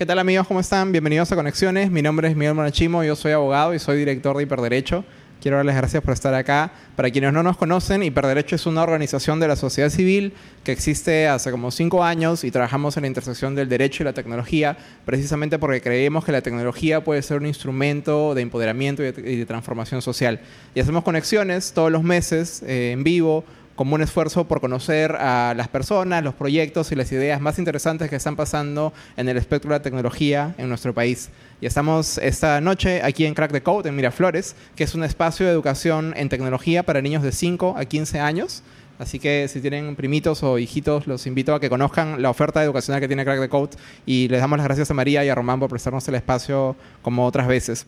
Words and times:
¿Qué 0.00 0.06
tal 0.06 0.18
amigos? 0.18 0.46
¿Cómo 0.46 0.60
están? 0.60 0.92
Bienvenidos 0.92 1.30
a 1.30 1.36
Conexiones. 1.36 1.90
Mi 1.90 2.00
nombre 2.00 2.26
es 2.26 2.34
Miguel 2.34 2.54
Monachimo, 2.54 3.04
yo 3.04 3.14
soy 3.14 3.32
abogado 3.32 3.74
y 3.74 3.78
soy 3.78 3.98
director 3.98 4.34
de 4.34 4.44
Hiperderecho. 4.44 5.04
Quiero 5.42 5.58
darles 5.58 5.76
gracias 5.76 6.02
por 6.02 6.14
estar 6.14 6.32
acá. 6.32 6.72
Para 6.96 7.10
quienes 7.10 7.34
no 7.34 7.42
nos 7.42 7.58
conocen, 7.58 8.02
Hiperderecho 8.02 8.56
es 8.56 8.64
una 8.64 8.82
organización 8.82 9.40
de 9.40 9.48
la 9.48 9.56
sociedad 9.56 9.90
civil 9.90 10.32
que 10.64 10.72
existe 10.72 11.28
hace 11.28 11.50
como 11.50 11.70
cinco 11.70 12.02
años 12.02 12.44
y 12.44 12.50
trabajamos 12.50 12.96
en 12.96 13.02
la 13.02 13.08
intersección 13.08 13.54
del 13.54 13.68
derecho 13.68 14.02
y 14.02 14.06
la 14.06 14.14
tecnología, 14.14 14.78
precisamente 15.04 15.58
porque 15.58 15.82
creemos 15.82 16.24
que 16.24 16.32
la 16.32 16.40
tecnología 16.40 17.04
puede 17.04 17.20
ser 17.20 17.36
un 17.36 17.44
instrumento 17.44 18.34
de 18.34 18.40
empoderamiento 18.40 19.02
y 19.02 19.12
de, 19.12 19.44
transformación 19.44 20.00
social. 20.00 20.40
Y 20.74 20.80
hacemos 20.80 21.04
conexiones 21.04 21.74
todos 21.74 21.92
los 21.92 22.02
meses 22.02 22.62
eh, 22.62 22.92
en 22.92 23.04
vivo 23.04 23.44
como 23.80 23.94
un 23.94 24.02
esfuerzo 24.02 24.46
por 24.46 24.60
conocer 24.60 25.12
a 25.12 25.54
las 25.56 25.68
personas, 25.68 26.22
los 26.22 26.34
proyectos 26.34 26.92
y 26.92 26.96
las 26.96 27.10
ideas 27.12 27.40
más 27.40 27.58
interesantes 27.58 28.10
que 28.10 28.16
están 28.16 28.36
pasando 28.36 28.92
en 29.16 29.26
el 29.26 29.38
espectro 29.38 29.70
de 29.70 29.76
la 29.76 29.82
tecnología 29.82 30.54
en 30.58 30.68
nuestro 30.68 30.92
país. 30.92 31.30
Y 31.62 31.66
estamos 31.66 32.18
esta 32.18 32.60
noche 32.60 33.00
aquí 33.02 33.24
en 33.24 33.32
Crack 33.32 33.52
the 33.52 33.62
Code, 33.62 33.88
en 33.88 33.96
Miraflores, 33.96 34.54
que 34.76 34.84
es 34.84 34.94
un 34.94 35.02
espacio 35.02 35.46
de 35.46 35.52
educación 35.52 36.12
en 36.14 36.28
tecnología 36.28 36.82
para 36.82 37.00
niños 37.00 37.22
de 37.22 37.32
5 37.32 37.76
a 37.78 37.86
15 37.86 38.20
años. 38.20 38.62
Así 38.98 39.18
que 39.18 39.48
si 39.48 39.62
tienen 39.62 39.96
primitos 39.96 40.42
o 40.42 40.58
hijitos, 40.58 41.06
los 41.06 41.26
invito 41.26 41.54
a 41.54 41.58
que 41.58 41.70
conozcan 41.70 42.20
la 42.20 42.28
oferta 42.28 42.62
educacional 42.62 43.00
que 43.00 43.08
tiene 43.08 43.24
Crack 43.24 43.40
the 43.40 43.48
Code 43.48 43.78
y 44.04 44.28
les 44.28 44.42
damos 44.42 44.58
las 44.58 44.66
gracias 44.66 44.90
a 44.90 44.92
María 44.92 45.24
y 45.24 45.30
a 45.30 45.34
Román 45.34 45.58
por 45.58 45.70
prestarnos 45.70 46.06
el 46.06 46.16
espacio 46.16 46.76
como 47.00 47.24
otras 47.24 47.48
veces. 47.48 47.86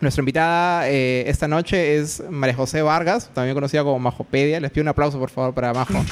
Nuestra 0.00 0.22
invitada 0.22 0.88
eh, 0.88 1.24
esta 1.28 1.46
noche 1.46 1.96
es 1.98 2.22
María 2.30 2.54
José 2.54 2.80
Vargas, 2.80 3.30
también 3.34 3.54
conocida 3.54 3.84
como 3.84 3.98
Majopedia. 3.98 4.58
Les 4.58 4.70
pido 4.70 4.82
un 4.82 4.88
aplauso, 4.88 5.18
por 5.18 5.28
favor, 5.28 5.52
para 5.52 5.74
Majo. 5.74 6.02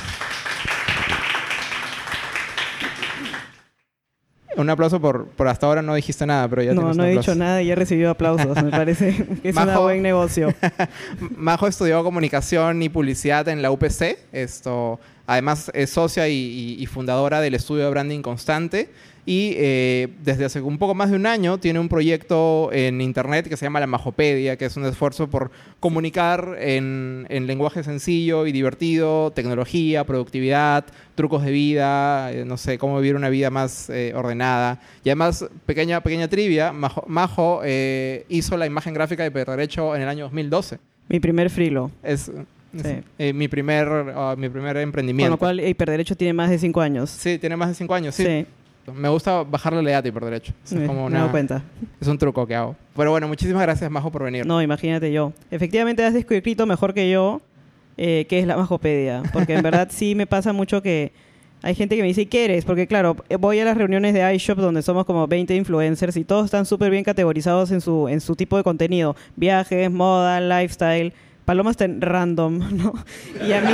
Un 4.57 4.69
aplauso 4.69 5.01
por, 5.01 5.29
por 5.29 5.49
hasta 5.49 5.67
ahora 5.67 5.81
no 5.81 5.95
dijiste 5.95 6.27
nada, 6.27 6.49
pero 6.49 6.63
ya 6.63 6.75
No, 6.75 6.93
no 6.93 7.05
he 7.05 7.13
dicho 7.13 7.35
nada 7.35 7.63
y 7.63 7.71
he 7.71 7.75
recibido 7.75 8.11
aplausos. 8.11 8.63
Me 8.63 8.71
parece 8.71 9.25
que 9.43 9.49
es 9.49 9.57
un 9.57 9.75
buen 9.77 10.03
negocio. 10.03 10.53
Majo 11.37 11.67
estudió 11.67 12.05
comunicación 12.05 12.83
y 12.83 12.91
publicidad 12.91 13.49
en 13.49 13.63
la 13.63 13.71
UPC. 13.71 14.19
Esto, 14.33 15.01
además, 15.27 15.71
es 15.73 15.91
socia 15.91 16.29
y 16.29 16.85
fundadora 16.93 17.41
del 17.41 17.55
estudio 17.55 17.85
de 17.85 17.91
branding 17.91 18.21
constante 18.21 18.91
y 19.29 19.53
eh, 19.59 20.09
desde 20.25 20.47
hace 20.47 20.63
un 20.63 20.79
poco 20.79 20.95
más 20.95 21.11
de 21.11 21.17
un 21.17 21.27
año 21.27 21.59
tiene 21.59 21.79
un 21.79 21.91
proyecto 21.91 22.71
en 22.73 23.03
internet 23.03 23.47
que 23.47 23.59
se 23.59 23.67
llama 23.67 23.79
La 23.79 23.87
Majopedia, 23.87 24.57
que 24.57 24.65
es 24.65 24.75
un 24.79 24.87
esfuerzo 24.87 25.29
por 25.29 25.51
comunicar 25.81 26.57
en, 26.59 27.27
lenguaje 27.29 27.85
sencillo 27.85 28.47
y 28.47 28.53
divertido, 28.53 29.31
tecnología, 29.33 30.05
productividad, 30.05 30.87
trucos 31.15 31.45
de 31.45 31.51
vida, 31.51 32.33
eh, 32.33 32.47
no 32.47 32.57
sé, 32.57 32.79
cómo 32.79 32.97
vivir 32.97 33.17
una 33.17 33.29
vida 33.29 33.51
más 33.51 33.91
eh, 33.91 34.15
ordenada. 34.17 34.81
Y 35.05 35.11
además, 35.11 35.45
pequeña, 35.67 36.01
pequeña 36.01 36.29
trivia, 36.29 36.73
Majo, 36.73 37.61
hizo 38.31 38.57
la 38.57 38.65
imagen 38.65 38.95
gráfica 38.95 39.29
de 39.29 39.45
Derecho 39.45 39.95
en 39.95 40.01
el 40.01 40.09
año 40.09 40.25
2012. 40.25 40.79
Mi 41.11 41.21
primer 41.21 41.51
frilo. 41.51 41.91
Es, 42.03 42.33
mi, 43.35 43.49
primer, 43.49 43.89
ah, 44.15 44.35
mi 44.39 44.49
primer 44.49 44.79
emprendimiento. 44.79 45.37
Con 45.37 45.55
lo 45.55 45.59
cual, 45.59 45.69
Hiperderecho 45.69 46.17
tiene 46.17 46.33
más 46.33 46.49
de 46.49 46.59
cinco 46.59 46.81
años. 46.81 47.11
Sí, 47.11 47.39
tiene 47.39 47.57
más 47.57 47.69
de 47.69 47.75
cinco 47.75 47.95
años, 47.95 48.15
sí. 48.15 48.47
Me 48.93 49.09
gusta 49.09 49.43
bajarle 49.43 49.83
la 49.83 49.91
edad 49.91 50.05
y 50.05 50.11
por 50.11 50.25
derecho. 50.25 50.53
Es 50.65 50.75
como 50.87 51.07
una, 51.07 51.17
me 51.17 51.23
doy 51.23 51.31
cuenta. 51.31 51.63
Es 52.01 52.09
un 52.09 52.19
truco 52.19 52.47
que 52.47 52.55
hago. 52.55 52.77
Pero 52.97 53.11
bueno, 53.11 53.29
muchísimas 53.29 53.63
gracias, 53.63 53.91
Majo, 53.91 54.11
por 54.11 54.25
venir. 54.25 54.47
No, 54.47 54.61
imagínate 54.63 55.13
yo. 55.13 55.33
Efectivamente, 55.51 56.05
has 56.05 56.15
descrito 56.15 56.67
mejor 56.67 56.95
que 56.95 57.11
yo 57.11 57.41
eh, 57.99 58.27
qué 58.29 58.39
es 58.39 58.47
la 58.47 58.57
Majopedia. 58.57 59.23
Porque 59.33 59.55
en 59.55 59.63
verdad 59.63 59.89
sí 59.91 60.15
me 60.15 60.27
pasa 60.27 60.53
mucho 60.53 60.81
que 60.81 61.13
hay 61.63 61.75
gente 61.75 61.97
que 61.97 62.03
me 62.03 62.09
dice, 62.09 62.27
¿qué 62.27 62.45
eres? 62.45 62.65
Porque 62.65 62.87
claro, 62.87 63.17
voy 63.41 63.59
a 63.59 63.65
las 63.65 63.77
reuniones 63.77 64.15
de 64.15 64.35
iShop 64.35 64.59
donde 64.59 64.83
somos 64.83 65.05
como 65.05 65.27
20 65.27 65.55
influencers 65.57 66.17
y 66.17 66.25
todos 66.25 66.45
están 66.45 66.65
súper 66.65 66.91
bien 66.91 67.03
categorizados 67.03 67.73
en 67.73 67.81
su, 67.81 68.09
en 68.09 68.21
su 68.21 68.37
tipo 68.37 68.57
de 68.57 68.63
contenido. 68.63 69.17
Viajes, 69.35 69.91
moda, 69.91 70.41
lifestyle. 70.41 71.13
Paloma 71.49 71.71
está 71.71 71.87
en 71.87 72.03
random, 72.03 72.59
¿no? 72.77 72.93
Y 73.43 73.53
a 73.53 73.63
mí, 73.63 73.73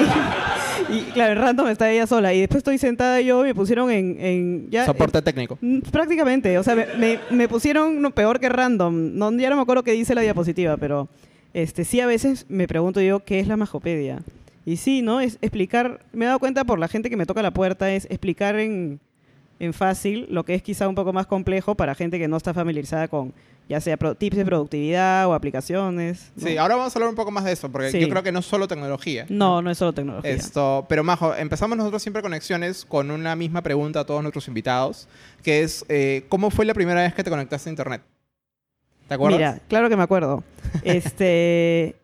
y 0.97 1.01
claro, 1.11 1.33
en 1.33 1.39
random 1.41 1.67
está 1.67 1.91
ella 1.91 2.07
sola. 2.07 2.33
Y 2.33 2.39
después 2.39 2.59
estoy 2.59 2.79
sentada 2.79 3.21
yo 3.21 3.45
y 3.45 3.49
me 3.49 3.55
pusieron 3.57 3.91
en... 3.91 4.71
ya, 4.71 4.87
Soporte 4.87 5.21
técnico. 5.23 5.59
Mm, 5.61 5.81
prácticamente, 5.81 6.57
o 6.57 6.63
sea, 6.63 6.77
me, 6.77 7.19
me, 7.33 7.49
pusieron 7.49 8.01
no, 8.01 8.13
peor 8.13 8.39
que 8.39 8.49
random. 8.49 9.19
No, 9.19 9.33
ya 9.33 9.51
no 9.51 9.57
me 9.57 9.63
acuerdo 9.63 9.83
qué 9.83 9.91
dice 9.91 10.15
la 10.15 10.21
diapositiva, 10.21 10.77
pero 10.77 11.09
este, 11.53 11.85
sí 11.85 11.99
a 11.99 12.07
veces 12.07 12.47
me 12.49 12.69
pregunto 12.69 13.01
yo 13.01 13.25
qué 13.25 13.41
es 13.41 13.49
la 13.49 13.57
majopedia. 13.57 14.23
Y 14.65 14.77
sí, 14.77 15.03
¿no? 15.03 15.21
Es 15.21 15.39
explicar, 15.43 15.99
me 16.13 16.27
he 16.27 16.29
dado 16.29 16.39
cuenta 16.39 16.63
por 16.63 16.79
la 16.79 16.87
gente 16.87 17.11
que 17.11 17.17
me 17.17 17.27
toca 17.27 17.43
la 17.43 17.51
puerta, 17.51 17.93
es 17.93 18.05
explicar 18.05 18.55
en, 18.55 19.01
en 19.59 19.73
fácil 19.73 20.29
lo 20.31 20.45
que 20.45 20.55
es 20.55 20.63
quizá 20.63 20.87
un 20.87 20.95
poco 20.95 21.13
más 21.13 21.27
complejo 21.27 21.75
para 21.75 21.97
gente 21.97 22.21
que 22.21 22.29
no 22.29 22.37
está 22.37 22.55
familiarizada 22.55 23.09
con 23.09 23.35
ya 23.69 23.81
sea 23.81 23.97
tips 23.97 24.37
de 24.37 24.45
productividad 24.45 25.27
o 25.27 25.35
aplicaciones. 25.35 26.33
Sí, 26.37 26.57
ahora 26.57 26.77
vamos 26.77 26.95
a 26.95 26.99
hablar 26.99 27.09
un 27.09 27.17
poco 27.17 27.31
más 27.31 27.45
de 27.45 27.53
eso, 27.53 27.71
porque 27.71 27.99
yo 27.99 28.09
creo 28.09 28.23
que 28.23 28.33
no 28.33 28.41
es 28.41 28.47
solo 28.47 28.69
tecnología. 28.69 29.27
No, 29.29 29.63
no 29.63 29.71
es 29.71 29.79
solo 29.79 29.93
tecnología. 29.93 30.31
Esto, 30.31 30.85
pero 30.89 31.03
Majo, 31.03 31.35
empezamos 31.35 31.77
nosotros 31.77 32.03
siempre 32.03 32.23
conexiones 32.23 32.85
con 32.85 33.11
una 33.11 33.35
misma 33.37 33.63
pregunta 33.63 34.01
a 34.01 34.05
todos 34.05 34.23
nuestros 34.23 34.49
invitados, 34.49 35.09
que 35.43 35.63
es, 35.63 35.85
eh, 35.89 36.25
¿cómo 36.29 36.51
fue 36.51 36.67
la 36.67 36.75
primera 36.75 37.03
vez 37.03 37.15
que 37.15 37.25
te 37.25 37.31
conectaste 37.31 37.71
a 37.71 37.73
Internet? 37.73 38.03
¿Te 39.09 39.15
acuerdas? 39.15 39.39
Mira, 39.39 39.61
claro 39.69 39.89
que 39.89 39.97
me 39.97 40.03
acuerdo. 40.03 40.45
este, 40.85 41.97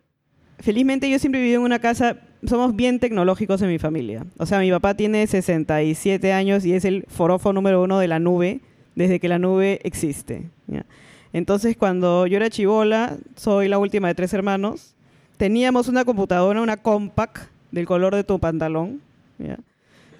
felizmente 0.59 1.10
yo 1.10 1.19
siempre 1.19 1.43
viví 1.43 1.54
en 1.54 1.60
una 1.60 1.78
casa, 1.78 2.16
somos 2.47 2.75
bien 2.75 3.00
tecnológicos 3.00 3.60
en 3.60 3.69
mi 3.69 3.78
familia. 3.78 4.25
O 4.38 4.47
sea, 4.47 4.60
mi 4.60 4.70
papá 4.70 4.94
tiene 4.94 5.26
67 5.26 6.32
años 6.32 6.65
y 6.65 6.72
es 6.72 6.87
el 6.87 7.04
forofo 7.09 7.53
número 7.53 7.82
uno 7.82 7.99
de 7.99 8.09
la 8.09 8.19
nube 8.19 8.60
desde 8.94 9.20
que 9.20 9.28
la 9.28 9.38
nube 9.38 9.81
existe. 9.82 10.49
¿ya? 10.66 10.87
Entonces, 11.33 11.77
cuando 11.77 12.27
yo 12.27 12.37
era 12.37 12.51
chivola, 12.51 13.17
soy 13.37 13.69
la 13.69 13.79
última 13.79 14.09
de 14.09 14.15
tres 14.15 14.33
hermanos, 14.35 14.95
teníamos 15.37 15.89
una 15.89 16.05
computadora, 16.05 16.61
una 16.61 16.77
compact 16.77 17.39
del 17.71 17.87
color 17.87 18.15
de 18.15 18.25
tu 18.25 18.39
pantalón. 18.39 19.01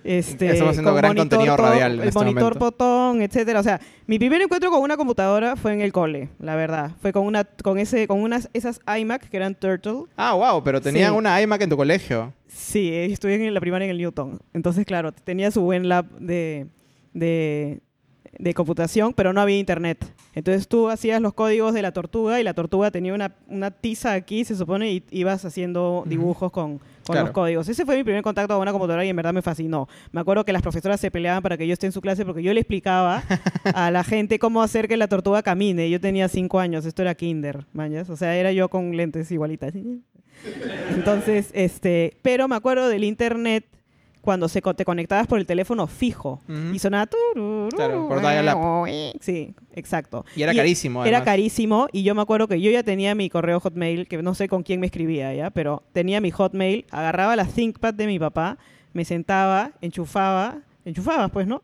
Este, 0.03 0.51
Estamos 0.51 0.71
haciendo 0.71 0.95
gran 0.95 1.15
contenido 1.15 1.57
radial. 1.57 2.01
el 2.01 2.09
este 2.09 2.19
monitor 2.19 2.59
botón, 2.59 3.21
etcétera. 3.21 3.61
O 3.61 3.63
sea, 3.63 3.81
mi 4.07 4.19
primer 4.19 4.41
encuentro 4.41 4.71
con 4.71 4.81
una 4.81 4.97
computadora 4.97 5.57
fue 5.57 5.75
en 5.75 5.83
el 5.83 5.93
cole, 5.93 6.31
la 6.39 6.57
verdad. 6.57 6.93
Fue 7.03 7.13
con 7.13 7.27
una, 7.27 7.45
con 7.45 7.79
ese, 7.79 8.07
con 8.07 8.21
unas 8.21 8.49
esas 8.55 8.81
iMac 8.99 9.29
que 9.29 9.37
eran 9.37 9.55
Turtle. 9.55 10.05
Ah, 10.17 10.35
wow, 10.35 10.63
pero 10.65 10.81
tenían 10.81 11.15
una 11.15 11.41
iMac 11.43 11.61
en 11.63 11.71
tu 11.71 11.77
colegio. 11.77 12.33
Sí, 12.49 12.91
estuve 12.95 13.47
en 13.47 13.53
la 13.53 13.61
primaria 13.61 13.85
en 13.85 13.91
el 13.91 13.99
Newton. 13.99 14.41
Entonces, 14.55 14.87
claro, 14.87 15.13
tenía 15.13 15.51
su 15.51 15.61
buen 15.61 15.89
lab 15.89 16.07
de, 16.19 16.67
de, 17.13 17.81
de 18.41 18.55
computación, 18.55 19.13
pero 19.13 19.33
no 19.33 19.41
había 19.41 19.59
internet. 19.59 20.05
Entonces 20.35 20.67
tú 20.67 20.89
hacías 20.89 21.21
los 21.21 21.35
códigos 21.35 21.75
de 21.75 21.83
la 21.83 21.93
tortuga 21.93 22.41
y 22.41 22.45
la 22.45 22.55
tortuga 22.55 22.91
tenía 22.91 23.13
una, 23.13 23.35
una 23.49 23.71
tiza 23.71 24.15
aquí, 24.15 24.45
se 24.45 24.57
supone, 24.57 24.91
y 24.91 25.05
ibas 25.11 25.45
haciendo 25.45 26.05
dibujos 26.07 26.51
con, 26.51 26.81
los 27.13 27.31
códigos. 27.33 27.69
Ese 27.69 27.85
fue 27.85 27.97
mi 27.97 28.05
primer 28.05 28.23
contacto 28.23 28.55
con 28.55 28.63
una 28.63 28.71
computadora 28.71 29.05
y 29.05 29.09
en 29.09 29.17
verdad 29.17 29.33
me 29.33 29.43
fascinó. 29.43 29.89
Me 30.13 30.21
acuerdo 30.21 30.45
que 30.45 30.53
las 30.53 30.63
profesoras 30.63 31.01
se 31.01 31.11
peleaban 31.11 31.43
para 31.43 31.57
que 31.57 31.67
yo 31.67 31.73
esté 31.73 31.87
en 31.87 31.93
su 31.93 32.01
clase 32.01 32.25
porque 32.25 32.43
yo 32.43 32.55
le 32.55 32.61
explicaba 32.61 33.25
a 33.75 33.91
la 33.91 34.05
gente 34.05 34.39
cómo 34.39 34.63
hacer 34.63 34.87
que 34.87 34.97
la 34.97 35.09
tortuga 35.09 35.43
camine. 35.43 35.91
Yo 35.91 36.01
tenía 36.01 36.29
cinco 36.29 36.61
años, 36.61 36.87
esto 36.87 37.03
era 37.03 37.15
kinder, 37.17 37.67
mañas. 37.73 38.09
O 38.11 38.17
sea, 38.17 38.37
era 38.37 38.53
yo 38.53 38.69
con 38.69 38.97
lentes 38.97 39.31
igualitas. 39.33 39.75
Entonces, 40.95 41.51
este, 41.53 42.17
pero 42.23 42.47
me 42.47 42.55
acuerdo 42.55 42.89
del 42.89 43.03
internet 43.03 43.65
cuando 44.21 44.49
se 44.49 44.61
te 44.61 44.85
conectabas 44.85 45.27
por 45.27 45.39
el 45.39 45.47
teléfono 45.47 45.87
fijo 45.87 46.41
y 46.73 46.79
sonaba 46.79 47.07
claro, 47.75 48.09
por 48.09 48.23
la... 48.23 48.85
Sí, 49.21 49.55
exacto. 49.75 50.25
Y 50.37 50.43
era 50.43 50.55
carísimo. 50.55 51.05
Era 51.05 51.25
carísimo 51.25 51.89
y 51.93 52.03
yo 52.03 52.15
me 52.15 52.23
acuerdo 52.23 52.49
que 52.49 52.61
yo 52.61 52.71
ya 52.71 52.83
tenía 52.83 53.15
mi 53.15 53.31
correo 53.31 53.61
Hotmail, 53.61 54.07
que 54.07 54.23
no 54.23 54.35
sé 54.35 54.49
con 54.49 54.63
quién 54.63 54.81
me 54.81 54.87
escribía 54.87 55.35
ya, 55.35 55.51
pero 55.51 55.83
tenía 55.93 56.21
mi 56.21 56.31
Hotmail, 56.31 56.85
agarraba 56.91 57.37
la 57.37 57.47
ThinkPad 57.47 57.95
de 57.95 58.07
mi 58.07 58.19
papá, 58.19 58.59
me 58.93 59.05
sentaba, 59.05 59.73
enchufaba, 59.81 60.59
enchufabas 60.85 61.31
pues, 61.31 61.47
¿no? 61.47 61.63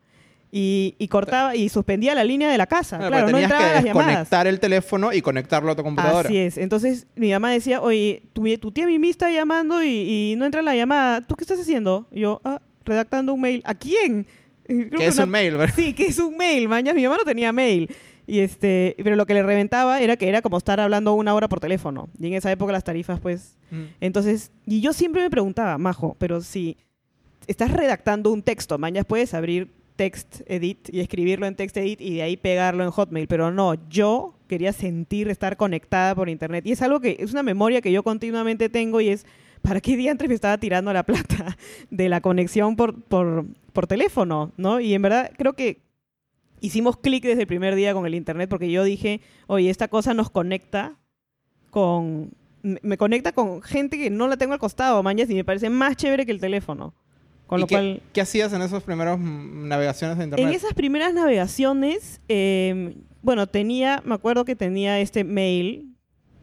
Y, 0.50 1.08
cortaba 1.08 1.54
y 1.54 1.68
suspendía 1.68 2.14
la 2.14 2.24
línea 2.24 2.50
de 2.50 2.58
la 2.58 2.66
casa. 2.66 2.98
Claro, 2.98 3.30
no 3.30 3.38
entraba 3.38 3.82
que 3.82 3.90
conectar 3.90 4.46
el 4.46 4.60
teléfono 4.60 5.12
y 5.12 5.20
conectarlo 5.20 5.72
a 5.72 5.76
tu 5.76 5.82
computadora. 5.82 6.28
Así 6.28 6.38
es. 6.38 6.56
Entonces 6.56 7.06
mi 7.14 7.30
mamá 7.30 7.50
decía, 7.50 7.80
oye, 7.80 8.22
tu, 8.32 8.72
tía 8.72 8.86
Mimi 8.86 9.10
está 9.10 9.30
llamando 9.30 9.82
y, 9.82 10.34
no 10.38 10.44
entra 10.46 10.62
la 10.62 10.74
llamada. 10.74 11.20
¿Tú 11.20 11.34
qué 11.34 11.44
estás 11.44 11.60
haciendo? 11.60 12.06
Y 12.10 12.20
yo, 12.20 12.40
ah, 12.44 12.60
redactando 12.84 13.34
un 13.34 13.40
mail. 13.40 13.62
¿A 13.64 13.74
quién? 13.74 14.26
¿Qué 14.66 15.06
es 15.06 15.18
un 15.18 15.28
mail, 15.28 15.56
¿verdad? 15.56 15.74
Sí, 15.76 15.92
que 15.92 16.06
es 16.06 16.18
un 16.18 16.36
mail. 16.36 16.68
Mañana 16.68 16.94
mi 16.94 17.02
mamá 17.02 17.16
no 17.18 17.24
tenía 17.24 17.52
mail. 17.52 17.90
Y 18.26 18.40
este, 18.40 18.96
pero 19.04 19.14
lo 19.14 19.24
que 19.24 19.34
le 19.34 19.42
reventaba 19.42 20.00
era 20.00 20.16
que 20.16 20.28
era 20.28 20.42
como 20.42 20.58
estar 20.58 20.80
hablando 20.80 21.14
una 21.14 21.34
hora 21.34 21.48
por 21.48 21.60
teléfono. 21.60 22.08
Y 22.18 22.26
en 22.26 22.34
esa 22.34 22.50
época 22.50 22.72
las 22.72 22.82
tarifas, 22.82 23.20
pues. 23.20 23.56
Mm. 23.70 23.82
Entonces, 24.00 24.50
y 24.64 24.80
yo 24.80 24.92
siempre 24.92 25.22
me 25.22 25.30
preguntaba, 25.30 25.78
Majo, 25.78 26.16
pero 26.18 26.40
si 26.40 26.76
estás 27.46 27.70
redactando 27.70 28.32
un 28.32 28.42
texto, 28.42 28.78
mañana 28.78 29.04
puedes 29.04 29.32
abrir 29.32 29.70
text 29.96 30.42
edit 30.46 30.88
y 30.92 31.00
escribirlo 31.00 31.46
en 31.46 31.56
text 31.56 31.76
edit 31.76 32.00
y 32.00 32.16
de 32.16 32.22
ahí 32.22 32.36
pegarlo 32.36 32.84
en 32.84 32.90
Hotmail, 32.90 33.26
pero 33.26 33.50
no, 33.50 33.74
yo 33.88 34.34
quería 34.46 34.72
sentir 34.72 35.28
estar 35.28 35.56
conectada 35.56 36.14
por 36.14 36.28
internet 36.28 36.66
y 36.66 36.72
es 36.72 36.82
algo 36.82 37.00
que 37.00 37.16
es 37.18 37.32
una 37.32 37.42
memoria 37.42 37.80
que 37.80 37.90
yo 37.90 38.02
continuamente 38.02 38.68
tengo 38.68 39.00
y 39.00 39.08
es 39.08 39.26
¿para 39.62 39.80
qué 39.80 39.96
día 39.96 40.12
antes 40.12 40.28
me 40.28 40.34
estaba 40.34 40.58
tirando 40.58 40.92
la 40.92 41.02
plata 41.02 41.56
de 41.90 42.08
la 42.08 42.20
conexión 42.20 42.76
por, 42.76 43.02
por, 43.02 43.46
por 43.72 43.86
teléfono? 43.86 44.52
¿no? 44.56 44.80
Y 44.80 44.94
en 44.94 45.02
verdad 45.02 45.32
creo 45.36 45.54
que 45.54 45.82
hicimos 46.60 46.96
clic 46.96 47.24
desde 47.24 47.42
el 47.42 47.46
primer 47.46 47.74
día 47.74 47.92
con 47.94 48.06
el 48.06 48.14
internet 48.14 48.48
porque 48.48 48.70
yo 48.70 48.84
dije, 48.84 49.20
oye, 49.46 49.70
esta 49.70 49.88
cosa 49.88 50.14
nos 50.14 50.30
conecta 50.30 50.96
con... 51.70 52.32
Me 52.62 52.96
conecta 52.96 53.30
con 53.30 53.62
gente 53.62 53.96
que 53.96 54.10
no 54.10 54.26
la 54.26 54.36
tengo 54.36 54.52
al 54.52 54.58
costado, 54.58 55.00
mañas, 55.00 55.30
y 55.30 55.34
me 55.34 55.44
parece 55.44 55.70
más 55.70 55.94
chévere 55.94 56.26
que 56.26 56.32
el 56.32 56.40
teléfono. 56.40 56.94
Con 57.46 57.58
¿Y 57.58 57.62
lo 57.62 57.66
qué, 57.66 57.74
cual... 57.74 58.02
qué 58.12 58.20
hacías 58.20 58.52
en 58.52 58.62
esos 58.62 58.82
primeros 58.82 59.18
mm, 59.18 59.68
navegaciones 59.68 60.18
de 60.18 60.24
internet? 60.24 60.48
En 60.48 60.54
esas 60.54 60.74
primeras 60.74 61.14
navegaciones, 61.14 62.20
eh, 62.28 62.96
bueno, 63.22 63.46
tenía, 63.46 64.02
me 64.04 64.14
acuerdo 64.14 64.44
que 64.44 64.56
tenía 64.56 65.00
este 65.00 65.24
mail 65.24 65.92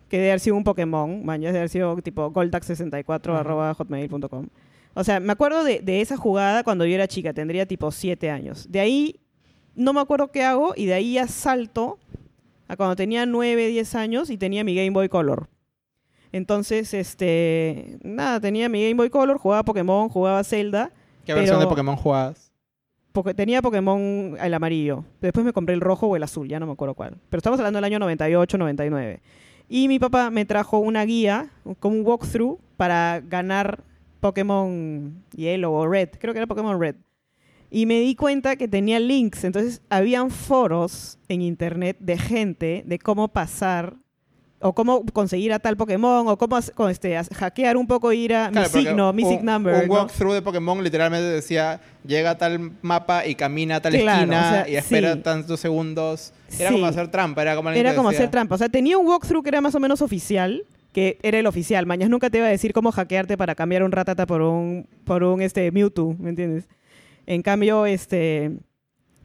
que 0.09 0.17
debe 0.17 0.31
haber 0.31 0.39
sido 0.39 0.55
un 0.55 0.63
Pokémon, 0.63 1.25
man, 1.25 1.41
ya 1.41 1.47
debe 1.47 1.59
haber 1.59 1.69
sido 1.69 1.95
tipo 2.01 2.31
goldax64 2.31 3.35
arroba 3.35 3.73
hotmail.com. 3.73 4.47
O 4.93 5.03
sea, 5.03 5.19
me 5.19 5.31
acuerdo 5.31 5.63
de, 5.63 5.79
de 5.79 6.01
esa 6.01 6.17
jugada 6.17 6.63
cuando 6.63 6.85
yo 6.85 6.93
era 6.93 7.07
chica, 7.07 7.33
tendría 7.33 7.65
tipo 7.65 7.91
7 7.91 8.29
años. 8.29 8.71
De 8.71 8.79
ahí 8.79 9.19
no 9.75 9.91
me 9.93 10.01
acuerdo 10.01 10.31
qué 10.31 10.43
hago 10.43 10.73
y 10.75 10.85
de 10.85 10.93
ahí 10.93 11.13
ya 11.13 11.27
salto 11.27 11.97
a 12.67 12.75
cuando 12.77 12.95
tenía 12.95 13.25
9, 13.25 13.67
10 13.67 13.95
años 13.95 14.29
y 14.29 14.37
tenía 14.37 14.63
mi 14.63 14.75
Game 14.75 14.91
Boy 14.91 15.09
Color. 15.09 15.49
Entonces, 16.33 16.93
este, 16.93 17.97
nada, 18.03 18.41
tenía 18.41 18.67
mi 18.67 18.83
Game 18.83 18.95
Boy 18.95 19.09
Color, 19.09 19.37
jugaba 19.37 19.63
Pokémon, 19.63 20.09
jugaba 20.09 20.43
Zelda. 20.43 20.91
¿Qué 21.25 21.33
versión 21.33 21.61
de 21.61 21.67
Pokémon 21.67 21.95
jugabas? 21.95 22.53
porque 23.13 23.35
tenía 23.35 23.61
Pokémon 23.61 24.35
el 24.41 24.53
amarillo. 24.53 25.05
Después 25.21 25.45
me 25.45 25.53
compré 25.53 25.75
el 25.75 25.81
rojo 25.81 26.07
o 26.07 26.15
el 26.15 26.23
azul, 26.23 26.49
ya 26.49 26.59
no 26.59 26.65
me 26.65 26.73
acuerdo 26.73 26.95
cuál. 26.95 27.17
Pero 27.29 27.37
estamos 27.37 27.59
hablando 27.59 27.77
del 27.77 27.85
año 27.85 27.99
98, 27.99 28.57
99. 28.57 29.21
Y 29.69 29.87
mi 29.87 29.99
papá 29.99 30.31
me 30.31 30.45
trajo 30.45 30.79
una 30.79 31.05
guía, 31.05 31.51
como 31.79 31.95
un 31.95 32.05
walkthrough, 32.05 32.59
para 32.75 33.21
ganar 33.21 33.83
Pokémon 34.19 35.23
Yellow 35.35 35.71
o 35.73 35.87
Red. 35.87 36.09
Creo 36.19 36.33
que 36.33 36.39
era 36.39 36.47
Pokémon 36.47 36.79
Red. 36.79 36.95
Y 37.69 37.85
me 37.85 37.99
di 37.99 38.15
cuenta 38.15 38.55
que 38.55 38.67
tenía 38.67 38.99
links. 38.99 39.43
Entonces, 39.43 39.81
habían 39.89 40.31
foros 40.31 41.19
en 41.27 41.41
internet 41.43 41.97
de 41.99 42.17
gente 42.17 42.83
de 42.85 42.99
cómo 42.99 43.27
pasar 43.27 43.95
o 44.63 44.73
cómo 44.73 45.05
conseguir 45.11 45.51
a 45.51 45.59
tal 45.59 45.75
Pokémon 45.75 46.27
o 46.27 46.37
cómo 46.37 46.57
con 46.73 46.89
este, 46.89 47.21
hackear 47.35 47.75
un 47.75 47.85
poco, 47.85 48.13
ir 48.13 48.33
a 48.33 48.49
Claro, 48.49 48.69
mi 48.73 48.81
signo, 48.83 49.13
mi 49.13 49.23
un, 49.23 49.29
sig 49.29 49.43
number. 49.43 49.75
Un 49.83 49.87
¿no? 49.87 49.93
walkthrough 49.93 50.33
de 50.33 50.41
Pokémon 50.41 50.81
literalmente 50.83 51.27
decía, 51.27 51.81
llega 52.07 52.31
a 52.31 52.37
tal 52.37 52.71
mapa 52.81 53.25
y 53.27 53.35
camina 53.35 53.75
a 53.75 53.81
tal 53.81 53.93
Claro, 53.93 54.21
esquina 54.21 54.39
o 54.39 54.53
sea, 54.53 54.69
y 54.69 54.75
espera 54.77 55.13
sí. 55.13 55.19
tantos 55.19 55.59
segundos. 55.59 56.33
Era 56.57 56.69
Sí. 56.69 56.75
como 56.75 56.85
hacer 56.87 57.09
trampa, 57.09 57.41
era 57.41 57.55
como 57.55 57.69
Era 57.71 57.93
como 57.93 58.09
decía, 58.09 58.21
hacer 58.23 58.31
trampa. 58.31 58.55
O 58.55 58.57
sea, 58.57 58.69
tenía 58.69 58.97
un 58.97 59.05
walkthrough 59.05 59.43
que 59.43 59.49
era 59.49 59.59
más 59.61 59.75
o 59.75 59.79
menos 59.81 60.01
oficial, 60.01 60.63
que 60.93 61.17
era 61.23 61.37
el 61.39 61.45
oficial. 61.47 61.85
Mañas 61.85 62.09
nunca 62.09 62.29
te 62.29 62.37
iba 62.37 62.47
a 62.47 62.49
decir 62.51 62.71
cómo 62.71 62.91
hackearte 62.91 63.35
para 63.37 63.55
cambiar 63.55 63.83
un 63.83 63.91
ratata 63.91 64.25
por 64.25 64.41
un, 64.41 64.87
por 65.03 65.23
un 65.23 65.41
este, 65.41 65.71
Mewtwo, 65.71 66.15
¿me 66.19 66.29
entiendes? 66.29 66.69
En 67.25 67.41
cambio, 67.41 67.85
este, 67.85 68.51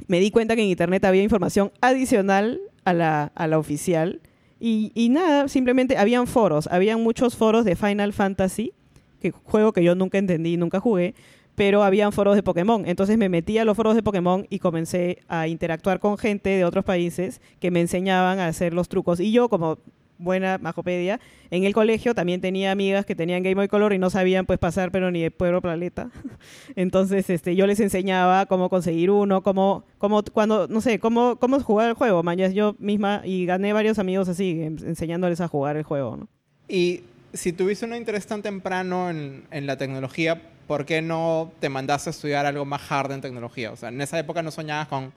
me 0.09 0.19
di 0.19 0.31
cuenta 0.31 0.57
que 0.57 0.63
en 0.63 0.69
internet 0.69 1.05
había 1.05 1.23
información 1.23 1.71
adicional 1.81 2.61
a 2.85 2.93
la, 2.93 3.33
a 3.35 3.47
la 3.47 3.59
oficial. 3.59 4.21
Y, 4.61 4.93
y 4.95 5.09
nada, 5.09 5.49
simplemente 5.49 5.97
habían 5.97 6.27
foros. 6.27 6.69
Habían 6.71 7.03
muchos 7.03 7.37
foros 7.37 7.65
de 7.65 7.77
Final 7.77 8.13
Fantasy, 8.13 8.73
que 9.21 9.31
juego 9.31 9.73
que 9.73 9.85
yo 9.85 9.95
nunca 9.95 10.19
entendí, 10.19 10.57
nunca 10.57 10.81
jugué, 10.81 11.15
pero 11.55 11.83
habían 11.83 12.13
foros 12.13 12.37
de 12.37 12.43
Pokémon. 12.43 12.85
Entonces 12.87 13.19
me 13.19 13.29
metí 13.29 13.59
a 13.59 13.65
los 13.65 13.77
foros 13.77 13.97
de 13.97 14.03
Pokémon 14.03 14.47
y 14.49 14.61
comencé 14.61 15.19
a 15.29 15.49
interactuar 15.49 15.99
con 15.99 16.17
gente 16.17 16.51
de 16.51 16.65
otros 16.65 16.85
países 16.85 17.41
que 17.61 17.71
me 17.71 17.81
enseñaban 17.81 18.39
a 18.39 18.47
hacer 18.47 18.73
los 18.73 18.89
trucos. 18.89 19.19
Y 19.19 19.33
yo, 19.33 19.49
como 19.49 19.79
buena 20.19 20.59
majopedia, 20.59 21.21
en 21.51 21.65
el 21.65 21.73
colegio 21.73 22.15
también 22.15 22.41
tenía 22.41 22.73
amigas 22.73 23.07
que 23.07 23.15
tenían 23.15 23.43
Game 23.43 23.55
Boy 23.55 23.69
Color 23.69 23.93
y 23.93 23.99
no 23.99 24.11
sabían 24.11 24.45
pues 24.47 24.59
pasar, 24.59 24.91
pero 24.91 25.11
ni 25.11 25.23
de 25.23 25.31
Pueblo 25.31 25.63
Planeta. 25.63 26.11
Entonces, 26.77 27.31
este, 27.31 27.57
yo 27.57 27.67
les 27.67 27.81
enseñaba 27.81 28.47
cómo 28.47 28.69
conseguir 28.69 29.11
uno, 29.11 29.43
cómo, 29.43 29.85
cómo 29.99 30.23
cuando, 30.33 30.69
no 30.69 30.81
sé, 30.81 30.99
cómo, 30.99 31.37
cómo 31.37 31.61
jugar 31.61 31.89
el 31.89 31.95
juego, 31.95 32.23
mañas 32.23 32.55
yo 32.55 32.75
misma, 32.79 33.23
y 33.25 33.47
gané 33.47 33.73
varios 33.73 33.99
amigos 33.99 34.29
así, 34.29 34.61
en- 34.63 34.79
enseñándoles 34.87 35.41
a 35.41 35.49
jugar 35.49 35.77
el 35.77 35.83
juego, 35.85 36.17
¿no? 36.17 36.29
Y 36.69 37.03
si 37.33 37.53
tuviste 37.53 37.87
un 37.87 37.95
interés 37.95 38.27
tan 38.27 38.43
temprano 38.43 39.11
en, 39.11 39.45
en 39.51 39.67
la 39.67 39.77
tecnología, 39.77 40.41
¿por 40.67 40.85
qué 40.85 41.01
no 41.01 41.51
te 41.61 41.69
mandaste 41.69 42.11
a 42.11 42.13
estudiar 42.13 42.45
algo 42.47 42.65
más 42.65 42.91
hard 42.91 43.13
en 43.13 43.21
tecnología? 43.21 43.73
O 43.73 43.77
sea, 43.77 43.89
en 43.89 44.01
esa 44.01 44.19
época 44.19 44.43
no 44.43 44.51
soñabas 44.51 44.89
con 44.89 45.13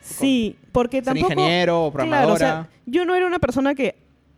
Sí, 0.00 0.56
porque 0.72 0.98
ser 0.98 1.04
tampoco... 1.12 1.32
ingeniero 1.32 1.84
o 1.86 1.92
programadora. 1.92 2.36
Claro, 2.38 2.60
o 2.60 2.64
sea, 2.64 2.68
yo 2.86 3.04
no 3.04 3.14
era 3.14 3.26
una 3.26 3.38
persona 3.38 3.74
que 3.74 3.94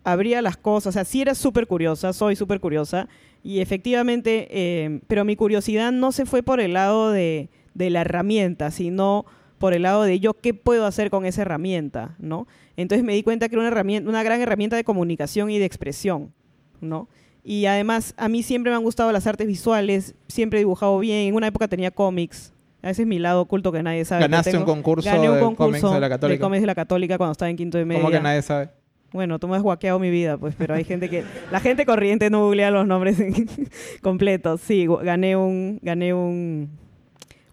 abría 0.07 0.41
las 0.41 0.57
cosas, 0.57 0.87
o 0.87 0.93
sea, 0.93 1.05
sí 1.05 1.21
era 1.21 1.35
súper 1.35 1.67
curiosa, 1.67 2.13
soy 2.13 2.37
súper 2.37 2.61
curiosa, 2.61 3.09
y 3.43 3.59
efectivamente, 3.61 4.47
eh, 4.51 5.01
pero 5.09 5.25
mi 5.25 5.35
curiosidad 5.35 5.91
no 5.91 6.13
se 6.13 6.27
fue 6.27 6.43
por 6.45 6.61
el 6.61 6.75
lado 6.75 7.11
de, 7.11 7.49
de 7.75 7.91
la 7.91 8.03
herramienta, 8.03 8.71
sino 8.71 9.27
por 9.59 9.75
el 9.75 9.83
lado 9.83 10.05
de 10.05 10.21
yo 10.21 10.35
qué 10.35 10.55
puedo 10.55 10.87
hacer 10.87 11.11
con 11.11 11.27
esa 11.27 11.43
herramienta, 11.43 12.15
¿no? 12.21 12.47
Entonces 12.77 13.05
me 13.05 13.15
di 13.15 13.23
cuenta 13.25 13.49
que 13.49 13.57
era 13.57 13.61
una, 13.63 13.69
herramienta, 13.69 14.09
una 14.09 14.23
gran 14.23 14.41
herramienta 14.41 14.77
de 14.77 14.85
comunicación 14.85 15.51
y 15.51 15.59
de 15.59 15.65
expresión, 15.65 16.33
¿no? 16.81 17.09
Y 17.43 17.67
además, 17.67 18.15
a 18.17 18.29
mí 18.29 18.43
siempre 18.45 18.71
me 18.71 18.77
han 18.77 18.85
gustado 18.85 19.11
las 19.13 19.27
artes 19.27 19.47
visuales, 19.49 20.15
siempre 20.29 20.59
he 20.59 20.63
dibujado 20.63 20.99
bien, 21.01 21.29
en 21.29 21.35
una 21.35 21.49
época 21.49 21.67
tenía 21.67 21.91
cómics, 21.91 22.53
ese 22.83 23.03
es 23.03 23.09
mi 23.09 23.19
lado 23.19 23.41
oculto 23.41 23.73
que 23.73 23.83
nadie 23.83 24.05
sabe. 24.05 24.21
que 24.23 24.29
Ganaste 24.29 24.51
un 24.51 24.57
tengo. 24.59 24.67
concurso 24.67 25.09
Gané 25.11 25.29
un 25.31 25.35
de 25.35 25.41
concurso 25.41 25.81
cómics 25.81 25.95
de 25.95 26.01
la 26.01 26.09
Católica. 26.09 26.45
cómics 26.45 26.61
de 26.61 26.67
la 26.69 26.75
Católica 26.77 27.19
cuando 27.19 27.33
estaba 27.33 27.51
en 27.51 27.57
quinto 27.57 27.79
de 27.79 27.85
media. 27.85 28.01
¿Cómo 28.03 28.13
que 28.13 28.21
nadie 28.21 28.43
sabe? 28.43 28.69
Bueno, 29.13 29.39
tú 29.39 29.49
me 29.49 29.57
has 29.57 29.63
guaqueado 29.63 29.99
mi 29.99 30.11
vida, 30.11 30.37
pues, 30.37 30.55
pero 30.57 30.75
hay 30.75 30.85
gente 30.85 31.09
que... 31.09 31.25
La 31.51 31.61
gente 31.61 31.87
corriente 31.87 32.29
no 32.29 32.45
googlea 32.45 32.71
los 32.71 32.87
nombres 32.87 33.23
completos. 34.03 34.61
Sí, 34.61 34.87
gané 34.87 35.37
un... 35.37 35.79
Gané 35.83 36.13
un 36.13 36.71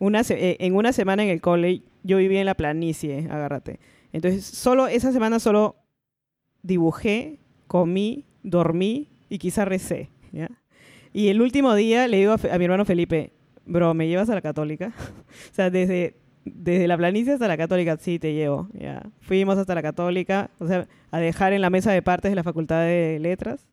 una 0.04 0.22
eh, 0.30 0.58
en 0.60 0.76
una 0.76 0.92
semana 0.92 1.24
en 1.24 1.30
el 1.30 1.40
cole, 1.40 1.82
yo 2.04 2.18
vivía 2.18 2.42
en 2.42 2.46
la 2.46 2.56
planicie, 2.56 3.28
agárrate. 3.30 3.80
Entonces, 4.12 4.44
solo 4.44 4.88
esa 4.88 5.14
semana 5.14 5.40
solo 5.40 5.78
dibujé, 6.62 7.40
comí, 7.68 8.26
dormí 8.44 9.10
y 9.30 9.38
quizá 9.38 9.64
recé. 9.64 10.10
Y 11.14 11.30
el 11.30 11.42
último 11.42 11.74
día 11.76 12.08
le 12.08 12.18
digo 12.18 12.34
a, 12.34 12.54
a 12.54 12.58
mi 12.58 12.66
hermano 12.66 12.86
Felipe, 12.86 13.32
bro, 13.66 13.94
¿me 13.94 14.08
llevas 14.08 14.30
a 14.30 14.36
la 14.36 14.42
católica? 14.42 14.94
o 15.52 15.54
sea, 15.54 15.70
desde, 15.70 16.18
desde 16.45 16.88
la 16.88 16.98
planicie 16.98 17.34
hasta 17.34 17.48
la 17.48 17.57
católica, 17.57 17.98
sí, 17.98 18.19
te 18.19 18.34
llevo. 18.34 18.69
Ya. 18.74 19.04
Fuimos 19.22 19.57
hasta 19.57 19.75
la 19.75 19.81
católica, 19.81 20.50
o 20.60 20.68
sea, 20.68 20.88
a 21.12 21.19
dejar 21.19 21.54
en 21.54 21.62
la 21.62 21.69
mesa 21.69 21.92
de 21.92 22.01
partes 22.01 22.31
de 22.31 22.36
la 22.36 22.44
Facultad 22.44 22.81
de 22.81 23.19
Letras. 23.19 23.68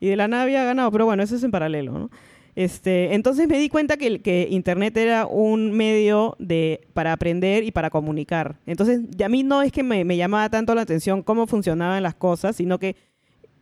Y 0.00 0.08
de 0.08 0.16
la 0.16 0.28
nada 0.28 0.44
había 0.44 0.64
ganado, 0.64 0.90
pero 0.92 1.06
bueno, 1.06 1.22
eso 1.22 1.36
es 1.36 1.42
en 1.42 1.50
paralelo, 1.50 1.92
¿no? 1.92 2.10
Este, 2.54 3.14
entonces 3.14 3.46
me 3.46 3.58
di 3.58 3.68
cuenta 3.68 3.96
que, 3.96 4.20
que 4.20 4.48
Internet 4.50 4.96
era 4.96 5.26
un 5.26 5.70
medio 5.70 6.34
de, 6.40 6.88
para 6.92 7.12
aprender 7.12 7.62
y 7.62 7.70
para 7.70 7.88
comunicar. 7.88 8.58
Entonces, 8.66 9.00
a 9.24 9.28
mí 9.28 9.44
no 9.44 9.62
es 9.62 9.70
que 9.70 9.84
me, 9.84 10.04
me 10.04 10.16
llamaba 10.16 10.48
tanto 10.48 10.74
la 10.74 10.82
atención 10.82 11.22
cómo 11.22 11.46
funcionaban 11.46 12.02
las 12.02 12.16
cosas, 12.16 12.56
sino 12.56 12.80
que 12.80 12.96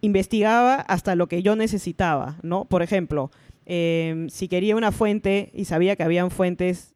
investigaba 0.00 0.76
hasta 0.76 1.14
lo 1.14 1.26
que 1.26 1.42
yo 1.42 1.56
necesitaba, 1.56 2.38
¿no? 2.42 2.64
Por 2.64 2.82
ejemplo, 2.82 3.30
eh, 3.66 4.26
si 4.30 4.48
quería 4.48 4.76
una 4.76 4.92
fuente 4.92 5.50
y 5.52 5.66
sabía 5.66 5.96
que 5.96 6.02
habían 6.02 6.30
fuentes 6.30 6.95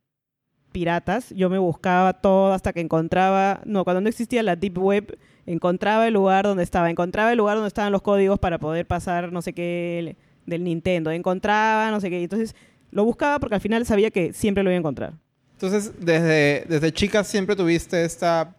piratas, 0.71 1.31
yo 1.31 1.50
me 1.50 1.59
buscaba 1.59 2.12
todo 2.15 2.53
hasta 2.53 2.73
que 2.73 2.81
encontraba, 2.81 3.61
no, 3.65 3.85
cuando 3.85 4.00
no 4.00 4.09
existía 4.09 4.43
la 4.43 4.57
Deep 4.57 4.79
Web, 4.79 5.19
encontraba 5.47 6.07
el 6.07 6.15
lugar 6.15 6.45
donde 6.45 6.62
estaba, 6.62 6.91
encontraba 6.91 7.33
el 7.33 7.39
lugar 7.39 7.57
donde 7.57 7.69
estaban 7.69 7.93
los 7.93 8.03
códigos 8.03 8.39
para 8.39 8.59
poder 8.59 8.87
pasar 8.87 9.33
no 9.33 9.43
sé 9.43 9.53
qué 9.53 10.17
del 10.47 10.65
Nintendo, 10.65 11.11
encontraba 11.11 11.91
no 11.91 12.00
sé 12.00 12.11
qué, 12.11 12.23
entonces 12.23 12.55
lo 12.91 13.05
buscaba 13.05 13.39
porque 13.39 13.55
al 13.57 13.61
final 13.61 13.85
sabía 13.87 14.11
que 14.11 14.33
siempre 14.33 14.62
lo 14.62 14.71
iba 14.71 14.77
a 14.77 14.79
encontrar. 14.81 15.12
Entonces, 15.53 15.93
desde, 16.00 16.65
desde 16.69 16.93
chica 16.93 17.23
siempre 17.23 17.55
tuviste 17.55 18.05
esta 18.05 18.55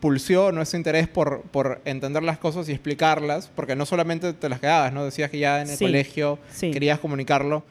pulsión 0.00 0.56
o 0.56 0.62
ese 0.62 0.76
interés 0.78 1.06
por, 1.08 1.42
por 1.42 1.82
entender 1.84 2.22
las 2.22 2.38
cosas 2.38 2.68
y 2.68 2.72
explicarlas, 2.72 3.50
porque 3.54 3.76
no 3.76 3.84
solamente 3.84 4.32
te 4.32 4.48
las 4.48 4.58
quedabas, 4.60 4.92
¿no? 4.92 5.04
Decías 5.04 5.30
que 5.30 5.38
ya 5.38 5.60
en 5.60 5.68
el 5.68 5.76
Sí, 5.76 5.84
colegio 5.84 6.38
sí. 6.50 6.70
querías 6.70 6.98
comunicarlo, 6.98 7.62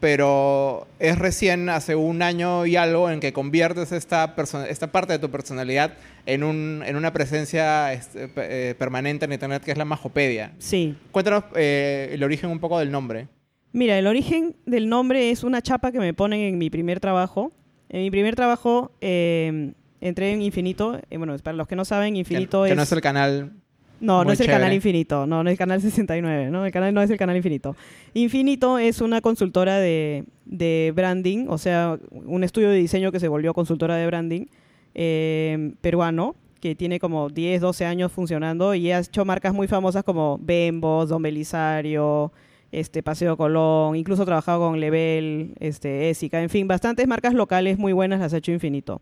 pero 0.00 0.86
es 0.98 1.18
recién 1.18 1.68
hace 1.68 1.94
un 1.94 2.22
año 2.22 2.66
y 2.66 2.76
algo 2.76 3.10
en 3.10 3.20
que 3.20 3.32
conviertes 3.32 3.92
esta, 3.92 4.34
esta 4.68 4.86
parte 4.92 5.14
de 5.14 5.18
tu 5.18 5.30
personalidad 5.30 5.94
en, 6.26 6.44
un, 6.44 6.82
en 6.86 6.96
una 6.96 7.12
presencia 7.12 7.92
este, 7.92 8.30
eh, 8.36 8.74
permanente 8.76 9.24
en 9.24 9.32
Internet 9.32 9.62
que 9.64 9.72
es 9.72 9.78
la 9.78 9.84
Majopedia. 9.84 10.52
Sí. 10.58 10.96
Cuéntanos 11.10 11.44
eh, 11.56 12.10
el 12.12 12.22
origen 12.22 12.50
un 12.50 12.60
poco 12.60 12.78
del 12.78 12.90
nombre. 12.90 13.28
Mira, 13.72 13.98
el 13.98 14.06
origen 14.06 14.56
del 14.66 14.88
nombre 14.88 15.30
es 15.30 15.44
una 15.44 15.62
chapa 15.62 15.92
que 15.92 15.98
me 15.98 16.14
ponen 16.14 16.40
en 16.40 16.58
mi 16.58 16.70
primer 16.70 17.00
trabajo. 17.00 17.52
En 17.88 18.02
mi 18.02 18.10
primer 18.10 18.34
trabajo 18.34 18.92
eh, 19.00 19.72
entré 20.00 20.32
en 20.32 20.42
Infinito. 20.42 21.00
Eh, 21.10 21.18
bueno, 21.18 21.36
para 21.38 21.56
los 21.56 21.66
que 21.66 21.76
no 21.76 21.84
saben, 21.84 22.14
Que, 22.14 22.20
Infinito 22.20 22.64
que 22.64 22.70
es... 22.70 22.76
no 22.76 22.82
es 22.82 22.92
el 22.92 23.00
canal 23.00 23.52
No, 24.00 24.24
no 24.24 24.32
es 24.32 24.40
el 24.40 24.46
canal. 24.46 24.72
Infinito, 24.72 25.26
no, 25.26 25.42
no 25.42 25.50
es 25.50 25.54
el 25.54 25.58
canal 25.58 25.80
69, 25.80 26.50
¿no? 26.50 26.64
El 26.64 26.72
canal 26.72 26.94
no 26.94 27.02
es 27.02 27.10
el 27.10 27.16
canal 27.16 27.36
Infinito. 27.36 27.76
Infinito 28.14 28.78
es 28.78 29.00
una 29.00 29.20
consultora 29.20 29.78
de, 29.78 30.24
de 30.44 30.92
branding, 30.94 31.46
o 31.48 31.58
sea, 31.58 31.98
un 32.10 32.44
estudio 32.44 32.70
de 32.70 32.76
diseño 32.76 33.12
que 33.12 33.20
se 33.20 33.28
volvió 33.28 33.54
consultora 33.54 33.96
de 33.96 34.06
branding 34.06 34.46
eh, 34.94 35.72
peruano, 35.80 36.36
que 36.60 36.74
tiene 36.74 36.98
como 36.98 37.28
10, 37.28 37.60
12 37.60 37.84
años 37.86 38.12
funcionando 38.12 38.74
y 38.74 38.90
ha 38.90 38.98
hecho 38.98 39.24
marcas 39.24 39.54
muy 39.54 39.68
famosas 39.68 40.04
como 40.04 40.38
Bembos, 40.40 41.08
Don 41.08 41.22
Belisario, 41.22 42.32
este, 42.72 43.02
Paseo 43.02 43.36
Colón, 43.36 43.96
incluso 43.96 44.22
ha 44.22 44.26
trabajado 44.26 44.60
con 44.60 44.80
Level, 44.80 45.54
este, 45.60 46.10
Ésica, 46.10 46.42
en 46.42 46.50
fin, 46.50 46.66
bastantes 46.66 47.06
marcas 47.06 47.34
locales 47.34 47.78
muy 47.78 47.92
buenas 47.92 48.20
las 48.20 48.34
ha 48.34 48.38
hecho 48.38 48.52
Infinito. 48.52 49.00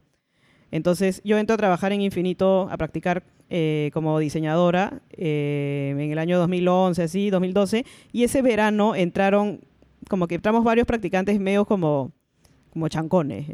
Entonces 0.70 1.20
yo 1.25 1.38
entro 1.38 1.54
a 1.54 1.56
trabajar 1.56 1.92
en 1.92 2.00
Infinito, 2.00 2.68
a 2.70 2.76
practicar 2.76 3.23
eh, 3.49 3.90
como 3.94 4.18
diseñadora 4.18 5.00
eh, 5.12 5.94
en 5.96 6.11
el 6.11 6.18
año 6.18 6.38
2011, 6.38 7.02
así, 7.02 7.30
2012, 7.30 7.85
y 8.12 8.25
ese 8.25 8.42
verano 8.42 8.94
entraron, 8.94 9.61
como 10.08 10.26
que 10.26 10.35
entramos 10.35 10.64
varios 10.64 10.87
practicantes 10.87 11.38
medios 11.38 11.66
como, 11.66 12.12
como 12.73 12.88
chancones. 12.88 13.46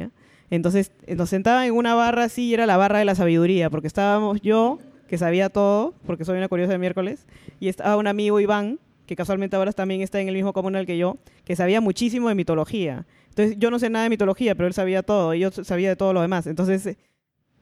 Entonces 0.51 0.93
nos 1.17 1.29
sentaban 1.29 1.65
en 1.65 1.75
una 1.75 1.95
barra 1.95 2.25
así, 2.25 2.49
y 2.49 2.55
era 2.55 2.67
la 2.67 2.77
barra 2.77 2.99
de 2.99 3.05
la 3.05 3.15
sabiduría, 3.15 3.69
porque 3.69 3.87
estábamos 3.87 4.41
yo, 4.41 4.79
que 5.09 5.19
sabía 5.19 5.51
todo, 5.51 5.95
porque 6.07 6.25
soy 6.25 6.39
una 6.39 6.49
curiosa 6.49 6.73
de 6.73 6.79
miércoles, 6.79 7.27
y 7.61 7.69
estaba 7.69 7.99
un 7.99 8.07
amigo 8.07 8.41
Iván, 8.41 8.79
que 9.07 9.17
casualmente 9.17 9.57
ahora 9.57 9.73
también 9.73 10.01
está 10.01 10.21
en 10.21 10.29
el 10.29 10.35
mismo 10.35 10.53
comunal 10.53 10.87
que 10.87 10.99
yo, 10.99 11.17
que 11.45 11.57
sabía 11.57 11.81
muchísimo 11.81 12.29
de 12.29 12.35
mitología. 12.35 13.07
Entonces 13.29 13.57
yo 13.59 13.71
no 13.71 13.79
sé 13.79 13.91
nada 13.91 14.05
de 14.05 14.11
mitología, 14.11 14.55
pero 14.55 14.67
él 14.67 14.75
sabía 14.75 15.03
todo 15.03 15.35
y 15.35 15.41
yo 15.41 15.51
sabía 15.51 15.89
de 15.89 15.97
todo 15.97 16.13
lo 16.13 16.21
demás. 16.21 16.47
Entonces... 16.47 16.97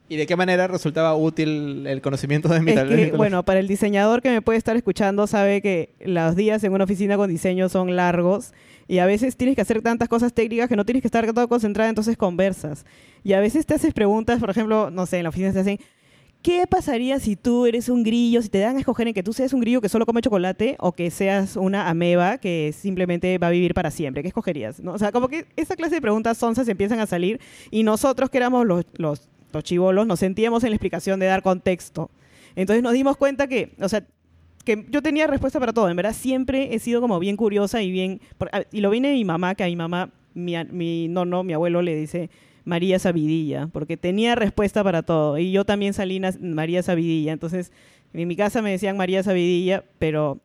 ¿Y 0.09 0.17
de 0.17 0.27
qué 0.27 0.35
manera 0.35 0.67
resultaba 0.67 1.15
útil 1.15 1.87
el 1.87 2.01
conocimiento 2.01 2.49
de 2.49 2.59
mitología? 2.59 3.13
bueno, 3.15 3.43
para 3.45 3.61
el 3.61 3.67
diseñador 3.69 4.21
que 4.21 4.29
me 4.29 4.41
puede 4.41 4.57
estar 4.57 4.75
escuchando 4.75 5.25
sabe 5.25 5.61
que 5.61 5.95
los 6.01 6.35
días 6.35 6.61
en 6.65 6.73
una 6.73 6.83
oficina 6.83 7.15
con 7.15 7.29
diseño 7.29 7.69
son 7.69 7.95
largos 7.95 8.53
y 8.89 8.99
a 8.99 9.05
veces 9.05 9.37
tienes 9.37 9.55
que 9.55 9.61
hacer 9.61 9.81
tantas 9.81 10.09
cosas 10.09 10.33
técnicas 10.33 10.67
que 10.67 10.75
no 10.75 10.83
tienes 10.83 11.01
que 11.01 11.07
estar 11.07 11.25
todo 11.31 11.47
concentrada, 11.47 11.89
entonces 11.89 12.17
conversas. 12.17 12.85
Y 13.23 13.31
a 13.31 13.39
veces 13.39 13.65
te 13.65 13.73
haces 13.73 13.93
preguntas, 13.93 14.41
por 14.41 14.49
ejemplo, 14.49 14.91
no 14.91 15.05
sé, 15.05 15.17
en 15.19 15.23
la 15.23 15.29
oficina 15.29 15.53
te 15.53 15.59
hacen, 15.59 15.79
¿Qué 16.41 16.65
pasaría 16.65 17.19
si 17.19 17.35
tú 17.35 17.67
eres 17.67 17.87
un 17.87 18.03
grillo, 18.03 18.41
si 18.41 18.49
te 18.49 18.57
dan 18.57 18.75
a 18.75 18.79
escoger 18.79 19.07
en 19.07 19.13
que 19.13 19.21
tú 19.21 19.31
seas 19.31 19.53
un 19.53 19.61
grillo 19.61 19.79
que 19.79 19.89
solo 19.89 20.07
come 20.07 20.21
chocolate 20.21 20.75
o 20.79 20.91
que 20.91 21.11
seas 21.11 21.55
una 21.55 21.87
ameba 21.87 22.39
que 22.39 22.73
simplemente 22.75 23.37
va 23.37 23.47
a 23.47 23.51
vivir 23.51 23.75
para 23.75 23.91
siempre? 23.91 24.23
¿Qué 24.23 24.29
escogerías? 24.29 24.79
¿No? 24.79 24.93
O 24.93 24.97
sea, 24.97 25.11
como 25.11 25.27
que 25.27 25.45
esa 25.55 25.75
clase 25.75 25.95
de 25.95 26.01
preguntas 26.01 26.39
sonzas 26.39 26.67
empiezan 26.67 26.99
a 26.99 27.05
salir 27.05 27.39
y 27.69 27.83
nosotros 27.83 28.31
que 28.31 28.39
éramos 28.39 28.65
los, 28.65 28.85
los, 28.97 29.29
los 29.53 29.63
chivolos 29.63 30.07
nos 30.07 30.19
sentíamos 30.19 30.63
en 30.63 30.71
la 30.71 30.77
explicación 30.77 31.19
de 31.19 31.27
dar 31.27 31.43
contexto. 31.43 32.09
Entonces 32.55 32.81
nos 32.81 32.93
dimos 32.93 33.17
cuenta 33.17 33.45
que, 33.45 33.73
o 33.79 33.87
sea, 33.87 34.03
que 34.65 34.87
yo 34.89 35.03
tenía 35.03 35.27
respuesta 35.27 35.59
para 35.59 35.73
todo. 35.73 35.89
En 35.89 35.95
verdad 35.95 36.13
siempre 36.13 36.73
he 36.73 36.79
sido 36.79 37.01
como 37.01 37.19
bien 37.19 37.37
curiosa 37.37 37.83
y 37.83 37.91
bien... 37.91 38.19
Y 38.71 38.81
lo 38.81 38.89
viene 38.89 39.13
mi 39.13 39.25
mamá, 39.25 39.53
que 39.53 39.63
a 39.63 39.67
mi 39.67 39.75
mamá, 39.75 40.09
mi, 40.33 40.55
mi 40.71 41.07
no, 41.07 41.23
no, 41.23 41.43
mi 41.43 41.53
abuelo 41.53 41.83
le 41.83 41.95
dice 41.95 42.31
María 42.63 42.99
Sabidilla, 42.99 43.67
porque 43.71 43.97
tenía 43.97 44.35
respuesta 44.35 44.83
para 44.83 45.03
todo. 45.03 45.37
Y 45.37 45.51
yo 45.51 45.65
también 45.65 45.93
salí 45.93 46.21
María 46.39 46.83
Sabidilla. 46.83 47.33
Entonces, 47.33 47.71
en 48.13 48.27
mi 48.27 48.35
casa 48.35 48.61
me 48.61 48.71
decían 48.71 48.97
María 48.97 49.23
Sabidilla, 49.23 49.83
pero 49.99 50.39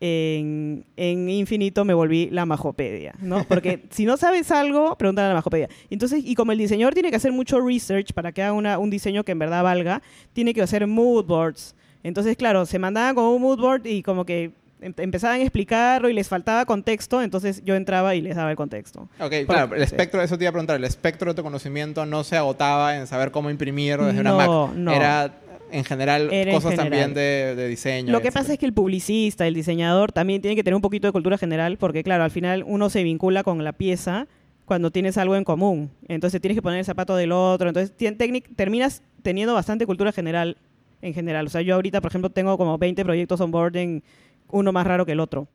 en, 0.00 0.84
Infinito 0.96 1.84
me 1.84 1.94
volví 1.94 2.28
la 2.30 2.46
majopedia, 2.46 3.14
¿no? 3.20 3.44
Porque 3.44 3.84
si 3.90 4.04
no 4.04 4.16
sabes 4.16 4.50
algo, 4.50 4.96
pregúntale 4.96 5.26
a 5.26 5.28
la 5.30 5.34
majopedia. 5.34 5.68
Entonces, 5.90 6.22
y 6.24 6.34
como 6.34 6.52
el 6.52 6.58
diseñador 6.58 6.94
tiene 6.94 7.10
que 7.10 7.16
hacer 7.16 7.32
mucho 7.32 7.60
research 7.60 8.12
para 8.12 8.32
que 8.32 8.42
haga 8.42 8.78
un 8.78 8.90
diseño 8.90 9.24
que 9.24 9.32
en 9.32 9.38
verdad 9.38 9.62
valga, 9.62 10.02
tiene 10.32 10.54
que 10.54 10.62
hacer 10.62 10.86
mood 10.86 11.26
boards. 11.26 11.74
Entonces, 12.02 12.36
claro, 12.36 12.64
se 12.64 12.78
mandaban 12.78 13.14
con 13.14 13.24
un 13.24 13.42
mood 13.42 13.60
board 13.60 13.86
y 13.86 14.02
como 14.02 14.24
que 14.24 14.52
empezaban 14.80 15.40
a 15.40 15.42
explicarlo 15.42 16.08
y 16.08 16.12
les 16.12 16.28
faltaba 16.28 16.64
contexto, 16.64 17.22
entonces 17.22 17.62
yo 17.64 17.74
entraba 17.74 18.14
y 18.14 18.20
les 18.20 18.36
daba 18.36 18.50
el 18.50 18.56
contexto. 18.56 19.08
Ok, 19.18 19.34
claro, 19.46 19.74
el 19.74 19.82
espectro, 19.82 20.22
eso 20.22 20.38
te 20.38 20.44
iba 20.44 20.50
a 20.50 20.52
preguntar, 20.52 20.76
el 20.76 20.84
espectro 20.84 21.30
de 21.30 21.34
tu 21.34 21.42
conocimiento 21.42 22.06
no 22.06 22.24
se 22.24 22.36
agotaba 22.36 22.96
en 22.96 23.06
saber 23.06 23.30
cómo 23.30 23.50
imprimir 23.50 23.98
desde 23.98 24.20
una 24.20 24.34
Mac. 24.34 24.74
No. 24.74 24.92
Era 24.92 25.32
en 25.72 25.84
general 25.84 26.30
cosas 26.50 26.76
también 26.76 27.14
de, 27.14 27.68
diseño. 27.68 28.12
Lo 28.12 28.20
que 28.20 28.32
pasa 28.32 28.52
es 28.52 28.58
que 28.58 28.66
el 28.66 28.72
publicista, 28.72 29.46
el 29.46 29.54
diseñador, 29.54 30.12
también 30.12 30.40
tiene 30.40 30.56
que 30.56 30.64
tener 30.64 30.74
un 30.74 30.82
poquito 30.82 31.06
de 31.06 31.12
cultura 31.12 31.38
general, 31.38 31.76
porque 31.76 32.02
claro, 32.02 32.24
al 32.24 32.30
final 32.30 32.64
uno 32.66 32.90
se 32.90 33.02
vincula 33.02 33.42
con 33.42 33.62
la 33.64 33.72
pieza 33.72 34.26
cuando 34.64 34.90
tienes 34.90 35.18
algo 35.18 35.36
en 35.36 35.44
común. 35.44 35.90
Entonces 36.08 36.40
tienes 36.40 36.56
que 36.56 36.62
poner 36.62 36.78
el 36.78 36.84
zapato 36.84 37.16
del 37.16 37.32
otro. 37.32 37.68
Entonces 37.68 37.92
terminas 38.56 39.02
teniendo 39.22 39.54
bastante 39.54 39.86
cultura 39.86 40.12
general 40.12 40.56
en 41.02 41.14
general. 41.14 41.46
O 41.46 41.50
sea, 41.50 41.62
yo 41.62 41.74
ahorita, 41.74 42.00
por 42.00 42.10
ejemplo, 42.10 42.30
tengo 42.30 42.56
como 42.56 42.78
20 42.78 43.04
proyectos 43.04 43.40
on 43.40 43.50
board 43.50 43.76
en 43.76 44.02
uno 44.52 44.72
más 44.72 44.86
raro 44.86 45.06
que 45.06 45.12
el 45.12 45.20
otro. 45.20 45.48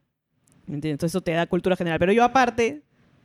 ¿Entiendes? 0.68 0.92
Entonces 0.92 1.12
eso 1.12 1.22
te 1.22 1.32
da 1.32 1.46
cultura 1.46 1.76
general. 1.76 2.00
Pero 2.00 2.14
yo 2.14 2.24
aparte 2.24 2.82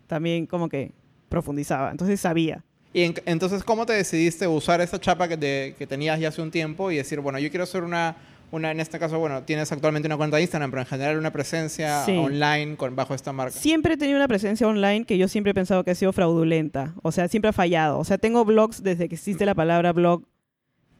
también 0.06 0.46
como 0.46 0.68
que 0.68 0.92
profundizaba, 1.28 1.90
entonces 1.90 2.20
sabía. 2.20 2.64
Y 2.92 3.14
entonces, 3.24 3.62
¿cómo 3.62 3.86
te 3.86 3.92
decidiste 3.92 4.48
usar 4.48 4.80
esa 4.80 4.98
chapa 5.00 5.28
que, 5.28 5.74
que 5.78 5.86
tenías 5.86 6.18
ya 6.18 6.28
hace 6.28 6.42
un 6.42 6.50
tiempo 6.50 6.90
y 6.90 6.96
decir, 6.96 7.20
bueno, 7.20 7.38
yo 7.38 7.48
quiero 7.48 7.62
hacer 7.62 7.84
una, 7.84 8.16
una, 8.50 8.72
en 8.72 8.80
este 8.80 8.98
caso, 8.98 9.20
bueno, 9.20 9.44
tienes 9.44 9.70
actualmente 9.70 10.08
una 10.08 10.16
cuenta 10.16 10.36
de 10.36 10.42
Instagram, 10.42 10.70
pero 10.70 10.82
en 10.82 10.88
general 10.88 11.16
una 11.16 11.30
presencia 11.30 12.04
online 12.04 12.76
con, 12.76 12.96
bajo 12.96 13.14
esta 13.14 13.32
marca. 13.32 13.56
Siempre 13.56 13.94
he 13.94 13.96
tenido 13.96 14.16
una 14.16 14.26
presencia 14.26 14.66
online 14.66 15.04
que 15.04 15.16
yo 15.18 15.28
siempre 15.28 15.52
he 15.52 15.54
pensado 15.54 15.84
que 15.84 15.92
ha 15.92 15.94
sido 15.94 16.12
fraudulenta. 16.12 16.94
O 17.02 17.12
sea, 17.12 17.28
siempre 17.28 17.50
ha 17.50 17.52
fallado. 17.52 18.00
O 18.00 18.04
sea, 18.04 18.18
tengo 18.18 18.44
blogs 18.44 18.82
desde 18.82 19.08
que 19.08 19.14
existe 19.14 19.46
la 19.46 19.54
palabra 19.54 19.92
blog. 19.92 20.24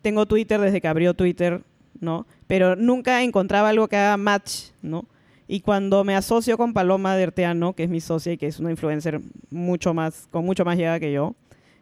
Tengo 0.01 0.27
Twitter 0.27 0.61
desde 0.61 0.81
que 0.81 0.87
abrió 0.87 1.15
Twitter. 1.15 1.65
¿no? 1.99 2.27
Pero 2.51 2.75
nunca 2.75 3.23
encontraba 3.23 3.69
algo 3.69 3.87
que 3.87 3.95
haga 3.95 4.17
match, 4.17 4.71
¿no? 4.83 5.07
Y 5.47 5.61
cuando 5.61 6.03
me 6.03 6.17
asocio 6.17 6.59
con 6.59 6.73
Paloma 6.73 7.15
Derteano, 7.15 7.75
que 7.75 7.85
es 7.85 7.89
mi 7.89 8.01
socia 8.01 8.33
y 8.33 8.39
que 8.39 8.49
es 8.49 8.59
una 8.59 8.73
influencer 8.73 9.21
mucho 9.51 9.95
más, 9.95 10.27
con 10.33 10.45
mucho 10.45 10.65
más 10.65 10.77
llegada 10.77 10.99
que 10.99 11.13
yo, 11.13 11.37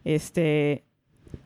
este, 0.04 0.84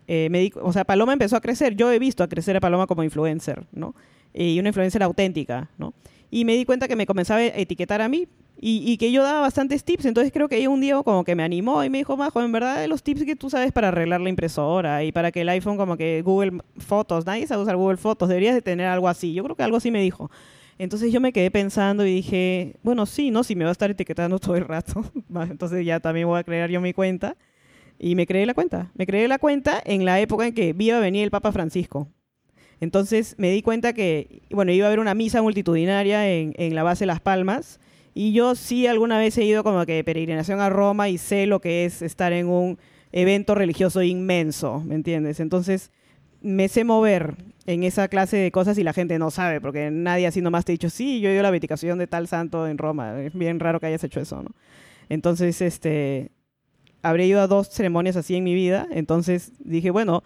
eh, 0.09 0.27
me 0.29 0.51
o 0.61 0.73
sea, 0.73 0.83
Paloma 0.83 1.13
empezó 1.13 1.37
a 1.37 1.41
crecer. 1.41 1.77
Yo 1.77 1.93
he 1.93 2.01
visto 2.01 2.25
a 2.25 2.29
crecer 2.29 2.57
a 2.57 2.61
Paloma 2.61 2.89
como 2.89 3.05
influencer, 3.05 3.65
¿no? 3.71 3.95
Y 4.35 4.59
una 4.59 4.71
influencer 4.71 5.05
auténtica, 5.05 5.71
¿no? 5.79 5.95
Y 6.29 6.45
me 6.45 6.57
di 6.57 6.65
cuenta 6.65 6.89
que 6.89 6.97
me 6.97 7.07
comenzaba 7.07 7.39
a 7.39 7.47
etiquetar 7.47 8.03
a 8.03 8.09
mí 8.09 8.27
y, 8.65 8.97
que 8.97 9.11
yo 9.11 9.25
daba 9.25 9.41
bastantes 9.41 9.83
tips. 9.83 10.05
Entonces 10.05 10.33
creo 10.33 10.49
que 10.49 10.55
ahí 10.55 10.69
un 10.69 10.81
día 10.81 11.03
como 11.03 11.25
que 11.25 11.35
me 11.35 11.43
animó 11.43 11.83
y 11.83 11.91
me 11.91 11.99
dijo, 11.99 12.17
Majo, 12.17 12.41
en 12.41 12.53
verdad 12.53 12.87
los 12.87 13.03
tips 13.03 13.25
que 13.25 13.35
tú 13.35 13.51
sabes 13.51 13.73
para 13.73 13.89
arreglar 13.89 14.21
la 14.21 14.29
impresora 14.29 15.03
y 15.03 15.11
para 15.11 15.33
que 15.33 15.41
el 15.41 15.49
iPhone 15.49 15.77
como 15.77 15.97
que 15.97 16.23
Google 16.23 16.61
Fotos, 16.77 17.27
nadie 17.27 17.45
sabe 17.49 17.65
usar 17.65 17.75
Google 17.75 17.97
Fotos, 17.97 18.29
deberías 18.29 18.55
de 18.55 18.63
tener 18.63 18.87
algo 18.87 19.09
así. 19.09 19.35
Yo 19.35 19.43
creo 19.43 19.57
que 19.57 19.65
algo 19.65 19.79
así 19.79 19.91
me 19.91 20.01
dijo. 20.01 20.31
Entonces 20.79 21.13
yo 21.13 21.21
me 21.21 21.33
quedé 21.33 21.51
pensando 21.51 22.07
y 22.07 22.15
dije, 22.15 22.77
bueno, 22.85 23.05
sí, 23.05 23.33
¿no? 23.33 23.43
Si 23.43 23.57
me 23.57 23.65
va 23.65 23.71
a 23.71 23.73
estar 23.73 23.91
etiquetando 23.91 24.39
todo 24.39 24.55
el 24.55 24.65
rato, 24.65 25.05
entonces 25.51 25.85
ya 25.85 25.99
también 25.99 26.29
voy 26.29 26.39
a 26.39 26.45
crear 26.45 26.71
yo 26.71 26.81
mi 26.81 26.93
cuenta. 26.93 27.37
Y 27.99 28.15
me 28.15 28.29
creé 28.29 28.47
la 28.47 28.55
cuenta. 28.55 28.93
Me 28.95 29.07
creé 29.07 29.27
la 29.27 29.41
cuenta 29.41 29.83
en 29.85 30.05
la 30.05 30.21
época 30.21 30.47
en 30.47 30.55
que 30.55 30.73
iba 30.79 30.97
a 30.97 31.01
venir 31.01 31.25
el 31.25 31.33
Papa 31.33 31.51
Francisco. 31.51 32.07
Entonces 32.79 33.35
me 33.39 33.51
di 33.51 33.61
cuenta 33.63 33.93
que, 33.93 34.43
bueno, 34.53 34.71
iba 34.71 34.87
a 34.87 34.89
haber 34.89 35.01
una 35.01 35.15
misa 35.15 35.43
multitudinaria 35.43 36.31
en, 36.31 36.55
en 36.57 36.77
la 36.77 36.85
base 36.85 37.07
Las 37.07 37.21
Palmas 37.21 37.81
y 38.15 38.33
yo 38.33 38.55
sí 38.55 38.87
alguna 38.87 39.19
vez 39.19 39.37
he 39.39 39.45
ido 39.45 39.65
como 39.65 39.85
que 39.87 39.95
de 39.95 40.05
peregrinación 40.05 40.61
a 40.61 40.69
Roma 40.69 41.09
y 41.09 41.19
sé 41.19 41.47
lo 41.47 41.61
que 41.61 41.85
es 41.85 42.03
estar 42.03 42.33
en 42.33 42.49
un 42.49 42.79
evento 43.13 43.55
religioso 43.55 44.03
inmenso, 44.03 44.81
¿me 44.81 44.95
entiendes? 44.95 45.41
Entonces 45.41 45.91
me 46.41 46.69
sé 46.69 46.85
mover 46.85 47.37
en 47.67 47.85
esa 47.85 48.09
clase 48.09 48.37
de 48.37 48.51
cosas 48.51 48.77
y 48.79 48.83
la 48.83 48.93
gente 48.93 49.19
no 49.19 49.31
sabe, 49.31 49.61
porque 49.61 49.91
nadie 49.91 50.27
así 50.27 50.41
nomás 50.41 50.65
te 50.65 50.73
ha 50.73 50.75
dicho, 50.75 50.91
sí, 50.91 51.21
yo 51.21 51.29
he 51.29 51.33
ido 51.33 51.41
a 51.41 51.45
la 51.45 51.51
beatificación 51.51 51.99
de 51.99 52.07
tal 52.07 52.27
santo 52.27 52.67
en 52.67 52.79
Roma. 52.79 53.23
Es 53.23 53.35
bien 53.35 53.61
raro 53.61 53.79
que 53.79 53.87
hayas 53.87 54.03
hecho 54.05 54.21
eso, 54.21 54.43
¿no? 54.43 54.51
Entonces, 55.09 55.61
este, 55.61 56.33
habré 57.03 57.27
ido 57.27 57.41
a 57.41 57.47
dos 57.47 57.69
ceremonias 57.69 58.17
así 58.17 58.35
en 58.35 58.45
mi 58.45 58.55
vida, 58.55 58.89
entonces 58.91 59.53
dije, 59.61 59.91
bueno, 59.91 60.23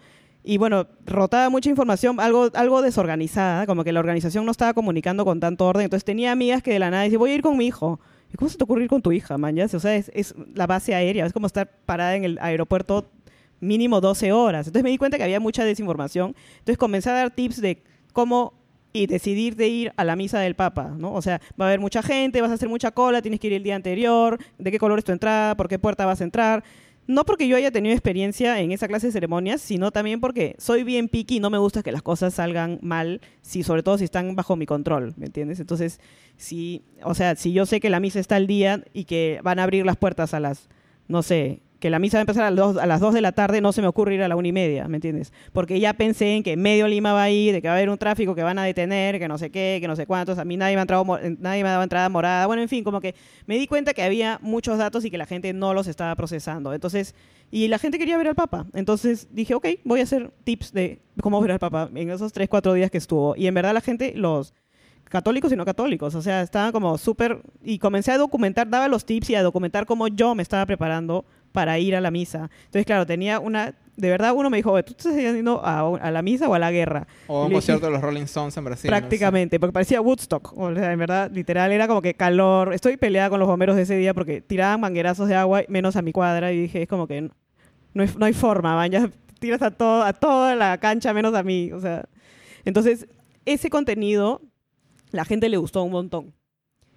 y 0.48 0.58
bueno, 0.58 0.86
rotaba 1.04 1.50
mucha 1.50 1.68
información, 1.68 2.20
algo, 2.20 2.50
algo 2.54 2.80
desorganizada, 2.80 3.66
como 3.66 3.82
que 3.82 3.90
la 3.90 3.98
organización 3.98 4.44
no 4.44 4.52
estaba 4.52 4.74
comunicando 4.74 5.24
con 5.24 5.40
tanto 5.40 5.66
orden. 5.66 5.82
Entonces 5.82 6.04
tenía 6.04 6.30
amigas 6.30 6.62
que 6.62 6.72
de 6.72 6.78
la 6.78 6.88
nada 6.88 7.02
decían, 7.02 7.18
voy 7.18 7.32
a 7.32 7.34
ir 7.34 7.42
con 7.42 7.56
mi 7.56 7.66
hijo. 7.66 7.98
¿Y 8.32 8.36
cómo 8.36 8.48
se 8.48 8.56
te 8.56 8.62
ocurre 8.62 8.84
ir 8.84 8.88
con 8.88 9.02
tu 9.02 9.10
hija, 9.10 9.36
man? 9.38 9.58
O 9.58 9.80
sea, 9.80 9.96
es, 9.96 10.08
es, 10.14 10.36
la 10.54 10.68
base 10.68 10.94
aérea, 10.94 11.26
es 11.26 11.32
como 11.32 11.48
estar 11.48 11.68
parada 11.84 12.14
en 12.14 12.22
el 12.22 12.38
aeropuerto 12.40 13.10
mínimo 13.58 14.00
12 14.00 14.30
horas. 14.30 14.68
Entonces 14.68 14.84
me 14.84 14.90
di 14.90 14.98
cuenta 14.98 15.16
que 15.16 15.24
había 15.24 15.40
mucha 15.40 15.64
desinformación. 15.64 16.36
Entonces 16.58 16.78
comencé 16.78 17.10
a 17.10 17.14
dar 17.14 17.32
tips 17.32 17.60
de 17.60 17.82
cómo 18.12 18.54
y 18.92 19.08
decidir 19.08 19.56
de 19.56 19.66
ir 19.66 19.92
a 19.96 20.04
la 20.04 20.14
misa 20.14 20.38
del 20.38 20.54
Papa, 20.54 20.94
¿no? 20.96 21.12
O 21.12 21.22
sea, 21.22 21.40
va 21.60 21.64
a 21.64 21.68
haber 21.68 21.80
mucha 21.80 22.04
gente, 22.04 22.40
vas 22.40 22.52
a 22.52 22.54
hacer 22.54 22.68
mucha 22.68 22.92
cola, 22.92 23.20
tienes 23.20 23.40
que 23.40 23.48
ir 23.48 23.52
el 23.52 23.64
día 23.64 23.74
anterior, 23.74 24.38
de 24.58 24.70
qué 24.70 24.78
color 24.78 25.00
es 25.00 25.04
tu 25.04 25.10
entrada, 25.10 25.56
por 25.56 25.66
qué 25.68 25.80
puerta 25.80 26.06
vas 26.06 26.20
a 26.20 26.24
entrar 26.24 26.62
no 27.06 27.24
porque 27.24 27.48
yo 27.48 27.56
haya 27.56 27.70
tenido 27.70 27.94
experiencia 27.94 28.60
en 28.60 28.72
esa 28.72 28.88
clase 28.88 29.06
de 29.08 29.12
ceremonias, 29.12 29.60
sino 29.60 29.90
también 29.90 30.20
porque 30.20 30.56
soy 30.58 30.82
bien 30.82 31.08
picky 31.08 31.36
y 31.36 31.40
no 31.40 31.50
me 31.50 31.58
gusta 31.58 31.82
que 31.82 31.92
las 31.92 32.02
cosas 32.02 32.34
salgan 32.34 32.78
mal, 32.82 33.20
si, 33.42 33.62
sobre 33.62 33.82
todo 33.82 33.98
si 33.98 34.04
están 34.04 34.34
bajo 34.34 34.56
mi 34.56 34.66
control, 34.66 35.14
¿me 35.16 35.26
entiendes? 35.26 35.60
Entonces, 35.60 36.00
si, 36.36 36.82
o 37.02 37.14
sea, 37.14 37.36
si 37.36 37.52
yo 37.52 37.66
sé 37.66 37.80
que 37.80 37.90
la 37.90 38.00
misa 38.00 38.20
está 38.20 38.36
al 38.36 38.46
día 38.46 38.82
y 38.92 39.04
que 39.04 39.40
van 39.42 39.58
a 39.58 39.62
abrir 39.62 39.86
las 39.86 39.96
puertas 39.96 40.34
a 40.34 40.40
las, 40.40 40.68
no 41.08 41.22
sé, 41.22 41.60
que 41.86 41.90
la 41.90 42.00
misa 42.00 42.16
va 42.16 42.22
a 42.22 42.22
empezar 42.22 42.42
a 42.42 42.50
2, 42.50 42.78
a 42.78 42.86
las 42.86 43.00
de 43.00 43.20
la 43.20 43.30
tarde, 43.30 43.60
no 43.60 43.70
se 43.70 43.80
me 43.80 43.86
ocurre 43.86 44.16
ir 44.16 44.22
a 44.24 44.26
la 44.26 44.34
una 44.34 44.48
y 44.48 44.52
media, 44.52 44.88
¿me 44.88 44.96
entiendes? 44.96 45.32
Porque 45.52 45.78
ya 45.78 45.92
pensé 45.92 46.34
en 46.34 46.42
que 46.42 46.56
medio 46.56 46.88
Lima 46.88 47.12
va 47.12 47.22
a 47.22 47.30
ir, 47.30 47.52
de 47.52 47.62
que 47.62 47.68
va 47.68 47.74
a 47.74 47.76
haber 47.76 47.90
un 47.90 47.96
tráfico 47.96 48.34
que 48.34 48.42
van 48.42 48.58
a 48.58 48.64
detener, 48.64 49.20
que 49.20 49.28
no 49.28 49.38
sé 49.38 49.50
qué, 49.50 49.78
que 49.80 49.86
no 49.86 49.94
sé 49.94 50.04
cuántos, 50.04 50.40
a 50.40 50.44
mí 50.44 50.56
nadie 50.56 50.74
me 50.74 50.80
ha 50.80 50.82
entrado, 50.82 51.04
nadie 51.38 51.62
me 51.62 51.68
ha 51.68 51.72
dado 51.72 51.84
entrada 51.84 52.08
morada, 52.08 52.48
bueno, 52.48 52.60
en 52.60 52.68
fin, 52.68 52.82
como 52.82 53.00
que 53.00 53.14
me 53.46 53.56
di 53.56 53.68
cuenta 53.68 53.94
que 53.94 54.02
había 54.02 54.40
muchos 54.42 54.78
datos 54.78 55.04
y 55.04 55.12
que 55.12 55.16
la 55.16 55.26
gente 55.26 55.52
no 55.52 55.74
los 55.74 55.86
estaba 55.86 56.12
procesando. 56.16 56.74
Entonces, 56.74 57.14
y 57.52 57.68
la 57.68 57.78
gente 57.78 58.00
quería 58.00 58.18
ver 58.18 58.26
al 58.26 58.34
Papa. 58.34 58.66
Entonces 58.74 59.28
dije, 59.30 59.54
ok, 59.54 59.68
voy 59.84 60.00
a 60.00 60.02
hacer 60.02 60.32
tips 60.42 60.72
de 60.72 61.02
cómo 61.20 61.40
ver 61.40 61.52
al 61.52 61.60
Papa 61.60 61.88
en 61.94 62.10
esos 62.10 62.32
tres, 62.32 62.48
cuatro 62.48 62.72
días 62.72 62.90
que 62.90 62.98
estuvo. 62.98 63.36
Y 63.36 63.46
en 63.46 63.54
verdad 63.54 63.72
la 63.72 63.80
gente, 63.80 64.12
los 64.16 64.54
católicos 65.08 65.52
y 65.52 65.56
no 65.56 65.64
católicos. 65.64 66.14
O 66.14 66.22
sea, 66.22 66.42
estaban 66.42 66.72
como 66.72 66.98
súper... 66.98 67.40
Y 67.62 67.78
comencé 67.78 68.12
a 68.12 68.18
documentar, 68.18 68.68
daba 68.68 68.88
los 68.88 69.04
tips 69.04 69.30
y 69.30 69.34
a 69.34 69.42
documentar 69.42 69.86
cómo 69.86 70.08
yo 70.08 70.34
me 70.34 70.42
estaba 70.42 70.66
preparando 70.66 71.24
para 71.56 71.78
ir 71.78 71.96
a 71.96 72.02
la 72.02 72.10
misa. 72.10 72.50
Entonces, 72.66 72.84
claro, 72.84 73.06
tenía 73.06 73.40
una 73.40 73.74
de 73.96 74.10
verdad 74.10 74.34
uno 74.36 74.50
me 74.50 74.58
dijo, 74.58 74.72
"Oye, 74.72 74.82
¿tú 74.82 74.92
te 74.92 75.08
estás 75.08 75.16
yendo 75.16 75.64
a, 75.64 75.80
a 75.96 76.10
la 76.10 76.20
misa 76.20 76.50
o 76.50 76.52
a 76.52 76.58
la 76.58 76.70
guerra? 76.70 77.06
O 77.28 77.46
un 77.46 77.52
concierto 77.52 77.86
de 77.86 77.92
los 77.92 78.02
Rolling 78.02 78.24
Stones 78.24 78.54
en 78.58 78.64
Brasil. 78.66 78.90
no 78.90 78.94
sé. 78.94 79.00
Prácticamente, 79.00 79.58
porque 79.58 79.72
parecía 79.72 80.02
Woodstock. 80.02 80.52
O 80.54 80.74
sea, 80.74 80.92
en 80.92 80.98
verdad, 80.98 81.30
literal, 81.32 81.72
era 81.72 81.88
como 81.88 82.02
que 82.02 82.12
calor. 82.12 82.74
Estoy 82.74 82.98
peleada 82.98 83.30
con 83.30 83.40
los 83.40 83.48
bomberos 83.48 83.74
de 83.74 83.82
ese 83.82 83.96
día 83.96 84.12
porque 84.12 84.42
tiraban 84.42 84.82
manguerazos 84.82 85.28
de 85.28 85.34
agua 85.34 85.62
menos 85.68 85.96
a 85.96 86.02
mi 86.02 86.12
cuadra 86.12 86.52
y 86.52 86.60
dije, 86.60 86.82
es 86.82 86.88
como 86.88 87.06
que 87.06 87.22
no, 87.22 87.30
no 87.94 88.02
hay, 88.02 88.10
no 88.18 88.26
hay 88.26 88.34
forma, 88.34 88.74
man, 88.76 88.90
ya 88.90 89.10
tiras 89.38 89.62
a, 89.62 89.70
todo, 89.70 90.02
a 90.02 90.12
toda 90.12 90.54
la 90.54 90.76
cancha 90.76 91.14
menos 91.14 91.34
a 91.34 91.42
mí. 91.42 91.72
O 91.72 91.80
sea, 91.80 92.04
entonces, 92.66 93.06
ese 93.46 93.70
contenido, 93.70 94.42
la 95.10 95.24
gente 95.24 95.48
le 95.48 95.56
gustó 95.56 95.82
un 95.82 95.92
montón. 95.92 96.34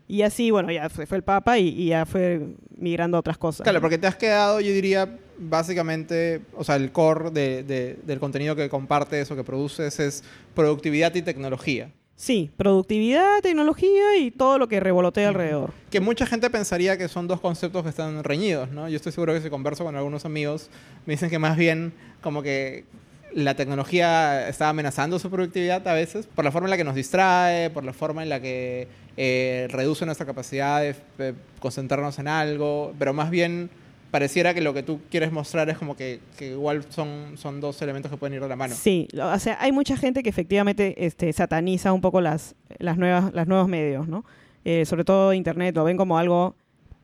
Y 0.10 0.24
así, 0.24 0.50
bueno, 0.50 0.72
ya 0.72 0.90
fue, 0.90 1.06
fue 1.06 1.18
el 1.18 1.24
Papa 1.24 1.58
y, 1.60 1.68
y 1.70 1.86
ya 1.90 2.04
fue 2.06 2.42
migrando 2.76 3.16
a 3.16 3.20
otras 3.20 3.38
cosas. 3.38 3.64
Claro, 3.64 3.80
porque 3.80 3.98
te 4.00 4.08
has 4.08 4.16
quedado, 4.16 4.60
yo 4.60 4.74
diría, 4.74 5.08
básicamente, 5.38 6.42
o 6.58 6.64
sea, 6.64 6.76
el 6.78 6.92
core 6.92 7.30
de- 7.30 7.64
de- 7.64 7.98
del 8.04 8.20
contenido 8.20 8.56
que 8.56 8.70
compartes 8.70 9.30
o 9.30 9.36
que 9.36 9.44
produces 9.44 10.00
es 10.00 10.24
productividad 10.56 11.14
y 11.16 11.22
tecnología. 11.22 11.92
Sí, 12.16 12.50
productividad, 12.58 13.40
tecnología 13.42 14.18
y 14.18 14.32
todo 14.32 14.58
lo 14.58 14.68
que 14.68 14.80
revolotea 14.80 15.30
alrededor. 15.30 15.72
Que 15.90 16.00
mucha 16.00 16.26
gente 16.26 16.50
pensaría 16.50 16.98
que 16.98 17.08
son 17.08 17.28
dos 17.28 17.40
conceptos 17.40 17.84
que 17.84 17.90
están 17.90 18.24
reñidos, 18.24 18.72
¿no? 18.72 18.90
Yo 18.90 18.96
estoy 18.98 19.12
seguro 19.12 19.34
que 19.34 19.42
si 19.42 19.50
converso 19.50 19.86
con 19.86 19.96
algunos 19.96 20.26
amigos, 20.26 20.70
me 21.06 21.14
dicen 21.14 21.30
que 21.30 21.40
más 21.40 21.56
bien 21.56 21.94
como 22.22 22.42
que 22.42 22.84
la 23.34 23.54
tecnología 23.56 24.50
está 24.50 24.70
amenazando 24.70 25.20
su 25.20 25.30
productividad 25.30 25.88
a 25.88 25.94
veces 25.94 26.26
por 26.26 26.44
la 26.44 26.52
forma 26.52 26.66
en 26.68 26.72
la 26.72 26.78
que 26.78 26.84
nos 26.84 26.96
distrae, 26.96 27.70
por 27.70 27.84
la 27.86 27.94
forma 27.94 28.24
en 28.24 28.30
la 28.30 28.42
que 28.42 28.88
eh, 29.22 29.68
reduce 29.70 30.06
nuestra 30.06 30.26
capacidad 30.26 30.82
de 30.82 31.36
concentrarnos 31.60 32.20
en 32.20 32.30
algo, 32.30 32.94
pero 32.98 33.14
más 33.14 33.30
bien 33.30 33.70
pareciera 34.12 34.54
que 34.54 34.62
lo 34.62 34.74
que 34.74 34.82
tú 34.82 35.02
quieres 35.12 35.34
mostrar 35.34 35.70
es 35.70 35.78
como 35.78 35.98
que, 35.98 36.22
que 36.38 36.52
igual 36.52 36.86
son, 36.90 37.36
dos 37.60 37.82
elementos 37.82 38.10
que 38.10 38.18
pueden 38.18 38.36
ir 38.36 38.42
de 38.42 38.48
la 38.48 38.56
mano. 38.56 38.76
Sí, 38.76 39.10
o 39.22 39.40
sea, 39.40 39.58
hay 39.60 39.74
mucha 39.74 39.98
gente 39.98 40.24
que 40.24 40.30
efectivamente 40.30 41.06
este, 41.06 41.32
sataniza 41.34 41.92
un 41.92 42.00
poco 42.00 42.22
las, 42.22 42.56
las 42.78 42.98
nuevas, 42.98 43.34
los 43.34 43.46
nuevos 43.46 43.68
medios, 43.68 44.08
¿no? 44.08 44.24
Eh, 44.64 44.86
sobre 44.86 45.04
todo 45.04 45.34
Internet, 45.34 45.76
lo 45.76 45.84
ven 45.84 45.98
como 45.98 46.18
algo 46.18 46.56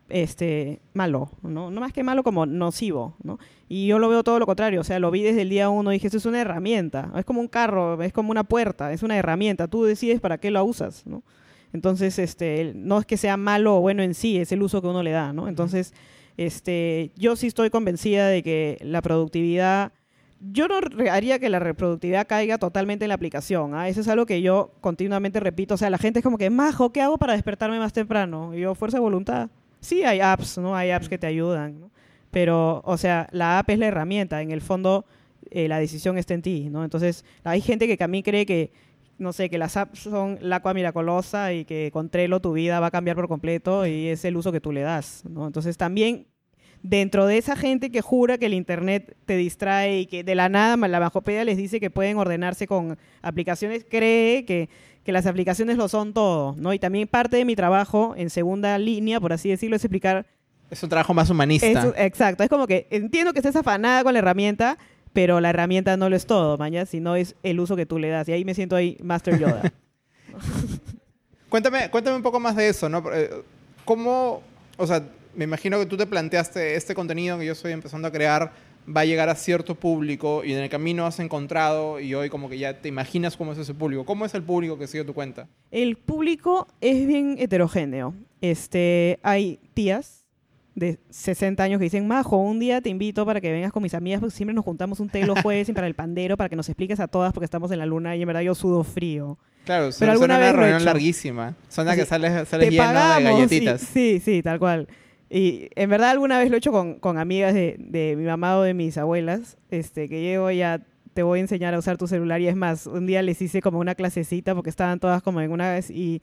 este, 0.08 0.80
malo, 0.94 1.32
¿no? 1.42 1.70
No 1.70 1.82
más 1.82 1.92
que 1.94 2.04
malo, 2.04 2.24
como 2.24 2.46
nocivo, 2.46 3.16
¿no? 3.24 3.40
Y 3.68 3.88
yo 3.88 4.00
lo 4.00 4.08
veo 4.08 4.24
todo 4.24 4.40
lo 4.40 4.46
contrario, 4.46 4.80
o 4.80 4.84
sea, 4.84 5.00
lo 5.00 5.12
vi 5.12 5.22
desde 5.22 5.42
el 5.42 5.50
día 5.50 5.70
uno 5.70 5.90
dije, 5.90 6.08
esto 6.08 6.18
es 6.18 6.26
una 6.26 6.40
herramienta, 6.42 7.12
es 7.18 7.26
como 7.26 7.42
un 7.42 7.48
carro, 7.48 8.02
es 8.02 8.14
como 8.14 8.32
una 8.32 8.44
puerta, 8.44 8.94
es 8.94 9.04
una 9.04 9.18
herramienta, 9.18 9.68
tú 9.68 9.84
decides 9.84 10.20
para 10.20 10.38
qué 10.38 10.52
lo 10.52 10.64
usas, 10.64 11.06
¿no? 11.06 11.24
Entonces, 11.76 12.18
este, 12.18 12.72
no 12.74 12.98
es 12.98 13.06
que 13.06 13.18
sea 13.18 13.38
malo 13.38 13.78
o 13.78 13.82
bueno 13.82 14.02
en 14.02 14.16
sí, 14.16 14.38
es 14.38 14.52
el 14.52 14.64
uso 14.64 14.82
que 14.82 14.88
uno 14.88 15.04
le 15.04 15.12
da, 15.12 15.34
¿no? 15.34 15.48
Entonces, 15.48 15.94
este, 16.38 17.12
yo 17.16 17.36
sí 17.36 17.48
estoy 17.48 17.70
convencida 17.70 18.28
de 18.28 18.42
que 18.42 18.80
la 18.82 19.02
productividad, 19.02 19.92
yo 20.40 20.68
no 20.68 20.80
haría 21.12 21.38
que 21.38 21.50
la 21.50 21.60
reproductividad 21.60 22.28
caiga 22.28 22.58
totalmente 22.58 23.06
en 23.06 23.10
la 23.10 23.16
aplicación, 23.16 23.76
¿ah? 23.76 23.88
Eso 23.88 24.02
es 24.02 24.08
algo 24.08 24.26
que 24.26 24.42
yo 24.42 24.72
continuamente 24.82 25.40
repito, 25.40 25.76
o 25.76 25.78
sea, 25.78 25.90
la 25.90 25.98
gente 25.98 26.20
es 26.20 26.24
como 26.24 26.38
que, 26.38 26.50
majo, 26.50 26.92
¿qué 26.92 27.02
hago 27.02 27.18
para 27.18 27.34
despertarme 27.34 27.78
más 27.78 27.94
temprano? 27.94 28.56
Y 28.56 28.62
yo, 28.62 28.74
fuerza 28.74 28.98
de 28.98 29.02
voluntad. 29.02 29.50
Sí, 29.82 30.04
hay 30.04 30.20
apps, 30.22 30.58
¿no? 30.58 30.76
Hay 30.76 30.92
apps 30.92 31.10
que 31.10 31.18
te 31.18 31.28
ayudan, 31.28 31.80
¿no? 31.80 31.92
Pero, 32.32 32.82
o 32.86 32.98
sea, 32.98 33.28
la 33.32 33.60
app 33.60 33.70
es 33.70 33.80
la 33.80 33.88
herramienta, 33.88 34.42
en 34.42 34.52
el 34.52 34.62
fondo 34.62 35.06
eh, 35.52 35.68
la 35.68 35.80
decisión 35.80 36.18
está 36.18 36.34
en 36.34 36.42
ti, 36.42 36.70
¿no? 36.70 36.84
Entonces, 36.84 37.24
hay 37.44 37.62
gente 37.62 37.88
que 37.88 38.04
a 38.04 38.08
mí 38.08 38.24
cree 38.24 38.46
que, 38.46 38.72
no 39.18 39.34
sé, 39.34 39.50
que 39.50 39.58
las 39.58 39.78
apps 39.78 40.00
son 40.00 40.38
la 40.42 40.58
agua 40.58 40.74
miraculosa 40.74 41.54
y 41.54 41.66
que 41.66 41.90
con 41.92 42.10
Trello 42.10 42.40
tu 42.40 42.54
vida 42.54 42.80
va 42.80 42.88
a 42.88 42.92
cambiar 42.92 43.16
por 43.16 43.28
completo 43.28 43.86
y 43.86 44.08
es 44.08 44.26
el 44.26 44.38
uso 44.38 44.52
que 44.52 44.62
tú 44.62 44.72
le 44.72 44.82
das, 44.82 45.24
¿no? 45.30 45.48
Entonces, 45.48 45.78
también 45.78 46.28
dentro 46.82 47.26
de 47.26 47.38
esa 47.38 47.56
gente 47.56 47.90
que 47.90 48.02
jura 48.02 48.38
que 48.38 48.46
el 48.46 48.54
internet 48.54 49.16
te 49.26 49.36
distrae 49.38 50.02
y 50.02 50.06
que 50.06 50.24
de 50.24 50.36
la 50.36 50.50
nada 50.50 50.76
la 50.88 51.00
Bajopedia 51.00 51.44
les 51.44 51.58
dice 51.58 51.80
que 51.80 51.90
pueden 51.90 52.18
ordenarse 52.18 52.68
con 52.68 52.98
aplicaciones, 53.24 53.86
cree 53.90 54.46
que, 54.46 54.70
que 55.04 55.12
las 55.12 55.26
aplicaciones 55.26 55.78
lo 55.78 55.88
son 55.88 56.14
todo, 56.14 56.56
¿no? 56.58 56.74
Y 56.74 56.80
también 56.80 57.08
parte 57.08 57.38
de 57.38 57.46
mi 57.46 57.56
trabajo 57.56 58.14
en 58.18 58.30
segunda 58.30 58.78
línea, 58.78 59.20
por 59.20 59.34
así 59.34 59.50
decirlo, 59.50 59.76
es 59.76 59.84
explicar 59.84 60.28
Es 60.70 60.84
un 60.84 60.90
trabajo 60.90 61.14
más 61.14 61.30
humanista. 61.30 61.68
eso, 61.68 61.94
exacto, 61.98 62.44
es 62.44 62.50
como 62.50 62.68
que 62.68 62.88
entiendo 62.92 63.34
que 63.34 63.40
estés 63.40 63.56
afanada 63.56 64.04
con 64.04 64.14
la 64.14 64.20
herramienta, 64.20 64.78
pero 65.16 65.40
la 65.40 65.50
herramienta 65.52 65.96
no 65.96 66.10
lo 66.10 66.18
es 66.18 66.26
todo, 66.26 66.58
mañana, 66.58 66.86
sino 66.86 67.16
es 67.16 67.36
el 67.42 67.62
uso 67.62 67.78
que 67.78 67.86
tú 67.86 68.00
le 68.00 68.10
das. 68.10 68.28
Y 68.28 68.34
ahí 68.34 68.44
me 68.44 68.54
siento 68.54 68.76
ahí 68.76 68.98
Master 69.02 69.40
Yoda. 69.40 69.72
Cuéntame, 71.50 71.90
cuéntame 71.90 72.18
un 72.18 72.22
poco 72.22 72.38
más 72.38 72.54
de 72.58 72.68
eso, 72.68 72.90
¿no? 72.90 73.02
Eh, 73.14 73.30
¿Cómo, 73.86 74.44
o 74.76 74.86
sea, 74.86 75.02
me 75.34 75.46
imagino 75.46 75.80
que 75.80 75.86
tú 75.86 75.96
te 75.96 76.06
planteaste 76.06 76.76
este 76.76 76.94
contenido 76.94 77.40
que 77.40 77.46
yo 77.46 77.54
estoy 77.54 77.72
empezando 77.72 78.10
a 78.10 78.12
crear 78.12 78.52
va 78.86 79.02
a 79.02 79.06
llegar 79.06 79.30
a 79.30 79.36
cierto 79.36 79.76
público 79.76 80.44
y 80.44 80.52
en 80.52 80.60
el 80.60 80.70
camino 80.70 81.06
has 81.06 81.22
encontrado 81.22 82.02
y 82.02 82.14
hoy 82.14 82.30
como 82.30 82.50
que 82.50 82.58
ya 82.58 82.82
te 82.82 82.90
imaginas 82.90 83.38
cómo 83.38 83.54
es 83.54 83.58
ese 83.58 83.74
público. 83.74 84.06
¿Cómo 84.06 84.26
es 84.26 84.34
el 84.34 84.44
público 84.44 84.78
que 84.78 84.88
sigue 84.88 85.06
tu 85.06 85.14
cuenta? 85.14 85.48
El 85.72 85.96
público 85.96 86.68
es 86.82 87.08
bien 87.08 87.38
heterogéneo. 87.40 88.14
Este, 88.42 89.20
hay 89.24 89.62
tías 89.74 90.25
de 90.76 91.00
60 91.10 91.64
años 91.64 91.80
que 91.80 91.86
dicen, 91.86 92.08
Majo, 92.08 92.38
un 92.38 92.60
día 92.60 92.82
te 92.82 92.90
invito 92.90 93.26
para 93.26 93.40
que 93.42 93.52
vengas 93.52 93.72
con 93.72 93.82
mis 93.82 93.94
amigas, 93.94 94.20
porque 94.20 94.36
siempre 94.36 94.54
nos 94.54 94.66
juntamos 94.66 95.00
un 95.00 95.10
té 95.10 95.26
los 95.26 95.40
jueves 95.42 95.70
y 95.70 95.74
para 95.74 95.88
el 95.88 95.96
pandero, 95.96 96.36
para 96.38 96.50
que 96.50 96.56
nos 96.58 96.68
expliques 96.70 97.00
a 97.00 97.08
todas, 97.08 97.32
porque 97.34 97.46
estamos 97.46 97.72
en 97.72 97.80
la 97.80 97.86
luna 97.86 98.16
y 98.16 98.22
en 98.22 98.28
verdad 98.28 98.42
yo 98.42 98.54
sudo 98.56 98.84
frío. 98.84 99.38
Claro, 99.64 99.86
Pero 99.86 99.92
suena 99.94 100.14
alguna 100.14 100.36
una 100.36 100.40
vez 100.46 100.52
lo 100.54 100.58
he 100.58 100.60
reunión 100.62 100.78
hecho. 100.82 100.86
larguísima. 100.86 101.56
Suena 101.70 101.92
Así, 101.92 102.02
que 102.02 102.06
sales, 102.06 102.48
sales 102.48 102.70
lleno 102.70 102.84
de 103.16 103.22
y- 103.22 103.24
galletitas. 103.24 103.82
Sí, 103.82 104.22
sí, 104.24 104.44
tal 104.44 104.60
cual. 104.60 104.88
Y 105.30 105.70
en 105.76 105.90
verdad 105.90 106.12
alguna 106.12 106.38
vez 106.38 106.50
lo 106.50 106.56
he 106.56 106.60
hecho 106.60 106.72
con, 106.72 107.00
con 107.00 107.18
amigas 107.18 107.54
de, 107.56 107.78
de 107.80 108.16
mi 108.16 108.26
mamá 108.26 108.58
o 108.58 108.62
de 108.62 108.74
mis 108.76 108.98
abuelas, 108.98 109.58
este, 109.72 110.08
que 110.08 110.22
llego 110.22 110.52
ya 110.52 110.86
te 111.16 111.24
voy 111.24 111.40
a 111.40 111.42
enseñar 111.44 111.74
a 111.74 111.80
usar 111.80 111.98
tu 111.98 112.08
celular 112.08 112.42
y 112.42 112.48
es 112.50 112.56
más, 112.58 112.86
un 112.88 113.06
día 113.08 113.22
les 113.22 113.42
hice 113.42 113.62
como 113.62 113.80
una 113.80 113.96
clasecita 113.96 114.54
porque 114.54 114.70
estaban 114.70 115.00
todas 115.00 115.24
como 115.24 115.40
en 115.42 115.50
una 115.52 115.72
vez 115.72 115.90
y 115.90 116.22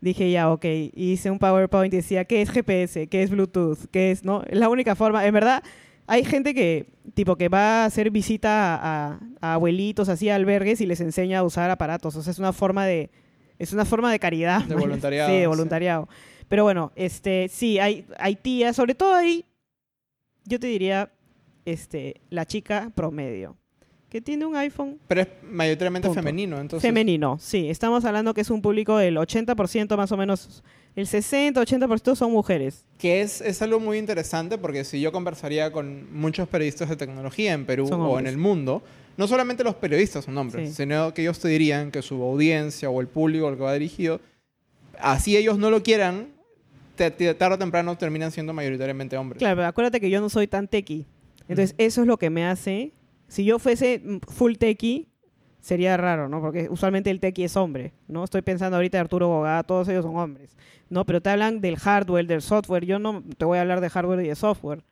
dije 0.00 0.30
ya, 0.30 0.50
ok, 0.52 0.64
hice 0.94 1.30
un 1.30 1.38
PowerPoint 1.38 1.92
y 1.92 1.98
decía, 1.98 2.24
¿qué 2.24 2.42
es 2.42 2.50
GPS? 2.50 3.06
¿Qué 3.08 3.22
es 3.22 3.30
Bluetooth? 3.30 3.78
¿Qué 3.90 4.10
es, 4.10 4.24
no? 4.24 4.42
Es 4.44 4.58
la 4.58 4.68
única 4.68 4.94
forma, 4.94 5.26
en 5.26 5.34
verdad, 5.34 5.62
hay 6.06 6.24
gente 6.24 6.54
que, 6.54 6.86
tipo, 7.14 7.36
que 7.36 7.48
va 7.48 7.82
a 7.82 7.84
hacer 7.86 8.10
visita 8.10 8.76
a, 8.76 9.18
a 9.40 9.54
abuelitos, 9.54 10.08
así, 10.08 10.28
a 10.30 10.36
albergues 10.36 10.80
y 10.80 10.86
les 10.86 11.00
enseña 11.00 11.40
a 11.40 11.42
usar 11.42 11.70
aparatos, 11.70 12.16
o 12.16 12.22
sea, 12.22 12.30
es 12.30 12.38
una 12.38 12.52
forma 12.52 12.86
de, 12.86 13.10
es 13.58 13.72
una 13.72 13.84
forma 13.84 14.10
de 14.10 14.18
caridad. 14.18 14.64
De 14.64 14.74
¿no? 14.74 14.80
voluntariado, 14.80 15.28
Sí, 15.28 15.34
de 15.36 15.40
sí. 15.42 15.46
voluntariado. 15.46 16.08
Pero 16.48 16.64
bueno, 16.64 16.92
este, 16.96 17.48
sí, 17.48 17.78
hay, 17.78 18.06
hay 18.18 18.36
tías, 18.36 18.74
sobre 18.76 18.94
todo 18.94 19.14
ahí, 19.14 19.44
yo 20.44 20.58
te 20.58 20.66
diría, 20.68 21.10
este, 21.66 22.22
la 22.30 22.46
chica 22.46 22.90
promedio, 22.94 23.56
que 24.08 24.20
tiene 24.22 24.46
un 24.46 24.56
iPhone 24.56 24.98
Pero 25.06 25.20
es 25.22 25.28
mayoritariamente 25.42 26.08
Punto. 26.08 26.20
femenino, 26.20 26.58
entonces... 26.60 26.86
femenino, 26.88 27.38
sí. 27.40 27.68
Estamos 27.68 28.04
hablando 28.04 28.32
que 28.34 28.40
es 28.40 28.50
un 28.50 28.62
público 28.62 28.96
del 28.96 29.16
80% 29.16 29.96
más 29.96 30.10
o 30.12 30.16
menos, 30.16 30.62
el 30.96 31.06
60, 31.06 31.60
80% 31.60 32.16
son 32.16 32.32
mujeres. 32.32 32.84
Que 32.98 33.20
es, 33.20 33.40
es 33.42 33.60
algo 33.60 33.80
muy 33.80 33.98
interesante 33.98 34.56
porque 34.58 34.84
si 34.84 35.00
yo 35.00 35.12
conversaría 35.12 35.70
con 35.72 36.12
muchos 36.18 36.48
periodistas 36.48 36.88
de 36.88 36.96
tecnología 36.96 37.52
en 37.52 37.66
Perú 37.66 37.86
Son 37.86 38.00
o 38.00 38.18
en 38.18 38.26
el 38.26 38.38
mundo, 38.38 38.82
no 39.18 39.28
solamente 39.28 39.62
los 39.62 39.74
periodistas 39.74 40.24
son 40.24 40.38
hombres, 40.38 40.70
Sí. 40.70 40.76
sino 40.76 41.12
que 41.12 41.22
ellos 41.22 41.38
te 41.38 41.48
dirían 41.48 41.90
que 41.90 42.00
su 42.02 42.22
audiencia 42.22 42.88
o 42.88 43.00
el 43.00 43.08
público 43.08 43.46
al 43.48 43.56
que 43.56 43.62
va 43.62 43.74
dirigido, 43.74 44.20
así 44.98 45.36
ellos 45.36 45.58
no 45.58 45.70
lo 45.70 45.82
quieran, 45.82 46.28
tarde 46.96 47.54
o 47.54 47.58
temprano 47.58 47.96
terminan 47.96 48.32
siendo 48.32 48.52
mayoritariamente 48.52 49.16
hombres. 49.16 49.38
Claro, 49.38 49.56
pero 49.56 49.68
acuérdate 49.68 50.00
que 50.00 50.10
yo 50.10 50.20
no 50.20 50.28
soy 50.28 50.46
tan 50.48 50.66
tequi. 50.66 51.06
Entonces, 51.48 51.74
eso 51.78 52.00
es 52.02 52.06
lo 52.06 52.16
que 52.18 52.28
me 52.30 52.44
hace. 52.46 52.92
Si 53.28 53.44
yo 53.44 53.58
fuese 53.58 54.00
mm, 54.04 54.18
full 54.28 54.54
tequi, 54.54 55.08
sería 55.60 55.96
raro, 55.96 56.28
¿no? 56.28 56.40
Porque 56.40 56.68
usualmente 56.70 57.10
el 57.10 57.20
tequi 57.20 57.44
es 57.44 57.56
hombre, 57.56 57.92
¿no? 58.06 58.24
Estoy 58.24 58.42
pensando 58.42 58.76
ahorita 58.76 58.98
de 58.98 59.00
Arturo 59.00 59.28
Bogada, 59.28 59.62
todos 59.62 59.88
ellos 59.88 60.04
son 60.04 60.16
hombres, 60.16 60.56
¿no? 60.88 61.04
Pero 61.04 61.20
te 61.20 61.30
hablan 61.30 61.60
del 61.60 61.76
hardware, 61.76 62.26
del 62.26 62.42
software. 62.42 62.84
Yo 62.84 62.98
no 62.98 63.22
te 63.36 63.44
voy 63.44 63.58
a 63.58 63.62
hablar 63.62 63.80
de 63.80 63.90
hardware 63.90 64.24
y 64.24 64.28
de 64.28 64.34
software, 64.34 64.82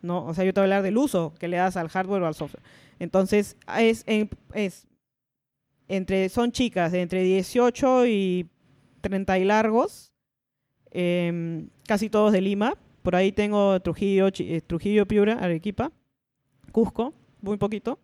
¿no? 0.00 0.24
O 0.24 0.34
sea, 0.34 0.44
yo 0.44 0.54
te 0.54 0.60
voy 0.60 0.64
a 0.64 0.66
hablar 0.66 0.82
del 0.82 0.96
uso 0.96 1.34
que 1.38 1.48
le 1.48 1.58
das 1.58 1.76
al 1.76 1.88
hardware 1.88 2.22
o 2.22 2.26
al 2.26 2.34
software. 2.34 2.62
Entonces, 2.98 3.56
es, 3.78 4.04
es 4.06 4.86
entre, 5.88 6.28
son 6.28 6.52
chicas 6.52 6.92
de 6.92 7.02
entre 7.02 7.22
18 7.22 8.06
y 8.06 8.48
30 9.02 9.38
y 9.38 9.44
largos, 9.44 10.12
em, 10.90 11.68
casi 11.86 12.08
todos 12.08 12.32
de 12.32 12.40
Lima. 12.40 12.74
Por 13.02 13.16
ahí 13.16 13.32
tengo 13.32 13.78
Trujillo, 13.80 14.28
eh, 14.38 14.62
Trujillo, 14.66 15.06
Piura, 15.06 15.34
Arequipa, 15.34 15.92
Cusco, 16.70 17.12
muy 17.42 17.58
poquito. 17.58 17.98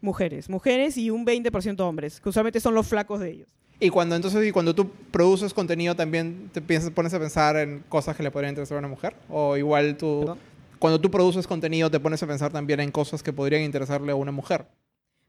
Mujeres, 0.00 0.50
mujeres 0.50 0.98
y 0.98 1.10
un 1.10 1.24
20% 1.24 1.80
hombres, 1.80 2.20
que 2.20 2.28
usualmente 2.28 2.60
son 2.60 2.74
los 2.74 2.86
flacos 2.86 3.20
de 3.20 3.30
ellos. 3.30 3.48
Y 3.80 3.88
cuando 3.88 4.14
entonces 4.16 4.46
y 4.46 4.52
cuando 4.52 4.74
tú 4.74 4.88
produces 5.10 5.54
contenido 5.54 5.96
también 5.96 6.50
te 6.52 6.60
piensas, 6.60 6.90
pones 6.90 7.14
a 7.14 7.18
pensar 7.18 7.56
en 7.56 7.80
cosas 7.88 8.16
que 8.16 8.22
le 8.22 8.30
podrían 8.30 8.50
interesar 8.52 8.76
a 8.76 8.78
una 8.80 8.88
mujer 8.88 9.16
o 9.28 9.56
igual 9.56 9.96
tú 9.96 10.20
Perdón. 10.20 10.38
cuando 10.78 11.00
tú 11.00 11.10
produces 11.10 11.46
contenido 11.46 11.90
te 11.90 11.98
pones 12.00 12.22
a 12.22 12.26
pensar 12.26 12.52
también 12.52 12.80
en 12.80 12.90
cosas 12.92 13.22
que 13.22 13.32
podrían 13.32 13.62
interesarle 13.62 14.12
a 14.12 14.14
una 14.14 14.30
mujer. 14.30 14.66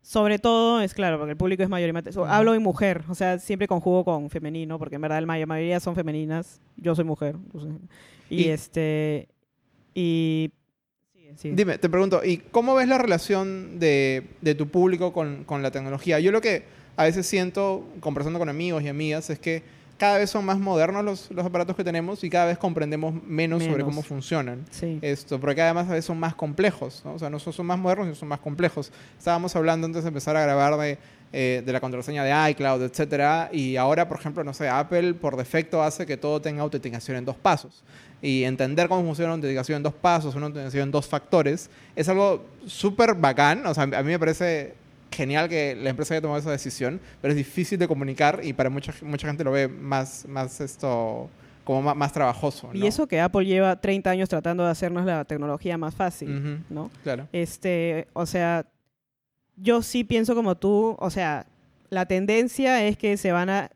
Sobre 0.01 0.37
todo, 0.37 0.81
es 0.81 0.93
claro, 0.93 1.17
porque 1.17 1.31
el 1.31 1.37
público 1.37 1.63
es 1.63 1.69
mayoritariamente... 1.69 2.11
so-. 2.11 2.25
Hablo 2.25 2.53
en 2.53 2.61
mujer, 2.61 3.03
o 3.09 3.15
sea, 3.15 3.39
siempre 3.39 3.67
conjugo 3.67 4.03
con 4.05 4.29
femenino, 4.29 4.77
porque 4.77 4.95
en 4.95 5.01
verdad 5.01 5.19
la 5.21 5.25
may- 5.25 5.43
mayoría 5.47 5.79
son 5.79 5.95
femeninas. 5.95 6.61
Yo 6.77 6.93
soy 6.93 7.05
mujer. 7.05 7.35
entonces- 7.35 7.71
y, 8.29 8.43
Y- 8.43 8.49
este... 8.49 9.27
Y... 9.95 10.51
sí. 11.35 11.51
Dime, 11.53 11.77
te 11.77 11.89
pregunto, 11.89 12.21
¿y 12.23 12.37
cómo 12.37 12.75
ves 12.75 12.87
la 12.87 12.97
relación 12.97 13.79
de, 13.79 14.27
de 14.41 14.55
tu 14.55 14.67
público 14.67 15.13
con, 15.13 15.43
con 15.43 15.61
la 15.61 15.71
tecnología? 15.71 16.19
Yo 16.19 16.31
lo 16.31 16.41
que 16.41 16.63
a 16.97 17.03
veces 17.03 17.25
siento, 17.27 17.85
conversando 17.99 18.39
con 18.39 18.49
amigos 18.49 18.83
y 18.83 18.87
amigas, 18.87 19.29
es 19.29 19.39
que 19.39 19.63
cada 19.97 20.17
vez 20.17 20.29
son 20.29 20.43
más 20.43 20.59
modernos 20.59 21.03
los, 21.05 21.31
los 21.31 21.45
aparatos 21.45 21.75
que 21.75 21.83
tenemos 21.83 22.23
y 22.23 22.29
cada 22.29 22.45
vez 22.47 22.57
comprendemos 22.57 23.13
menos, 23.23 23.63
sobre 23.63 23.83
cómo 23.83 24.01
funcionan. 24.01 24.65
Sí. 24.69 24.99
Esto, 25.01 25.39
porque 25.39 25.61
además 25.61 25.87
a 25.87 25.91
veces 25.91 26.05
son 26.05 26.19
más 26.19 26.35
complejos, 26.35 27.01
¿no? 27.05 27.13
O 27.13 27.19
sea, 27.19 27.29
no 27.29 27.39
son, 27.39 27.53
son 27.53 27.65
más 27.65 27.79
modernos, 27.79 28.07
sino 28.07 28.15
son 28.15 28.27
más 28.27 28.39
complejos. 28.39 28.91
Estábamos 29.17 29.55
hablando 29.55 29.87
antes 29.87 30.03
de 30.03 30.09
empezar 30.09 30.35
a 30.35 30.41
grabar 30.41 30.77
de, 30.77 30.97
eh, 31.31 31.63
de 31.65 31.73
la 31.73 31.79
contraseña 31.79 32.23
de 32.25 32.51
iCloud, 32.51 32.83
etcétera, 32.83 33.49
y 33.53 33.77
ahora, 33.77 34.07
por 34.07 34.19
ejemplo, 34.19 34.43
no 34.43 34.53
sé, 34.53 34.67
Apple 34.67 35.13
por 35.13 35.37
defecto 35.37 35.81
hace 35.81 36.05
que 36.05 36.17
todo 36.17 36.41
tenga 36.41 36.61
autenticación 36.61 37.17
en 37.17 37.25
dos 37.25 37.37
pasos. 37.37 37.83
Y 38.25 38.43
entender 38.43 38.87
cómo 38.87 39.03
funciona 39.03 39.29
una 39.29 39.35
autenticación 39.35 39.77
en 39.77 39.83
dos 39.83 39.93
pasos, 39.93 40.33
una 40.33 40.47
autenticación 40.47 40.83
en 40.83 40.91
dos 40.91 41.07
factores, 41.07 41.69
es 41.95 42.09
algo 42.09 42.43
súper 42.65 43.13
bacán. 43.13 43.65
O 43.67 43.73
sea, 43.73 43.83
a 43.83 43.87
mí 43.87 44.09
me 44.09 44.17
parece 44.17 44.73
genial 45.11 45.47
que 45.47 45.75
la 45.75 45.91
empresa 45.91 46.15
haya 46.15 46.21
tomado 46.21 46.39
esa 46.39 46.51
decisión, 46.51 46.99
pero 47.21 47.31
es 47.31 47.37
difícil 47.37 47.77
de 47.77 47.87
comunicar 47.87 48.41
y 48.43 48.53
para 48.53 48.69
mucha, 48.71 48.93
mucha 49.03 49.27
gente 49.27 49.43
lo 49.43 49.51
ve 49.51 49.67
más, 49.67 50.25
más 50.27 50.59
esto 50.59 51.29
como 51.63 51.81
más, 51.81 51.95
más 51.95 52.13
trabajoso. 52.13 52.69
Y 52.73 52.79
¿no? 52.79 52.87
eso 52.87 53.07
que 53.07 53.19
Apple 53.19 53.45
lleva 53.45 53.79
30 53.79 54.09
años 54.09 54.27
tratando 54.27 54.65
de 54.65 54.71
hacernos 54.71 55.05
la 55.05 55.25
tecnología 55.25 55.77
más 55.77 55.93
fácil, 55.93 56.35
Ujú, 56.35 56.63
¿no? 56.69 56.91
Claro. 57.03 57.27
Este, 57.31 58.07
o 58.13 58.25
sea, 58.25 58.65
yo 59.55 59.81
sí 59.81 60.03
pienso 60.03 60.35
como 60.35 60.55
tú, 60.55 60.95
o 60.99 61.09
sea, 61.09 61.45
la 61.89 62.05
tendencia 62.05 62.83
es 62.85 62.97
que 62.97 63.17
se 63.17 63.31
van 63.31 63.49
a, 63.49 63.71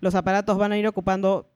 los 0.00 0.14
aparatos 0.14 0.58
van 0.58 0.72
a 0.72 0.78
ir 0.78 0.86
ocupando 0.86 1.51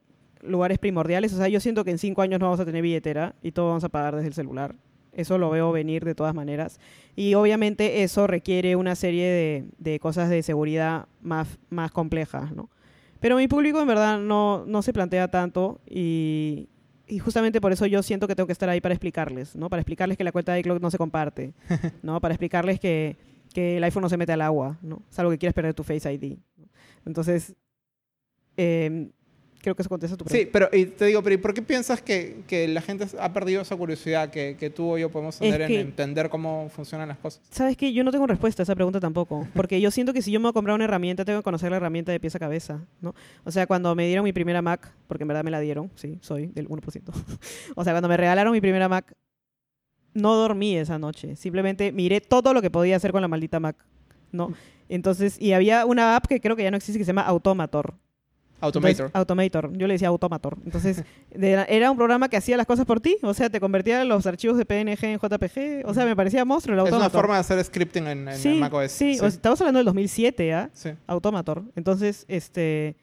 lugares 0.47 0.79
primordiales, 0.79 1.33
o 1.33 1.37
sea, 1.37 1.49
yo 1.49 1.61
siento 1.61 1.85
que 1.85 1.91
en 1.91 1.99
cinco 1.99 2.23
años 2.23 2.41
no 2.41 2.47
vamos 2.47 2.61
a 2.61 2.65
tener 2.65 2.83
billetera 2.83 3.35
y 3.43 3.53
todo 3.53 3.69
vamos 3.69 3.85
a 3.85 3.89
pagar 3.89 4.15
desde 4.17 4.29
el 4.29 4.35
celular. 4.35 4.75
Eso 5.13 5.39
lo 5.39 5.49
veo 5.49 5.73
venir 5.73 6.05
de 6.05 6.15
todas 6.15 6.35
maneras. 6.35 6.79
Y 7.15 7.35
obviamente 7.35 8.03
eso 8.03 8.27
requiere 8.27 8.77
una 8.77 8.95
serie 8.95 9.27
de, 9.27 9.65
de 9.79 9.99
cosas 9.99 10.29
de 10.29 10.43
seguridad 10.43 11.07
más, 11.23 11.59
más 11.71 11.91
complejas, 11.91 12.53
¿no? 12.53 12.69
Pero 13.21 13.37
mi 13.37 13.49
público 13.49 13.81
en 13.81 13.89
verdad 13.89 14.19
no, 14.21 14.65
no 14.67 14.83
se 14.83 14.93
plantea 14.93 15.29
tanto 15.29 15.81
y, 15.89 16.69
y 17.09 17.19
justamente 17.19 17.61
por 17.61 17.73
eso 17.73 17.87
yo 17.87 18.03
siento 18.03 18.29
que 18.29 18.35
tengo 18.35 18.47
que 18.47 18.53
estar 18.53 18.69
ahí 18.69 18.81
para 18.81 18.95
explicarles, 18.95 19.57
¿no? 19.57 19.71
Para 19.71 19.81
explicarles 19.81 20.19
que 20.19 20.25
la 20.25 20.33
cuenta 20.33 20.53
de 20.53 20.61
iCloud 20.61 20.81
no 20.81 20.91
se 20.91 20.99
comparte, 20.99 21.55
¿no? 22.03 22.21
Para 22.21 22.35
explicarles 22.35 22.79
que, 22.79 23.17
que 23.55 23.79
el 23.79 23.85
iPhone 23.85 24.03
no 24.03 24.09
se 24.09 24.17
mete 24.17 24.33
al 24.33 24.43
agua, 24.43 24.79
¿no? 24.83 25.03
Salvo 25.09 25.31
que 25.31 25.39
quieras 25.39 25.55
perder 25.55 25.73
tu 25.73 25.83
Face 25.83 26.13
ID. 26.13 26.37
Entonces, 27.07 27.55
eh, 28.57 29.11
creo 29.67 29.75
que 29.75 29.83
eso 29.83 29.89
contesta 29.89 30.17
tu 30.17 30.25
pregunta. 30.25 30.45
Sí, 30.47 30.49
pero 30.53 30.69
y 30.73 30.87
te 30.87 31.07
digo, 31.07 31.21
pero 31.25 31.35
¿y 31.35 31.39
por 31.39 31.53
qué 31.53 31.61
piensas 31.61 32.01
que, 32.01 32.43
que 32.47 32.69
la 32.69 32.81
gente 32.81 33.05
ha 33.19 33.33
perdido 33.33 33.63
esa 33.63 33.75
curiosidad 33.75 34.31
que, 34.31 34.57
que 34.57 34.71
tú 34.71 34.93
o 34.93 34.97
yo 34.97 35.11
podemos 35.11 35.37
tener 35.41 35.61
en 35.63 35.67
que- 35.69 35.81
entender 35.81 36.29
cómo 36.31 36.69
funcionan 36.69 37.09
las 37.09 37.19
cosas? 37.19 37.43
¿Sabes 37.51 37.77
qué? 37.77 37.93
Yo 37.93 38.05
no 38.05 38.13
tengo 38.13 38.29
respuesta 38.29 38.63
a 38.63 38.65
esa 38.65 38.77
pregunta 38.77 39.01
tampoco. 39.01 39.49
Porque 39.55 39.81
yo 39.81 39.91
siento 39.91 40.13
que 40.13 40.23
si 40.23 40.31
yo 40.31 40.39
me 40.39 40.45
voy 40.45 40.51
a 40.51 40.53
comprar 40.53 40.75
una 40.77 40.85
herramienta, 40.85 41.25
tengo 41.25 41.41
que 41.41 41.43
conocer 41.43 41.71
la 41.73 41.79
herramienta 41.79 42.13
de 42.13 42.21
pieza 42.21 42.39
a 42.39 42.41
cabeza, 42.41 42.85
¿no? 43.01 43.13
O 43.45 43.51
sea, 43.51 43.67
cuando 43.67 43.93
me 43.97 44.07
dieron 44.07 44.23
mi 44.23 44.33
primera 44.33 44.63
Mac, 44.63 44.93
porque 45.09 45.25
en 45.25 45.29
verdad 45.29 45.43
me 45.43 45.51
la 45.51 45.59
dieron, 45.59 45.91
sí, 45.97 46.19
soy 46.21 46.47
del 46.47 46.69
1%. 46.69 47.03
o 47.75 47.83
sea, 47.85 47.93
cuando 47.93 48.09
me 48.09 48.17
regalaron 48.17 48.53
mi 48.53 48.61
primera 48.61 48.89
Mac, 48.89 49.13
no 50.15 50.35
dormí 50.37 50.77
esa 50.77 50.99
noche. 50.99 51.35
Simplemente 51.37 51.91
miré 51.91 52.21
todo 52.21 52.55
lo 52.55 52.63
que 52.63 52.71
podía 52.71 52.97
hacer 52.97 53.11
con 53.13 53.21
la 53.21 53.29
maldita 53.29 53.59
Mac, 53.61 53.77
¿no? 54.33 54.53
Entonces, 54.89 55.37
y 55.41 55.53
había 55.53 55.85
una 55.85 56.15
app 56.15 56.27
que 56.27 56.41
creo 56.41 56.55
que 56.55 56.63
ya 56.63 56.71
no 56.71 56.77
existe 56.77 56.99
que 56.99 57.05
se 57.05 57.09
llama 57.09 57.23
Automator. 57.23 57.95
Automator. 58.61 58.91
Entonces, 59.07 59.15
Automator. 59.15 59.73
Yo 59.77 59.87
le 59.87 59.95
decía 59.95 60.09
Automator. 60.09 60.57
Entonces, 60.65 61.05
de- 61.31 61.67
era 61.69 61.91
un 61.91 61.97
programa 61.97 62.29
que 62.29 62.37
hacía 62.37 62.57
las 62.57 62.67
cosas 62.67 62.87
por 62.87 63.01
ti. 63.01 63.17
O 63.23 63.35
sea, 63.35 63.51
te 63.51 63.61
convertía 63.61 64.05
los 64.05 64.27
archivos 64.27 64.57
de 64.57 64.65
PNG 64.65 65.05
en 65.05 65.19
JPG. 65.19 65.87
O 65.89 65.95
sea, 65.95 66.05
me 66.05 66.17
parecía 66.17 66.45
monstruo 66.45 66.75
el 66.75 66.79
es 66.81 66.85
Automator. 66.93 67.11
una 67.13 67.21
forma 67.21 67.35
de 67.35 67.41
hacer 67.41 67.63
scripting 67.65 68.07
en, 68.07 68.29
en 68.29 68.37
sí, 68.37 68.55
macOS. 68.55 68.93
Sí, 68.93 69.13
Sí, 69.15 69.17
o 69.17 69.21
sea, 69.21 69.29
estamos 69.29 69.61
hablando 69.61 69.79
del 69.79 69.85
2007, 69.87 70.55
¿ah? 70.55 70.71
sí. 70.73 70.91
Automator. 71.07 71.63
Entonces, 71.77 72.25
este... 72.29 72.97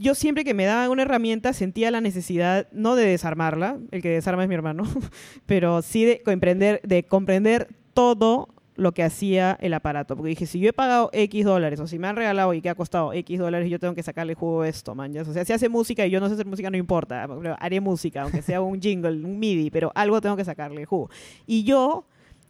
Yo 0.00 0.14
siempre 0.14 0.44
que 0.44 0.54
me 0.54 0.64
daban 0.64 0.90
una 0.90 1.02
herramienta 1.02 1.52
sentía 1.52 1.90
la 1.90 2.00
necesidad, 2.00 2.68
no 2.70 2.94
de 2.94 3.04
desarmarla, 3.04 3.78
el 3.90 4.00
que 4.00 4.10
desarma 4.10 4.44
es 4.44 4.48
mi 4.48 4.54
hermano, 4.54 4.84
pero 5.46 5.82
sí 5.82 6.04
de 6.04 6.22
comprender, 6.22 6.80
de 6.84 7.02
comprender 7.02 7.66
todo 7.94 8.48
lo 8.78 8.92
que 8.92 9.02
hacía 9.02 9.58
el 9.60 9.74
aparato. 9.74 10.16
Porque 10.16 10.30
dije, 10.30 10.46
si 10.46 10.60
yo 10.60 10.70
he 10.70 10.72
pagado 10.72 11.10
X 11.12 11.44
dólares, 11.44 11.80
o 11.80 11.86
si 11.88 11.98
me 11.98 12.06
han 12.06 12.14
regalado 12.16 12.54
y 12.54 12.62
que 12.62 12.70
ha 12.70 12.74
costado 12.76 13.12
X 13.12 13.38
dólares, 13.38 13.68
yo 13.68 13.78
tengo 13.80 13.94
que 13.94 14.02
sacarle 14.04 14.34
jugo 14.34 14.62
a 14.62 14.68
esto, 14.68 14.94
man. 14.94 15.12
¿ya? 15.12 15.22
O 15.22 15.32
sea, 15.32 15.44
si 15.44 15.52
hace 15.52 15.68
música 15.68 16.06
y 16.06 16.10
yo 16.10 16.20
no 16.20 16.28
sé 16.28 16.34
hacer 16.34 16.46
música, 16.46 16.70
no 16.70 16.76
importa. 16.76 17.26
pero 17.26 17.56
Haré 17.58 17.80
música, 17.80 18.22
aunque 18.22 18.40
sea 18.40 18.60
un 18.60 18.80
jingle, 18.80 19.10
un 19.24 19.38
MIDI, 19.38 19.70
pero 19.70 19.90
algo 19.94 20.20
tengo 20.20 20.36
que 20.36 20.44
sacarle 20.44 20.84
jugo. 20.86 21.10
Y 21.46 21.64
yo 21.64 22.06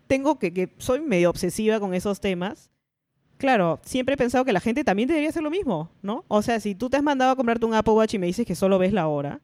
tengo 0.06 0.38
que, 0.38 0.52
que 0.52 0.68
soy 0.78 1.00
medio 1.00 1.30
obsesiva 1.30 1.80
con 1.80 1.94
esos 1.94 2.20
temas. 2.20 2.70
Claro, 3.38 3.78
siempre 3.84 4.14
he 4.14 4.18
pensado 4.18 4.44
que 4.44 4.52
la 4.52 4.60
gente 4.60 4.84
también 4.84 5.08
debería 5.08 5.30
hacer 5.30 5.42
lo 5.42 5.50
mismo, 5.50 5.90
¿no? 6.02 6.24
O 6.28 6.42
sea, 6.42 6.60
si 6.60 6.74
tú 6.74 6.90
te 6.90 6.96
has 6.96 7.02
mandado 7.02 7.30
a 7.30 7.36
comprarte 7.36 7.64
un 7.64 7.72
Apple 7.74 7.94
Watch 7.94 8.14
y 8.14 8.18
me 8.18 8.26
dices 8.26 8.44
que 8.44 8.54
solo 8.54 8.78
ves 8.78 8.92
la 8.92 9.06
hora, 9.08 9.40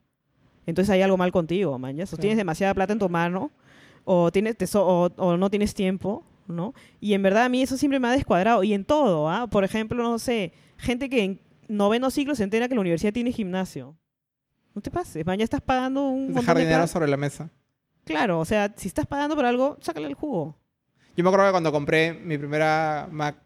entonces 0.67 0.91
hay 0.91 1.01
algo 1.03 1.17
mal 1.17 1.31
contigo, 1.33 1.79
man. 1.79 1.97
¿ya? 1.97 2.05
O 2.05 2.07
Sí. 2.09 2.17
tienes 2.17 2.37
demasiada 2.37 2.75
plata 2.75 2.93
en 2.93 2.99
tu 2.99 3.09
mano, 3.09 3.53
o, 4.05 4.31
tienes, 4.33 4.57
o, 4.75 5.11
o 5.17 5.37
no 5.37 5.49
tienes 5.49 5.75
tiempo, 5.75 6.25
¿no? 6.47 6.75
Y 7.01 7.15
en 7.15 7.23
verdad 7.23 7.45
a 7.45 7.49
mí 7.49 7.63
eso 7.63 7.77
siempre 7.77 8.01
me 8.01 8.09
ha 8.09 8.13
descuadrado. 8.13 8.63
Y 8.65 8.75
en 8.75 8.85
todo, 8.85 9.29
¿ah? 9.31 9.47
Por 9.47 9.65
ejemplo, 9.65 10.03
no 10.03 10.19
sé, 10.19 10.53
gente 10.77 11.09
que 11.09 11.25
en 11.25 11.41
noveno 11.69 12.11
ciclo 12.11 12.35
se 12.35 12.45
entera 12.45 12.69
que 12.69 12.75
la 12.75 12.81
universidad 12.81 13.13
tiene 13.13 13.33
gimnasio. 13.33 13.97
No 14.75 14.83
te 14.83 14.91
pases, 14.91 15.25
man, 15.25 15.39
ya 15.39 15.45
estás 15.45 15.61
pagando 15.61 16.09
un 16.09 16.35
Dejar 16.35 16.57
de 16.57 16.65
dinero 16.65 16.87
sobre 16.87 17.09
la 17.09 17.17
mesa. 17.17 17.51
Claro, 18.05 18.41
o 18.41 18.45
sea, 18.45 18.73
si 18.77 18.89
estás 18.89 19.07
pagando 19.07 19.37
por 19.37 19.45
algo, 19.45 19.79
sácale 19.81 20.07
el 20.07 20.15
jugo. 20.15 20.59
Yo 21.17 21.23
me 21.23 21.31
acuerdo 21.31 21.47
que 21.47 21.53
cuando 21.53 21.73
compré 21.73 22.13
mi 22.13 22.37
primera 22.39 23.09
Mac, 23.11 23.37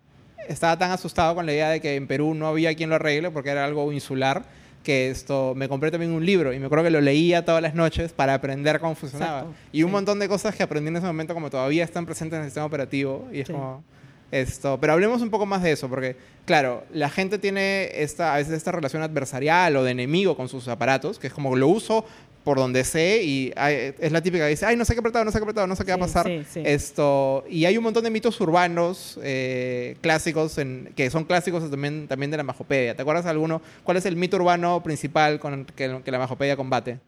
estaba 0.48 0.78
tan 0.78 0.90
asustado 0.90 1.34
con 1.34 1.44
la 1.46 1.52
idea 1.52 1.68
de 1.68 1.80
que 1.80 1.96
en 1.96 2.06
Perú 2.06 2.34
no 2.34 2.46
había 2.46 2.74
quien 2.74 2.88
lo 2.88 2.96
arregle 2.96 3.30
porque 3.30 3.50
era 3.50 3.64
algo 3.64 3.92
insular, 3.92 4.44
que 4.88 5.10
esto 5.10 5.52
me 5.54 5.68
compré 5.68 5.90
también 5.90 6.12
un 6.12 6.24
libro 6.24 6.50
y 6.54 6.58
me 6.58 6.64
acuerdo 6.64 6.84
que 6.86 6.90
lo 6.90 7.02
leía 7.02 7.44
todas 7.44 7.60
las 7.60 7.74
noches 7.74 8.14
para 8.14 8.32
aprender 8.32 8.80
cómo 8.80 8.94
funcionaba. 8.94 9.40
Exacto, 9.40 9.58
y 9.70 9.82
un 9.82 9.90
sí. 9.90 9.92
montón 9.92 10.18
de 10.18 10.28
cosas 10.28 10.54
que 10.56 10.62
aprendí 10.62 10.88
en 10.88 10.96
ese 10.96 11.04
momento 11.06 11.34
como 11.34 11.50
todavía 11.50 11.84
están 11.84 12.06
presentes 12.06 12.38
en 12.38 12.44
el 12.44 12.48
sistema 12.48 12.64
operativo 12.64 13.28
y 13.30 13.40
es 13.40 13.48
Sí. 13.48 13.52
como 13.52 13.84
esto, 14.30 14.78
pero 14.80 14.94
hablemos 14.94 15.20
un 15.20 15.28
poco 15.28 15.44
más 15.44 15.62
de 15.62 15.72
eso 15.72 15.90
porque 15.90 16.16
claro, 16.46 16.84
la 16.90 17.10
gente 17.10 17.38
tiene 17.38 17.90
esta 18.02 18.32
a 18.34 18.38
veces 18.38 18.54
esta 18.54 18.72
relación 18.72 19.02
adversarial 19.02 19.76
o 19.76 19.84
de 19.84 19.90
enemigo 19.90 20.36
con 20.38 20.48
sus 20.48 20.68
aparatos, 20.68 21.18
que 21.18 21.26
es 21.26 21.34
como 21.34 21.54
lo 21.54 21.68
uso 21.68 22.06
por 22.48 22.56
donde 22.56 22.82
sé 22.82 23.22
y 23.22 23.52
ay, 23.56 23.92
es 23.98 24.10
la 24.10 24.22
típica 24.22 24.44
que 24.44 24.50
dice, 24.50 24.64
ay, 24.64 24.74
no 24.74 24.86
sé 24.86 24.94
qué 24.94 25.00
apretado, 25.00 25.22
no 25.22 25.30
sé 25.30 25.36
qué 25.36 25.42
apretado, 25.42 25.66
no 25.66 25.76
sé 25.76 25.84
qué 25.84 25.90
va 25.94 25.96
a 25.96 26.08
Sí, 26.08 26.14
pasar. 26.14 26.26
sí, 26.26 26.42
sí. 26.50 26.62
Esto, 26.64 27.44
y 27.50 27.66
hay 27.66 27.76
un 27.76 27.84
montón 27.84 28.04
de 28.04 28.10
mitos 28.10 28.40
urbanos 28.40 29.20
eh, 29.22 29.96
clásicos 30.00 30.56
en- 30.56 30.88
que 30.96 31.10
son 31.10 31.24
clásicos 31.24 31.70
también, 31.70 32.08
también 32.08 32.30
de 32.30 32.38
la 32.38 32.42
Majopedia. 32.44 32.94
¿Te 32.96 33.02
acuerdas 33.02 33.24
de 33.24 33.30
alguno? 33.32 33.60
¿Cuál 33.84 33.98
es 33.98 34.06
el 34.06 34.16
mito 34.16 34.38
urbano 34.38 34.82
principal 34.82 35.38
con 35.38 35.52
el 35.52 35.66
que, 35.66 36.00
que 36.02 36.10
la 36.10 36.18
Majopedia 36.18 36.56
combate? 36.56 36.98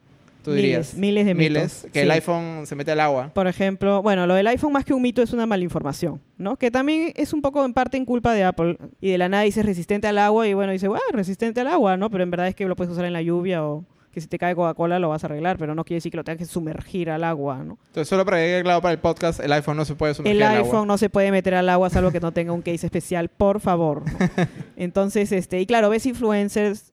Tú 0.44 0.50
Miles, 0.50 0.62
dirías. 0.62 0.94
miles 0.94 1.24
de 1.26 1.34
Miles. 1.34 1.62
mitos, 1.84 1.92
Que 1.92 2.02
el 2.02 2.08
sí. 2.08 2.12
iPhone 2.12 2.66
se 2.66 2.74
mete 2.74 2.90
al 2.92 3.00
agua. 3.00 3.30
Por 3.32 3.46
ejemplo, 3.46 4.02
bueno, 4.02 4.26
lo 4.26 4.34
del 4.34 4.46
iPhone 4.46 4.72
más 4.72 4.84
que 4.84 4.92
un 4.92 5.00
mito 5.00 5.22
es 5.22 5.32
una 5.32 5.46
malinformación, 5.46 6.20
¿no? 6.36 6.56
Que 6.56 6.70
también 6.70 7.12
es 7.16 7.32
un 7.32 7.40
poco 7.40 7.64
en 7.64 7.72
parte 7.72 7.96
en 7.96 8.04
culpa 8.04 8.34
de 8.34 8.44
Apple. 8.44 8.76
Y 9.00 9.10
de 9.10 9.16
la 9.18 9.30
nada 9.30 9.44
dice 9.44 9.62
resistente 9.62 10.06
al 10.06 10.18
agua 10.18 10.46
y 10.46 10.52
bueno, 10.54 10.72
dice, 10.72 10.88
bueno, 10.88 11.02
resistente 11.12 11.60
al 11.60 11.66
agua, 11.68 11.96
¿no? 11.96 12.10
Pero 12.10 12.24
en 12.24 12.30
verdad 12.30 12.48
es 12.48 12.54
que 12.54 12.66
lo 12.66 12.76
puedes 12.76 12.92
usar 12.92 13.06
en 13.06 13.14
la 13.14 13.22
lluvia 13.22 13.64
o 13.64 13.84
que 14.12 14.20
si 14.20 14.26
te 14.26 14.38
cae 14.38 14.54
Coca-Cola 14.56 14.98
lo 14.98 15.08
vas 15.08 15.22
a 15.22 15.28
arreglar, 15.28 15.56
pero 15.58 15.74
no 15.74 15.84
quiere 15.84 15.98
decir 15.98 16.10
que 16.10 16.16
lo 16.16 16.24
tengas 16.24 16.38
que 16.38 16.44
sumergir 16.46 17.10
al 17.10 17.22
agua, 17.24 17.58
¿no? 17.64 17.78
Entonces, 17.86 18.08
solo 18.08 18.24
para 18.24 18.38
que 18.38 18.60
claro 18.62 18.80
para 18.82 18.92
el 18.92 18.98
podcast, 18.98 19.38
el 19.40 19.52
iPhone 19.52 19.76
no 19.76 19.84
se 19.84 19.94
puede 19.94 20.14
sumergir 20.14 20.36
El 20.36 20.42
al 20.46 20.56
iPhone 20.56 20.74
agua. 20.76 20.86
no 20.86 20.98
se 20.98 21.08
puede 21.10 21.30
meter 21.30 21.54
al 21.54 21.68
agua 21.68 21.90
salvo 21.90 22.10
que 22.10 22.20
no 22.20 22.32
tenga 22.32 22.52
un 22.52 22.62
case 22.62 22.86
especial, 22.86 23.28
por 23.28 23.60
favor. 23.60 24.02
¿no? 24.04 24.18
Entonces, 24.76 25.30
este, 25.32 25.60
y 25.60 25.66
claro, 25.66 25.90
ves 25.90 26.06
influencers 26.06 26.92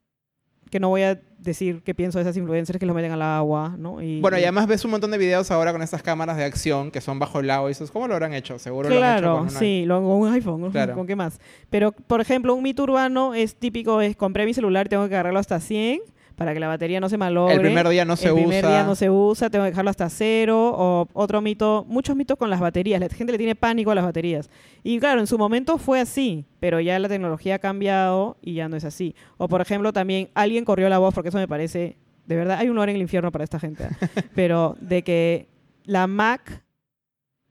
que 0.70 0.80
no 0.82 0.90
voy 0.90 1.04
a 1.04 1.20
decir 1.40 1.82
qué 1.84 1.96
pienso 1.96 2.18
de 2.18 2.24
esas 2.24 2.36
influencers 2.36 2.78
que 2.78 2.86
lo 2.86 2.94
meten 2.94 3.12
al 3.14 3.22
agua, 3.22 3.74
¿no? 3.78 4.02
Y, 4.02 4.20
Bueno, 4.20 4.38
y 4.38 4.42
además 4.44 4.68
ves 4.68 4.84
un 4.84 4.92
montón 4.92 5.12
de 5.12 5.18
videos 5.18 5.50
ahora 5.50 5.72
con 5.72 5.82
estas 5.82 6.04
cámaras 6.04 6.36
de 6.36 6.44
acción 6.44 6.92
que 6.92 7.00
son 7.00 7.20
bajo 7.20 7.40
el 7.40 7.50
agua 7.50 7.70
y 7.70 7.72
dices, 7.72 7.90
¿cómo 7.90 8.08
lo 8.08 8.16
habrán 8.16 8.34
hecho? 8.34 8.60
Seguro 8.60 8.90
lo 8.90 8.96
han 8.96 9.02
hecho 9.02 9.22
Claro, 9.22 9.34
con 9.38 9.42
una- 9.48 9.60
sí, 9.60 9.86
lo 9.86 9.96
con 10.02 10.12
un 10.12 10.34
iPhone. 10.34 10.72
Claro. 10.72 10.94
¿con 10.96 11.08
qué 11.08 11.16
más? 11.16 11.40
Pero, 11.70 11.94
por 11.94 12.20
ejemplo, 12.20 12.54
un 12.54 12.64
mito 12.64 12.84
urbano 12.84 13.34
es 13.34 13.56
típico, 13.56 14.02
es 14.02 14.18
compré 14.18 14.46
mi 14.46 14.54
celular 14.54 14.90
tengo 14.90 15.06
que 15.06 15.12
cargarlo 15.12 15.40
hasta 15.40 15.60
100 15.62 16.02
para 16.38 16.54
que 16.54 16.60
la 16.60 16.68
batería 16.68 17.00
no 17.00 17.10
se 17.10 17.18
malogre. 17.18 17.56
El 17.56 17.62
primer 17.62 17.90
día 17.90 18.06
no 18.06 18.16
se 18.16 18.28
El 18.28 18.36
primer 18.36 18.64
usa. 18.64 18.70
día 18.70 18.84
no 18.84 18.94
se 18.94 19.10
usa, 19.10 19.50
tengo 19.50 19.66
que 19.66 19.72
dejarlo 19.72 19.90
hasta 19.90 20.08
cero. 20.08 20.72
O 20.78 21.08
otro 21.14 21.42
mito, 21.42 21.84
muchos 21.90 22.16
mitos 22.16 22.38
con 22.38 22.52
las 22.52 22.60
baterías. 22.60 23.02
La 23.02 23.10
gente 23.10 23.32
le 23.32 23.40
tiene 23.40 23.56
pánico 23.56 23.90
a 23.90 23.96
las 23.96 24.06
baterías. 24.06 24.50
Y 24.84 25.00
claro, 25.00 25.20
en 25.20 25.26
su 25.26 25.38
momento 25.40 25.80
fue 25.80 26.00
así, 26.00 26.46
pero 26.60 26.80
ya 26.80 27.00
la 27.00 27.10
tecnología 27.10 27.56
ha 27.56 27.60
cambiado 27.60 28.38
y 28.40 28.54
ya 28.54 28.70
no 28.70 28.78
es 28.78 28.86
así. 28.86 29.16
O 29.38 29.48
por 29.48 29.62
ejemplo, 29.62 29.92
también 29.92 30.30
alguien 30.36 30.64
corrió 30.64 30.88
la 30.90 31.00
voz, 31.00 31.16
porque 31.16 31.30
eso 31.30 31.40
me 31.40 31.48
parece, 31.48 31.98
de 32.28 32.36
verdad, 32.36 32.60
hay 32.60 32.70
un 32.70 32.76
lugar 32.76 32.90
en 32.90 32.98
el 32.98 33.02
infierno 33.02 33.32
para 33.32 33.44
esta 33.44 33.60
gente. 33.60 33.88
pero 34.36 34.78
de 34.80 35.04
que 35.04 35.50
la 35.86 36.06
Mac 36.06 36.64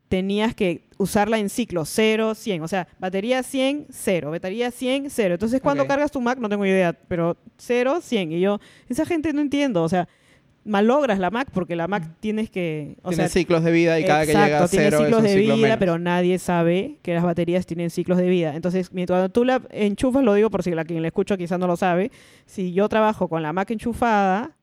tenías 0.08 0.54
que 0.54 0.82
usarla 0.98 1.38
en 1.38 1.48
ciclo 1.48 1.84
0, 1.84 2.34
100. 2.34 2.62
O 2.62 2.68
sea, 2.68 2.88
batería 2.98 3.42
100, 3.42 3.86
0. 3.90 4.30
Batería 4.30 4.70
100, 4.70 5.10
0. 5.10 5.34
Entonces, 5.34 5.60
cuando 5.60 5.86
cargas 5.86 6.10
tu 6.10 6.20
Mac, 6.20 6.38
no 6.38 6.48
tengo 6.48 6.64
idea, 6.64 6.92
pero 6.92 7.36
0, 7.58 8.00
100. 8.00 8.32
Y 8.32 8.40
yo, 8.40 8.60
esa 8.88 9.04
gente 9.04 9.32
no 9.32 9.40
entiendo. 9.40 9.82
O 9.82 9.88
sea, 9.88 10.08
malogras 10.64 11.18
la 11.18 11.30
Mac 11.30 11.48
porque 11.52 11.76
la 11.76 11.86
Mac 11.88 12.04
tienes 12.20 12.50
que... 12.50 12.96
O 13.02 13.10
Tiene 13.10 13.24
sea, 13.24 13.28
ciclos 13.28 13.62
de 13.62 13.70
vida 13.70 14.00
y 14.00 14.04
cada 14.04 14.22
que 14.22 14.32
llega 14.32 14.42
a 14.42 14.46
Exacto, 14.46 14.68
tiene 14.68 14.84
cero 14.86 14.96
es 14.98 15.04
ciclos 15.04 15.18
un 15.18 15.24
de 15.24 15.30
ciclo 15.34 15.54
vida, 15.54 15.66
menos. 15.66 15.78
pero 15.78 15.98
nadie 15.98 16.38
sabe 16.38 16.98
que 17.02 17.14
las 17.14 17.22
baterías 17.22 17.66
tienen 17.66 17.90
ciclos 17.90 18.18
de 18.18 18.28
vida. 18.28 18.54
Entonces, 18.54 18.92
mientras 18.92 19.18
cuando 19.18 19.32
tú 19.32 19.44
la 19.44 19.62
enchufas, 19.70 20.24
lo 20.24 20.34
digo 20.34 20.50
por 20.50 20.62
si 20.62 20.72
la 20.72 20.84
quien 20.84 21.02
la 21.02 21.08
escucha 21.08 21.36
quizás 21.36 21.58
no 21.58 21.66
lo 21.66 21.76
sabe, 21.76 22.10
si 22.46 22.72
yo 22.72 22.88
trabajo 22.88 23.28
con 23.28 23.42
la 23.42 23.52
Mac 23.52 23.70
enchufada, 23.70 24.56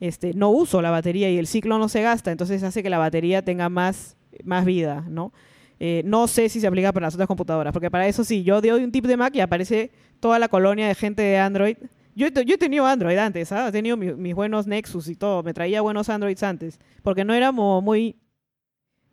este, 0.00 0.34
no 0.34 0.50
uso 0.50 0.82
la 0.82 0.90
batería 0.90 1.30
y 1.30 1.38
el 1.38 1.46
ciclo 1.46 1.78
no 1.78 1.88
se 1.88 2.02
gasta, 2.02 2.32
entonces 2.32 2.62
hace 2.62 2.82
que 2.82 2.90
la 2.90 2.98
batería 2.98 3.42
tenga 3.42 3.68
más, 3.68 4.16
más 4.44 4.64
vida, 4.64 5.04
¿no? 5.08 5.32
Eh, 5.80 6.02
no 6.04 6.28
sé 6.28 6.48
si 6.48 6.60
se 6.60 6.66
aplica 6.66 6.92
para 6.92 7.06
las 7.06 7.14
otras 7.14 7.26
computadoras, 7.26 7.72
porque 7.72 7.90
para 7.90 8.06
eso 8.06 8.24
sí, 8.24 8.42
yo 8.44 8.60
doy 8.60 8.84
un 8.84 8.92
tip 8.92 9.06
de 9.06 9.16
Mac 9.16 9.34
y 9.34 9.40
aparece 9.40 9.90
toda 10.20 10.38
la 10.38 10.48
colonia 10.48 10.86
de 10.88 10.94
gente 10.94 11.22
de 11.22 11.38
Android. 11.38 11.76
Yo, 12.14 12.28
yo 12.28 12.54
he 12.54 12.58
tenido 12.58 12.86
Android 12.86 13.18
antes, 13.18 13.48
¿sabes? 13.48 13.70
He 13.70 13.72
tenido 13.72 13.96
mi- 13.96 14.14
mis 14.14 14.34
buenos 14.34 14.66
Nexus 14.68 15.08
y 15.08 15.16
todo, 15.16 15.42
me 15.42 15.52
traía 15.52 15.82
buenos 15.82 16.08
Androids 16.08 16.42
antes, 16.42 16.78
porque 17.02 17.24
no 17.24 17.34
éramos 17.34 17.82
muy... 17.82 18.16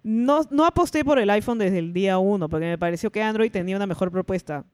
No, 0.03 0.41
no 0.49 0.65
aposté 0.65 1.03
por 1.03 1.19
el 1.19 1.29
iPhone 1.29 1.57
desde 1.57 1.79
el 1.79 1.93
día 1.93 2.17
uno, 2.19 2.47
porque 2.49 2.65
me 2.65 2.77
pareció 2.77 3.11
que 3.11 3.21
Android 3.21 3.51
tenía 3.51 3.75
una 3.75 3.87
mejor 3.87 4.11
propuesta, 4.11 4.65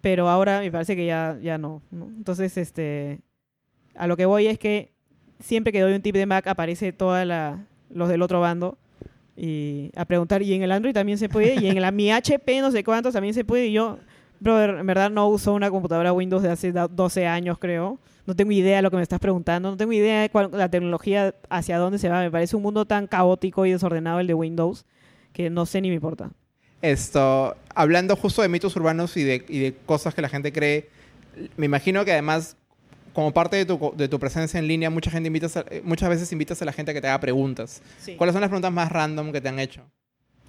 pero 0.00 0.28
ahora 0.28 0.60
me 0.60 0.70
parece 0.70 0.96
que 0.96 1.06
ya, 1.06 1.38
ya 1.42 1.58
no, 1.58 1.82
¿no? 1.90 2.06
Entonces, 2.06 2.56
este, 2.56 3.20
a 3.94 4.06
lo 4.06 4.16
que 4.16 4.26
voy 4.26 4.46
es 4.46 4.58
que 4.58 4.92
siempre 5.38 5.72
que 5.72 5.80
doy 5.80 5.92
un 5.94 6.02
tip 6.02 6.14
de 6.14 6.26
Mac 6.26 6.46
aparece 6.46 6.92
toda 6.92 7.24
la, 7.24 7.66
los 7.90 8.08
del 8.08 8.22
otro 8.22 8.40
bando 8.40 8.78
y 9.42 9.90
a 9.96 10.04
preguntar, 10.04 10.42
y 10.42 10.52
en 10.52 10.62
el 10.62 10.70
Android 10.70 10.92
también 10.92 11.16
se 11.16 11.28
puede, 11.30 11.54
y 11.54 11.66
en 11.68 11.80
la 11.80 11.90
mi 11.90 12.10
HP 12.12 12.60
no 12.60 12.70
sé 12.70 12.84
cuántos 12.84 13.14
también 13.14 13.32
se 13.32 13.44
puede, 13.44 13.68
y 13.68 13.72
yo, 13.72 13.98
brother, 14.38 14.70
en 14.80 14.86
verdad 14.86 15.10
no 15.10 15.28
uso 15.28 15.54
una 15.54 15.70
computadora 15.70 16.12
Windows 16.12 16.42
de 16.42 16.50
hace 16.50 16.72
da- 16.72 16.88
12 16.88 17.26
años, 17.26 17.58
creo. 17.58 17.98
No 18.26 18.36
tengo 18.36 18.52
idea 18.52 18.76
de 18.76 18.82
lo 18.82 18.90
que 18.90 18.96
me 18.98 19.02
estás 19.02 19.18
preguntando, 19.18 19.70
no 19.70 19.76
tengo 19.78 19.92
idea 19.92 20.20
de 20.20 20.28
cuál- 20.30 20.50
la 20.52 20.68
tecnología 20.68 21.34
hacia 21.48 21.78
dónde 21.78 21.98
se 21.98 22.08
va. 22.10 22.20
Me 22.20 22.30
parece 22.30 22.54
un 22.54 22.62
mundo 22.62 22.84
tan 22.84 23.06
caótico 23.06 23.64
y 23.66 23.72
desordenado 23.72 24.20
el 24.20 24.26
de 24.26 24.34
Windows 24.34 24.84
que 25.32 25.48
no 25.48 25.64
sé 25.64 25.80
ni 25.80 25.88
me 25.88 25.94
importa. 25.94 26.30
Esto, 26.82 27.56
hablando 27.74 28.16
justo 28.16 28.42
de 28.42 28.48
mitos 28.48 28.74
urbanos 28.76 29.16
y 29.16 29.24
de, 29.24 29.44
y 29.48 29.58
de 29.60 29.74
cosas 29.86 30.14
que 30.14 30.22
la 30.22 30.28
gente 30.28 30.52
cree, 30.52 30.88
me 31.56 31.66
imagino 31.66 32.04
que 32.04 32.12
además, 32.12 32.56
como 33.12 33.32
parte 33.32 33.56
de 33.56 33.64
tu, 33.66 33.92
de 33.96 34.08
tu 34.08 34.18
presencia 34.18 34.58
en 34.58 34.66
línea, 34.68 34.90
mucha 34.90 35.10
gente 35.10 35.26
invitas 35.28 35.56
a- 35.56 35.64
eh, 35.70 35.82
muchas 35.84 36.08
veces 36.08 36.30
invitas 36.32 36.60
a 36.62 36.64
la 36.64 36.72
gente 36.72 36.90
a 36.92 36.94
que 36.94 37.00
te 37.00 37.08
haga 37.08 37.20
preguntas. 37.20 37.82
¿Cuáles 38.16 38.32
son 38.32 38.40
las 38.40 38.48
preguntas 38.50 38.72
más 38.72 38.90
random 38.90 39.32
que 39.32 39.40
te 39.40 39.48
han 39.48 39.58
hecho? 39.58 39.82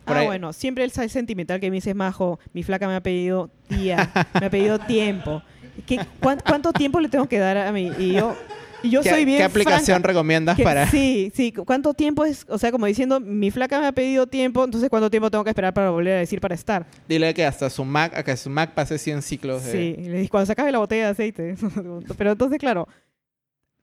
Por 0.06 0.17
Ah, 0.17 0.21
ahí- 0.21 0.26
bueno, 0.26 0.52
siempre 0.54 0.84
el 0.84 0.91
sentimental 0.91 1.60
que 1.60 1.69
me 1.69 1.76
dices, 1.76 1.95
Majo, 1.95 2.39
mi 2.54 2.63
flaca 2.63 2.88
me 2.88 2.95
ha 2.95 3.02
pedido 3.02 3.50
tía, 3.67 4.12
me 4.39 4.45
ha 4.47 4.50
pedido 4.50 4.80
tiempo. 4.80 5.41
¿Qué, 5.86 6.00
cuán- 6.19 6.41
¿Cuánto 6.45 6.74
tiempo 6.74 7.00
le 7.00 7.08
tengo 7.08 7.28
que 7.28 7.38
dar 7.39 7.58
a 7.58 7.71
mí? 7.71 7.91
Y 7.97 8.13
yo, 8.13 8.36
y 8.84 8.89
yo 8.89 9.02
¿Qué, 9.02 9.10
soy 9.10 9.26
bien 9.26 9.38
qué 9.39 9.44
aplicación 9.44 9.96
franca. 9.96 10.08
recomiendas 10.08 10.58
Que- 10.58 10.63
para...? 10.63 10.88
Sí, 10.88 11.32
sí. 11.36 11.52
¿Cuánto 11.52 11.94
tiempo 11.94 12.26
es? 12.26 12.46
O 12.50 12.58
sea, 12.58 12.72
como 12.72 12.86
diciendo, 12.86 13.20
mi 13.20 13.52
flaca 13.52 13.80
me 13.80 13.88
ha 13.88 13.91
pedido 13.91 14.28
tiempo, 14.28 14.63
entonces 14.63 14.89
¿cuánto 14.89 15.10
tiempo 15.10 15.30
tengo 15.32 15.44
que 15.44 15.50
esperar 15.52 15.74
para 15.74 15.89
volver 15.91 16.15
a 16.15 16.20
decir 16.20 16.39
para 16.41 16.56
estar? 16.56 16.86
Dile 17.08 17.34
que 17.34 17.46
hasta 17.46 17.70
su 17.70 17.86
Mac, 17.86 18.15
a 18.17 18.24
que 18.24 18.36
su 18.38 18.50
Mac 18.50 18.74
pase 18.74 18.98
100 18.98 19.22
ciclos 19.22 19.63
de... 19.65 19.72
Sí, 19.72 19.96
le 20.10 20.30
cuando 20.30 20.46
se 20.46 20.52
acabe 20.54 20.72
la 20.72 20.80
botella 20.80 21.06
de 21.06 21.12
aceite. 21.12 21.56
Pero 22.17 22.32
entonces, 22.32 22.58
claro, 22.60 22.88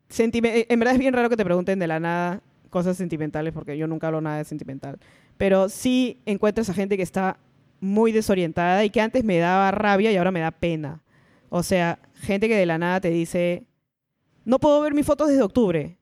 sentime- 0.08 0.66
en 0.68 0.78
verdad 0.78 0.94
es 0.94 1.00
bien 1.00 1.14
raro 1.14 1.28
que 1.28 1.37
te 1.37 1.44
pregunten 1.44 1.78
de 1.78 1.87
la 1.87 2.00
nada 2.00 2.40
cosas 2.70 2.96
sentimentales, 2.96 3.52
porque 3.52 3.76
yo 3.78 3.87
nunca 3.87 4.08
hablo 4.08 4.20
nada 4.20 4.38
de 4.38 4.44
sentimental. 4.44 4.98
Pero 5.37 5.68
sí 5.68 6.20
encuentras 6.26 6.68
a 6.68 6.74
gente 6.74 6.96
que 6.96 7.02
está 7.02 7.38
muy 7.80 8.12
desorientada 8.12 8.84
y 8.84 8.90
que 8.90 9.00
antes 9.00 9.24
me 9.24 9.38
daba 9.38 9.70
rabia 9.70 10.11
y 10.12 10.16
ahora 10.16 10.32
me 10.32 10.40
da 10.40 10.50
pena. 10.50 11.00
O 11.48 11.62
sea, 11.62 11.98
gente 12.14 12.48
que 12.48 12.56
de 12.56 12.66
la 12.66 12.76
nada 12.76 13.00
te 13.00 13.08
dice, 13.11 13.64
no 14.48 14.58
puedo 14.58 14.80
ver 14.80 14.94
mis 14.94 15.06
fotos 15.06 15.28
desde 15.28 15.42
octubre. 15.42 15.96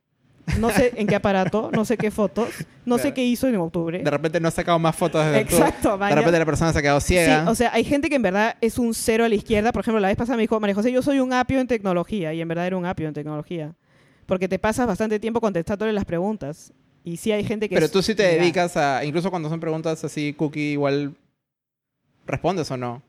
No 0.60 0.70
sé 0.70 0.92
en 0.94 1.08
qué 1.08 1.16
aparato, 1.16 1.70
no 1.72 1.84
sé 1.84 1.96
qué 1.96 2.12
fotos, 2.12 2.48
no 2.84 2.98
sé 2.98 3.12
qué 3.12 3.24
hizo 3.24 3.48
en 3.48 3.56
octubre. 3.56 3.98
De 3.98 4.10
repente 4.10 4.38
no 4.38 4.46
has 4.46 4.54
sacado 4.54 4.78
más 4.78 4.94
fotos 4.94 5.24
desde 5.26 5.40
octubre. 5.40 5.64
Exacto, 5.66 5.90
De 5.92 5.96
vaya. 5.96 6.14
repente 6.14 6.38
la 6.38 6.44
persona 6.46 6.72
se 6.72 6.78
ha 6.78 6.82
quedado 6.82 7.00
ciega. 7.00 7.42
Sí, 7.42 7.48
o 7.50 7.54
sea, 7.56 7.72
hay 7.74 7.82
gente 7.82 8.08
que 8.08 8.14
en 8.14 8.22
verdad 8.22 8.56
es 8.60 8.78
un 8.78 8.94
cero 8.94 9.24
a 9.24 9.28
la 9.28 9.34
izquierda. 9.34 9.72
Por 9.72 9.80
ejemplo, 9.80 9.98
la 9.98 10.06
vez 10.06 10.16
pasada 10.16 10.36
me 10.36 10.44
dijo, 10.44 10.60
María 10.60 10.76
José, 10.76 10.92
yo 10.92 11.02
soy 11.02 11.18
un 11.18 11.32
apio 11.32 11.58
en 11.58 11.66
tecnología. 11.66 12.32
Y 12.32 12.40
en 12.40 12.46
verdad 12.46 12.68
era 12.68 12.76
un 12.76 12.86
apio 12.86 13.08
en 13.08 13.14
tecnología. 13.14 13.74
Porque 14.24 14.46
te 14.46 14.60
pasas 14.60 14.86
bastante 14.86 15.18
tiempo 15.18 15.40
contestándole 15.40 15.92
las 15.92 16.04
preguntas. 16.04 16.72
Y 17.02 17.16
sí 17.16 17.32
hay 17.32 17.42
gente 17.42 17.68
que... 17.68 17.74
Pero 17.74 17.86
es- 17.86 17.92
tú 17.92 18.00
sí 18.00 18.14
te 18.14 18.22
dedicas 18.22 18.76
a... 18.76 19.04
Incluso 19.04 19.30
cuando 19.30 19.48
son 19.48 19.58
preguntas 19.58 20.04
así, 20.04 20.32
cookie, 20.32 20.72
igual... 20.72 21.12
¿Respondes 22.24 22.70
o 22.70 22.76
no? 22.76 23.02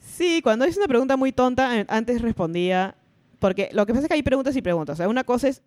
Sí, 0.00 0.40
cuando 0.42 0.66
es 0.66 0.76
una 0.76 0.86
pregunta 0.86 1.16
muy 1.16 1.32
tonta, 1.32 1.86
antes 1.88 2.20
respondía... 2.20 2.94
Porque 3.38 3.68
lo 3.72 3.86
que 3.86 3.92
pasa 3.92 4.04
es 4.04 4.08
que 4.08 4.14
hay 4.14 4.22
preguntas 4.22 4.56
y 4.56 4.62
preguntas. 4.62 4.94
O 4.94 4.96
sea, 4.98 5.08
una 5.08 5.24
cosa 5.24 5.48
es 5.48 5.62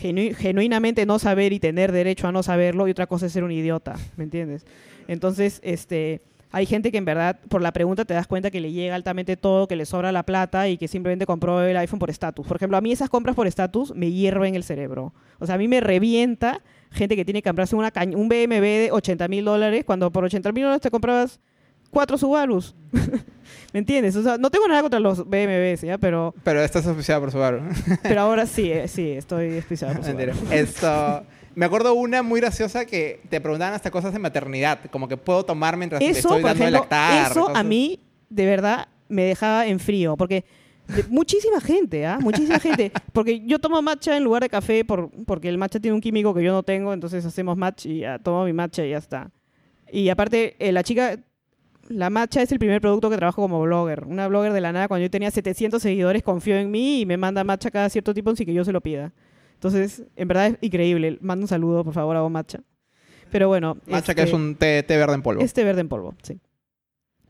genu- 0.00 0.34
genuinamente 0.34 1.04
no 1.06 1.18
saber 1.18 1.52
y 1.52 1.58
tener 1.60 1.92
derecho 1.92 2.28
a 2.28 2.32
no 2.32 2.42
saberlo. 2.42 2.86
Y 2.88 2.92
otra 2.92 3.06
cosa 3.06 3.26
es 3.26 3.32
ser 3.32 3.44
un 3.44 3.52
idiota, 3.52 3.96
¿me 4.16 4.24
entiendes? 4.24 4.64
Entonces, 5.08 5.60
este... 5.62 6.22
Hay 6.50 6.64
gente 6.64 6.90
que 6.90 6.96
en 6.96 7.04
verdad 7.04 7.38
por 7.50 7.60
la 7.60 7.74
pregunta 7.74 8.06
te 8.06 8.14
das 8.14 8.26
cuenta 8.26 8.50
que 8.50 8.58
le 8.62 8.72
llega 8.72 8.94
altamente 8.94 9.36
todo, 9.36 9.68
que 9.68 9.76
le 9.76 9.84
sobra 9.84 10.12
la 10.12 10.22
plata 10.22 10.66
y 10.66 10.78
que 10.78 10.88
simplemente 10.88 11.26
compró 11.26 11.60
el 11.60 11.76
iPhone 11.76 11.98
por 11.98 12.08
estatus. 12.08 12.46
Por 12.46 12.56
ejemplo, 12.56 12.78
a 12.78 12.80
mí 12.80 12.90
esas 12.90 13.10
compras 13.10 13.36
por 13.36 13.46
estatus 13.46 13.94
me 13.94 14.10
hierven 14.10 14.54
el 14.54 14.64
cerebro. 14.64 15.12
O 15.40 15.44
sea, 15.44 15.56
a 15.56 15.58
mí 15.58 15.68
me 15.68 15.80
revienta 15.82 16.62
gente 16.90 17.16
que 17.16 17.26
tiene 17.26 17.42
que 17.42 17.50
comprarse 17.50 17.76
una 17.76 17.92
un 18.16 18.30
BMW 18.30 18.62
de 18.62 18.88
80 18.92 19.28
mil 19.28 19.44
dólares 19.44 19.84
cuando 19.84 20.10
por 20.10 20.24
80 20.24 20.50
mil 20.52 20.62
dólares 20.62 20.80
te 20.80 20.90
comprabas 20.90 21.38
cuatro 21.90 22.16
Subarus. 22.16 22.74
¿Me 23.72 23.80
entiendes? 23.80 24.16
O 24.16 24.22
sea, 24.22 24.38
no 24.38 24.50
tengo 24.50 24.66
nada 24.66 24.80
contra 24.80 24.98
los 25.00 25.28
BMWs, 25.28 25.82
¿ya? 25.82 25.98
Pero, 25.98 26.34
Pero 26.42 26.62
estás 26.62 26.86
asociada 26.86 27.20
por 27.20 27.30
Subaru. 27.30 27.60
pero 28.02 28.20
ahora 28.22 28.46
sí, 28.46 28.70
eh, 28.72 28.88
sí, 28.88 29.10
estoy 29.10 29.48
especial 29.54 29.96
por. 29.96 30.04
Subaru. 30.04 30.32
Esto... 30.50 31.24
Me 31.54 31.66
acuerdo 31.66 31.92
una 31.94 32.22
muy 32.22 32.40
graciosa 32.40 32.84
que 32.86 33.20
te 33.28 33.40
preguntaban 33.40 33.74
hasta 33.74 33.90
cosas 33.90 34.12
de 34.12 34.20
maternidad. 34.20 34.78
Como 34.92 35.08
que 35.08 35.16
puedo 35.16 35.44
tomar 35.44 35.76
mientras 35.76 36.00
Eso, 36.00 36.10
estoy 36.36 36.42
dando 36.42 36.48
de 36.48 36.52
ejemplo, 36.70 36.78
lactar. 36.80 37.30
eso 37.32 37.48
a 37.56 37.62
mí, 37.64 37.98
de 38.30 38.46
verdad, 38.46 38.86
me 39.08 39.24
dejaba 39.24 39.66
en 39.66 39.80
frío. 39.80 40.16
Porque 40.16 40.44
de- 40.86 41.02
muchísima 41.08 41.60
gente, 41.60 42.06
¿ah? 42.06 42.18
Muchísima 42.20 42.60
gente. 42.60 42.92
Porque 43.12 43.40
yo 43.44 43.58
tomo 43.58 43.82
matcha 43.82 44.16
en 44.16 44.22
lugar 44.22 44.44
de 44.44 44.48
café 44.48 44.84
por, 44.84 45.10
porque 45.26 45.48
el 45.48 45.58
matcha 45.58 45.80
tiene 45.80 45.96
un 45.96 46.00
químico 46.00 46.32
que 46.32 46.44
yo 46.44 46.52
no 46.52 46.62
tengo, 46.62 46.92
entonces 46.92 47.24
hacemos 47.24 47.56
match 47.56 47.86
y 47.86 48.00
ya, 48.00 48.20
tomo 48.20 48.44
mi 48.44 48.52
matcha 48.52 48.86
y 48.86 48.90
ya 48.90 48.98
está. 48.98 49.28
Y 49.90 50.10
aparte, 50.10 50.54
eh, 50.60 50.70
la 50.70 50.84
chica, 50.84 51.18
la 51.88 52.10
matcha 52.10 52.42
es 52.42 52.52
el 52.52 52.58
primer 52.58 52.80
producto 52.80 53.10
que 53.10 53.16
trabajo 53.16 53.42
como 53.42 53.60
blogger. 53.62 54.04
Una 54.06 54.28
blogger 54.28 54.52
de 54.52 54.60
la 54.60 54.72
nada, 54.72 54.88
cuando 54.88 55.02
yo 55.04 55.10
tenía 55.10 55.30
700 55.30 55.80
seguidores, 55.82 56.22
confió 56.22 56.56
en 56.56 56.70
mí 56.70 57.00
y 57.00 57.06
me 57.06 57.16
manda 57.16 57.44
matcha 57.44 57.70
cada 57.70 57.88
cierto 57.88 58.12
tiempo 58.14 58.34
sin 58.36 58.46
que 58.46 58.54
yo 58.54 58.64
se 58.64 58.72
lo 58.72 58.80
pida. 58.80 59.12
Entonces, 59.54 60.04
en 60.16 60.28
verdad 60.28 60.46
es 60.48 60.58
increíble. 60.60 61.18
Manda 61.20 61.44
un 61.44 61.48
saludo, 61.48 61.82
por 61.84 61.94
favor, 61.94 62.16
a 62.16 62.20
vos, 62.20 62.30
matcha. 62.30 62.60
Pero 63.30 63.48
bueno. 63.48 63.76
Matcha 63.86 64.14
que 64.14 64.22
este- 64.22 64.30
es 64.30 64.34
un 64.34 64.54
té, 64.54 64.82
té 64.82 64.96
verde 64.96 65.14
en 65.14 65.22
polvo. 65.22 65.40
este 65.42 65.64
verde 65.64 65.80
en 65.80 65.88
polvo, 65.88 66.14
sí. 66.22 66.38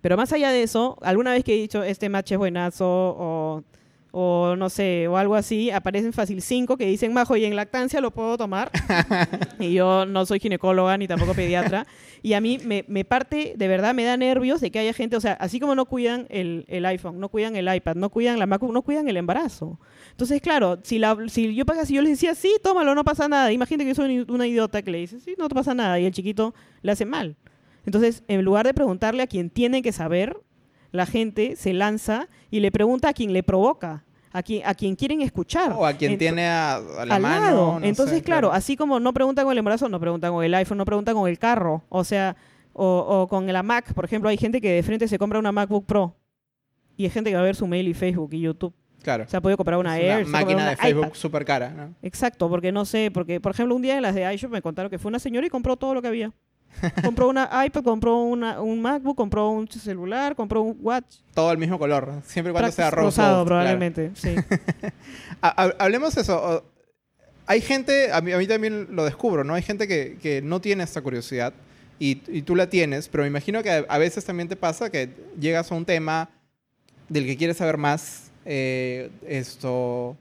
Pero 0.00 0.16
más 0.16 0.32
allá 0.32 0.50
de 0.50 0.62
eso, 0.62 0.96
alguna 1.02 1.32
vez 1.32 1.42
que 1.42 1.54
he 1.54 1.58
dicho 1.58 1.82
este 1.82 2.08
match 2.08 2.32
es 2.32 2.38
buenazo 2.38 2.84
o, 2.86 3.64
o 4.10 4.56
no 4.56 4.70
sé, 4.70 5.06
o 5.08 5.16
algo 5.16 5.34
así, 5.34 5.70
aparecen 5.70 6.12
fácil 6.12 6.40
cinco 6.40 6.76
que 6.76 6.86
dicen, 6.86 7.12
Majo, 7.12 7.36
y 7.36 7.44
en 7.44 7.56
lactancia 7.56 8.00
lo 8.00 8.10
puedo 8.10 8.36
tomar. 8.38 8.70
y 9.58 9.74
yo 9.74 10.06
no 10.06 10.24
soy 10.26 10.40
ginecóloga 10.40 10.96
ni 10.96 11.06
tampoco 11.06 11.34
pediatra. 11.34 11.86
Y 12.22 12.32
a 12.32 12.40
mí 12.40 12.58
me, 12.64 12.84
me 12.88 13.04
parte, 13.04 13.54
de 13.56 13.68
verdad, 13.68 13.94
me 13.94 14.04
da 14.04 14.16
nervios 14.16 14.60
de 14.60 14.70
que 14.70 14.78
haya 14.78 14.92
gente, 14.92 15.16
o 15.16 15.20
sea, 15.20 15.34
así 15.34 15.60
como 15.60 15.74
no 15.74 15.84
cuidan 15.86 16.26
el, 16.30 16.64
el 16.68 16.84
iPhone, 16.86 17.20
no 17.20 17.28
cuidan 17.28 17.54
el 17.56 17.72
iPad, 17.72 17.96
no 17.96 18.10
cuidan 18.10 18.38
la 18.38 18.46
MacBook, 18.46 18.72
no 18.72 18.82
cuidan 18.82 19.08
el 19.08 19.16
embarazo. 19.16 19.78
Entonces, 20.10 20.40
claro, 20.40 20.80
si, 20.82 20.98
la, 20.98 21.16
si 21.28 21.54
yo 21.54 21.64
si 21.84 21.94
yo 21.94 22.02
les 22.02 22.12
decía, 22.12 22.34
sí, 22.34 22.56
tómalo, 22.62 22.94
no 22.94 23.04
pasa 23.04 23.28
nada. 23.28 23.52
Imagínate 23.52 23.84
que 23.84 23.90
yo 23.90 23.94
soy 23.94 24.26
una 24.28 24.46
idiota 24.46 24.82
que 24.82 24.90
le 24.90 24.98
dice, 24.98 25.20
sí, 25.20 25.34
no 25.38 25.48
pasa 25.48 25.74
nada. 25.74 26.00
Y 26.00 26.06
el 26.06 26.12
chiquito 26.12 26.54
le 26.82 26.92
hace 26.92 27.04
mal. 27.04 27.36
Entonces, 27.86 28.22
en 28.28 28.44
lugar 28.44 28.66
de 28.66 28.74
preguntarle 28.74 29.22
a 29.22 29.26
quien 29.26 29.48
tiene 29.48 29.80
que 29.80 29.92
saber, 29.92 30.36
la 30.92 31.06
gente 31.06 31.56
se 31.56 31.72
lanza 31.72 32.28
y 32.50 32.60
le 32.60 32.70
pregunta 32.70 33.08
a 33.08 33.12
quien 33.12 33.32
le 33.32 33.42
provoca, 33.42 34.04
a 34.32 34.42
quien, 34.42 34.62
a 34.66 34.74
quien 34.74 34.96
quieren 34.96 35.20
escuchar. 35.22 35.72
O 35.72 35.84
a 35.86 35.92
quien 35.94 36.18
tiene 36.18 36.46
a, 36.46 36.76
a 36.76 37.06
la 37.06 37.14
al 37.16 37.22
mano. 37.22 37.40
lado. 37.40 37.80
no 37.80 37.86
Entonces, 37.86 38.18
sé, 38.18 38.22
claro, 38.22 38.52
así 38.52 38.76
como 38.76 39.00
no 39.00 39.12
preguntan 39.12 39.44
con 39.44 39.52
el 39.52 39.58
embarazo, 39.58 39.88
no 39.88 40.00
preguntan 40.00 40.32
con 40.32 40.44
el 40.44 40.54
iPhone, 40.54 40.78
no 40.78 40.84
preguntan 40.84 41.14
con 41.14 41.28
el 41.28 41.38
carro. 41.38 41.82
O 41.88 42.04
sea, 42.04 42.36
o, 42.72 42.84
o 43.08 43.28
con 43.28 43.46
la 43.52 43.62
Mac. 43.62 43.92
Por 43.94 44.04
ejemplo, 44.04 44.28
hay 44.30 44.36
gente 44.36 44.60
que 44.60 44.70
de 44.72 44.82
frente 44.82 45.08
se 45.08 45.18
compra 45.18 45.38
una 45.38 45.52
MacBook 45.52 45.84
Pro. 45.86 46.14
Y 46.96 47.04
hay 47.04 47.10
gente 47.10 47.30
que 47.30 47.36
va 47.36 47.42
a 47.42 47.44
ver 47.44 47.56
su 47.56 47.66
mail 47.66 47.86
y 47.88 47.94
Facebook 47.94 48.30
y 48.32 48.40
YouTube. 48.40 48.74
Claro. 49.02 49.24
Se 49.28 49.36
ha 49.36 49.40
podido 49.40 49.56
comprar 49.56 49.78
una 49.78 49.98
Air, 49.98 50.26
máquina 50.26 50.70
de 50.70 50.76
Facebook 50.76 51.14
súper 51.14 51.44
cara, 51.44 51.70
¿no? 51.70 51.94
Exacto, 52.02 52.48
porque 52.48 52.72
no 52.72 52.84
sé, 52.84 53.10
porque 53.14 53.40
por 53.40 53.52
ejemplo 53.52 53.76
un 53.76 53.80
día 53.82 53.96
en 53.96 54.02
las 54.02 54.12
de 54.14 54.34
iShop 54.34 54.50
me 54.50 54.60
contaron 54.60 54.90
que 54.90 54.98
fue 54.98 55.08
una 55.08 55.20
señora 55.20 55.46
y 55.46 55.50
compró 55.50 55.76
todo 55.76 55.94
lo 55.94 56.02
que 56.02 56.08
había. 56.08 56.32
Compró 57.02 57.28
una 57.28 57.48
iPad, 57.66 57.82
compró 57.82 58.16
una, 58.18 58.60
un 58.60 58.80
MacBook, 58.80 59.16
compró 59.16 59.50
un 59.50 59.68
celular, 59.68 60.34
compró 60.36 60.62
un 60.62 60.76
Watch. 60.80 61.16
Todo 61.34 61.50
el 61.52 61.58
mismo 61.58 61.78
color. 61.78 62.22
Siempre 62.26 62.50
y 62.50 62.52
cuando 62.52 62.70
Prax- 62.70 62.74
sea 62.74 62.90
rosa. 62.90 63.22
rosado 63.22 63.44
probablemente, 63.44 64.10
sí. 64.14 64.34
Ha- 65.42 65.62
ha- 65.64 65.74
Hablemos 65.84 66.14
de 66.14 66.22
eso. 66.22 66.64
Hay 67.46 67.60
gente, 67.60 68.12
a 68.12 68.20
mí, 68.20 68.32
a 68.32 68.38
mí 68.38 68.46
también 68.46 68.88
lo 68.90 69.04
descubro, 69.04 69.42
¿no? 69.44 69.54
Hay 69.54 69.62
gente 69.62 69.88
que, 69.88 70.18
que 70.20 70.42
no 70.42 70.60
tiene 70.60 70.84
esta 70.84 71.00
curiosidad 71.00 71.52
y, 71.98 72.20
y 72.28 72.42
tú 72.42 72.54
la 72.54 72.68
tienes, 72.68 73.08
pero 73.08 73.22
me 73.24 73.28
imagino 73.28 73.62
que 73.62 73.70
a, 73.70 73.78
a 73.88 73.98
veces 73.98 74.24
también 74.24 74.48
te 74.48 74.56
pasa 74.56 74.90
que 74.90 75.08
llegas 75.40 75.72
a 75.72 75.74
un 75.74 75.84
tema 75.84 76.28
del 77.08 77.24
que 77.24 77.36
quieres 77.36 77.56
saber 77.56 77.78
más, 77.78 78.30
eh, 78.44 79.10
esto, 79.26 80.16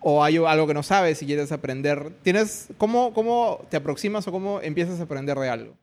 ¿O 0.00 0.22
hay 0.22 0.36
algo 0.36 0.66
que 0.66 0.74
no 0.74 0.82
sabes 0.82 1.20
y 1.22 1.26
quieres 1.26 1.50
aprender? 1.52 2.12
¿Tienes, 2.22 2.68
cómo, 2.78 3.12
¿Cómo 3.12 3.60
te 3.68 3.76
aproximas 3.76 4.26
o 4.28 4.32
cómo 4.32 4.60
empiezas 4.60 5.00
a 5.00 5.04
aprender 5.04 5.36
de 5.38 5.48
algo? 5.48 5.74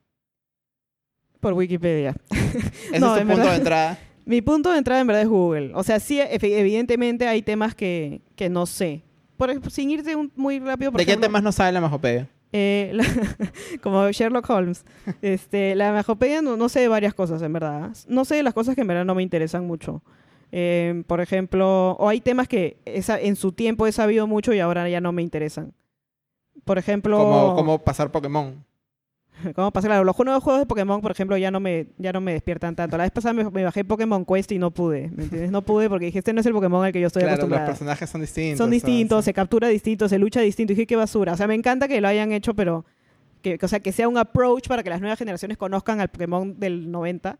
Por 1.39 1.53
Wikipedia. 1.53 2.15
¿Ese 2.91 2.99
No, 2.99 3.15
es 3.15 3.21
tu 3.21 3.27
punto 3.27 3.37
verdad- 3.37 3.51
de 3.51 3.57
entrada? 3.57 3.99
Mi 4.25 4.41
punto 4.41 4.71
de 4.71 4.79
entrada 4.79 5.01
en 5.01 5.05
verdad 5.07 5.21
es 5.21 5.27
Google. 5.29 5.71
O 5.75 5.83
sea, 5.83 5.99
sí, 5.99 6.19
evidentemente 6.19 7.27
hay 7.27 7.43
temas 7.43 7.75
que, 7.75 8.21
que 8.35 8.49
no 8.49 8.65
sé. 8.65 9.03
Por 9.37 9.69
sin 9.69 9.91
irte 9.91 10.15
un- 10.15 10.31
muy 10.35 10.57
rápido, 10.59 10.91
por 10.91 10.99
¿De 10.99 11.05
qué 11.05 11.11
ejemplo, 11.11 11.27
temas 11.27 11.43
no 11.43 11.51
sabe 11.51 11.71
la 11.73 11.81
Majopedia? 11.81 12.27
eh, 12.51 12.89
la- 12.93 13.05
como 13.83 14.09
Sherlock 14.09 14.49
Holmes. 14.49 14.83
Este, 15.21 15.75
la 15.75 15.91
Majopedia 15.91 16.41
no, 16.41 16.57
no 16.57 16.69
sé 16.69 16.79
de 16.79 16.87
varias 16.87 17.13
cosas, 17.13 17.41
en 17.43 17.53
verdad. 17.53 17.91
No 18.07 18.25
sé 18.25 18.35
de 18.35 18.43
las 18.43 18.55
cosas 18.55 18.73
que 18.73 18.81
en 18.81 18.87
verdad 18.87 19.05
no 19.05 19.13
me 19.13 19.21
interesan 19.21 19.67
mucho. 19.67 20.01
Eh, 20.51 21.03
por 21.07 21.21
ejemplo, 21.21 21.91
o 21.99 22.07
hay 22.09 22.21
temas 22.21 22.47
que 22.47 22.77
esa- 22.85 23.19
en 23.19 23.35
su 23.35 23.51
tiempo 23.51 23.87
he 23.87 23.91
sabido 23.91 24.27
mucho 24.27 24.53
y 24.53 24.59
ahora 24.59 24.87
ya 24.89 25.01
no 25.01 25.11
me 25.11 25.21
interesan. 25.21 25.73
Por 26.63 26.77
ejemplo, 26.77 27.17
Como, 27.17 27.55
como 27.55 27.79
pasar 27.79 28.11
Pokémon. 28.11 28.63
¿Cómo 29.55 29.69
pasa? 29.71 29.87
Claro, 29.89 30.05
los 30.05 30.17
nuevos 30.17 30.41
juegos 30.43 30.61
de 30.61 30.65
Pokémon, 30.65 31.01
por 31.01 31.11
ejemplo, 31.11 31.35
ya 31.35 31.51
no 31.51 31.59
me, 31.59 31.87
ya 31.97 32.13
no 32.13 32.21
me 32.21 32.31
despiertan 32.31 32.73
tanto. 32.75 32.95
La 32.97 33.03
vez 33.03 33.11
pasada 33.11 33.33
me, 33.33 33.43
me 33.49 33.63
bajé 33.65 33.83
Pokémon 33.83 34.23
Quest 34.23 34.51
y 34.53 34.59
no 34.59 34.71
pude, 34.71 35.09
¿me 35.13 35.23
entiendes? 35.23 35.51
No 35.51 35.61
pude 35.61 35.89
porque 35.89 36.05
dije, 36.05 36.19
este 36.19 36.31
no 36.31 36.39
es 36.39 36.45
el 36.45 36.53
Pokémon 36.53 36.85
al 36.85 36.93
que 36.93 37.01
yo 37.01 37.07
estoy 37.07 37.23
claro, 37.23 37.45
los 37.45 37.59
personajes 37.59 38.09
son 38.09 38.21
distintos. 38.21 38.57
Son 38.57 38.71
distintos, 38.71 39.25
se 39.25 39.33
captura 39.33 39.67
distinto, 39.67 40.07
se 40.07 40.17
lucha 40.19 40.39
distinto. 40.39 40.71
Y 40.71 40.75
dije, 40.77 40.87
qué 40.87 40.95
basura. 40.95 41.33
O 41.33 41.37
sea, 41.37 41.47
me 41.47 41.55
encanta 41.55 41.87
que 41.89 41.99
lo 41.99 42.07
hayan 42.07 42.31
hecho, 42.31 42.53
pero... 42.53 42.85
Que, 43.41 43.59
o 43.61 43.67
sea, 43.67 43.79
que 43.79 43.91
sea 43.91 44.07
un 44.07 44.17
approach 44.17 44.67
para 44.67 44.81
que 44.81 44.89
las 44.89 45.01
nuevas 45.01 45.19
generaciones 45.19 45.57
conozcan 45.57 45.99
al 45.99 46.07
Pokémon 46.07 46.57
del 46.59 46.89
90. 46.89 47.37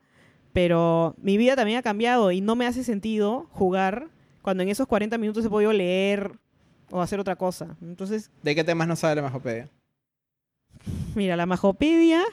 Pero 0.55 1.15
mi 1.21 1.35
vida 1.35 1.57
también 1.57 1.77
ha 1.79 1.81
cambiado 1.81 2.31
y 2.31 2.39
no 2.39 2.55
me 2.55 2.65
hace 2.65 2.85
sentido 2.85 3.45
jugar 3.51 4.07
cuando 4.41 4.63
en 4.63 4.69
esos 4.69 4.87
40 4.87 5.17
minutos 5.17 5.43
he 5.43 5.49
podido 5.49 5.73
leer 5.73 6.31
o 6.91 7.01
hacer 7.01 7.19
otra 7.19 7.35
cosa. 7.35 7.75
Entonces. 7.81 8.31
¿De 8.41 8.55
qué 8.55 8.63
temas 8.63 8.87
no 8.87 8.95
sabe 8.95 9.15
la 9.15 9.21
Majopedia? 9.23 9.67
Mira, 11.13 11.35
la 11.35 11.45
Majopedia, 11.45 12.23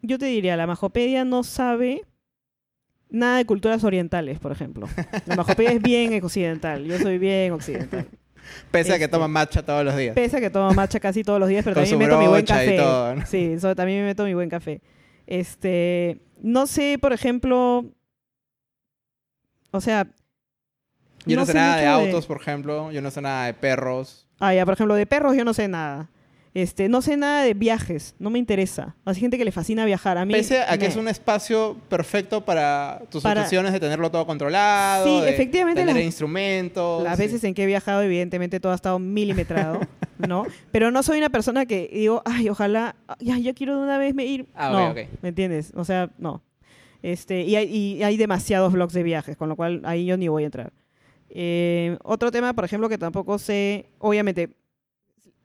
yo 0.00 0.18
te 0.18 0.26
diría, 0.26 0.56
la 0.56 0.66
Majopedia 0.66 1.24
no 1.24 1.44
sabe 1.44 2.02
nada 3.08 3.36
de 3.36 3.44
culturas 3.46 3.84
orientales, 3.84 4.40
por 4.40 4.50
ejemplo. 4.50 4.88
La 5.26 5.36
Majopedia 5.36 5.70
es 5.70 5.80
bien 5.80 6.12
occidental, 6.24 6.84
yo 6.84 6.98
soy 6.98 7.18
bien 7.18 7.52
occidental. 7.52 8.08
Pese 8.72 8.92
a 8.94 8.98
que 8.98 9.04
Este- 9.04 9.14
toma 9.14 9.28
matcha 9.28 9.64
todos 9.64 9.84
los 9.84 9.96
días. 9.96 10.16
Pese 10.16 10.38
a 10.38 10.40
que 10.40 10.50
tomo 10.50 10.72
matcha 10.72 10.98
casi 10.98 11.22
todos 11.22 11.38
los 11.38 11.48
días, 11.48 11.62
pero 11.62 11.74
Con 11.74 11.84
también 11.84 12.00
su 12.00 12.04
meto 12.04 12.20
mi 12.20 12.26
buen 12.26 12.44
café. 12.44 12.76
todo, 12.76 13.14
¿no? 13.14 13.26
Sí, 13.26 13.60
so- 13.60 13.76
también 13.76 14.00
me 14.00 14.06
meto 14.06 14.24
mi 14.24 14.34
buen 14.34 14.48
café. 14.48 14.80
Este, 15.32 16.20
no 16.42 16.66
sé, 16.66 16.98
por 17.00 17.14
ejemplo, 17.14 17.86
o 19.70 19.80
sea, 19.80 20.06
Yo 21.24 21.36
no, 21.36 21.42
no 21.42 21.46
sé 21.46 21.54
nada 21.54 21.76
de- 21.80 21.86
autos, 21.86 22.26
por 22.26 22.36
ejemplo. 22.38 22.92
Yo 22.92 23.00
no 23.00 23.10
sé 23.10 23.22
nada 23.22 23.46
de 23.46 23.54
perros. 23.54 24.28
Ah, 24.40 24.52
ya, 24.52 24.66
por 24.66 24.74
ejemplo, 24.74 24.94
de 24.94 25.06
perros 25.06 25.34
yo 25.34 25.42
no 25.46 25.54
sé 25.54 25.68
nada. 25.68 26.10
Este, 26.54 26.90
no 26.90 27.00
sé 27.00 27.16
nada 27.16 27.42
de 27.44 27.54
viajes, 27.54 28.14
no 28.18 28.28
me 28.28 28.38
interesa. 28.38 28.94
Hay 29.06 29.14
gente 29.14 29.38
que 29.38 29.44
le 29.46 29.52
fascina 29.52 29.86
viajar. 29.86 30.18
A 30.18 30.26
mí 30.26 30.34
Pese 30.34 30.60
a 30.60 30.72
que 30.76 30.80
me- 30.84 30.86
es 30.88 30.96
un 30.96 31.08
espacio 31.08 31.78
perfecto 31.88 32.44
para 32.44 33.00
tus 33.10 33.22
Para- 33.22 33.48
de 33.48 33.80
tenerlo 33.80 34.10
todo 34.10 34.26
controlado. 34.26 35.06
Sí, 35.06 35.24
de 35.24 35.30
efectivamente, 35.30 35.80
Tener 35.80 35.94
las- 35.96 36.04
instrumentos. 36.04 37.02
Las 37.04 37.16
sí. 37.16 37.22
veces 37.22 37.44
en 37.44 37.54
que 37.54 37.62
he 37.62 37.66
viajado, 37.66 38.02
evidentemente 38.02 38.60
todo 38.60 38.72
ha 38.72 38.74
estado 38.74 38.98
milimetrado, 38.98 39.80
¿no? 40.28 40.44
Pero 40.70 40.90
no 40.90 41.02
soy 41.02 41.18
una 41.18 41.30
persona 41.30 41.64
que 41.64 41.88
digo, 41.90 42.20
ay, 42.26 42.50
ojalá, 42.50 42.96
ya, 43.18 43.38
ya 43.38 43.54
quiero 43.54 43.78
de 43.78 43.84
una 43.84 43.96
vez 43.96 44.14
me 44.14 44.26
ir. 44.26 44.46
Ah, 44.54 44.70
no, 44.72 44.90
ok, 44.90 44.98
ok. 45.10 45.22
¿me 45.22 45.28
entiendes? 45.30 45.72
O 45.74 45.86
sea, 45.86 46.10
no. 46.18 46.42
Este, 47.02 47.42
y, 47.44 47.56
hay, 47.56 47.74
y 47.74 48.02
hay 48.02 48.18
demasiados 48.18 48.74
blogs 48.74 48.92
de 48.92 49.02
viajes, 49.02 49.38
con 49.38 49.48
lo 49.48 49.56
cual 49.56 49.80
ahí 49.84 50.04
yo 50.04 50.18
ni 50.18 50.28
voy 50.28 50.42
a 50.42 50.46
entrar. 50.46 50.72
Eh, 51.30 51.96
otro 52.04 52.30
tema, 52.30 52.52
por 52.52 52.64
ejemplo, 52.66 52.90
que 52.90 52.98
tampoco 52.98 53.38
sé, 53.38 53.86
obviamente, 53.98 54.50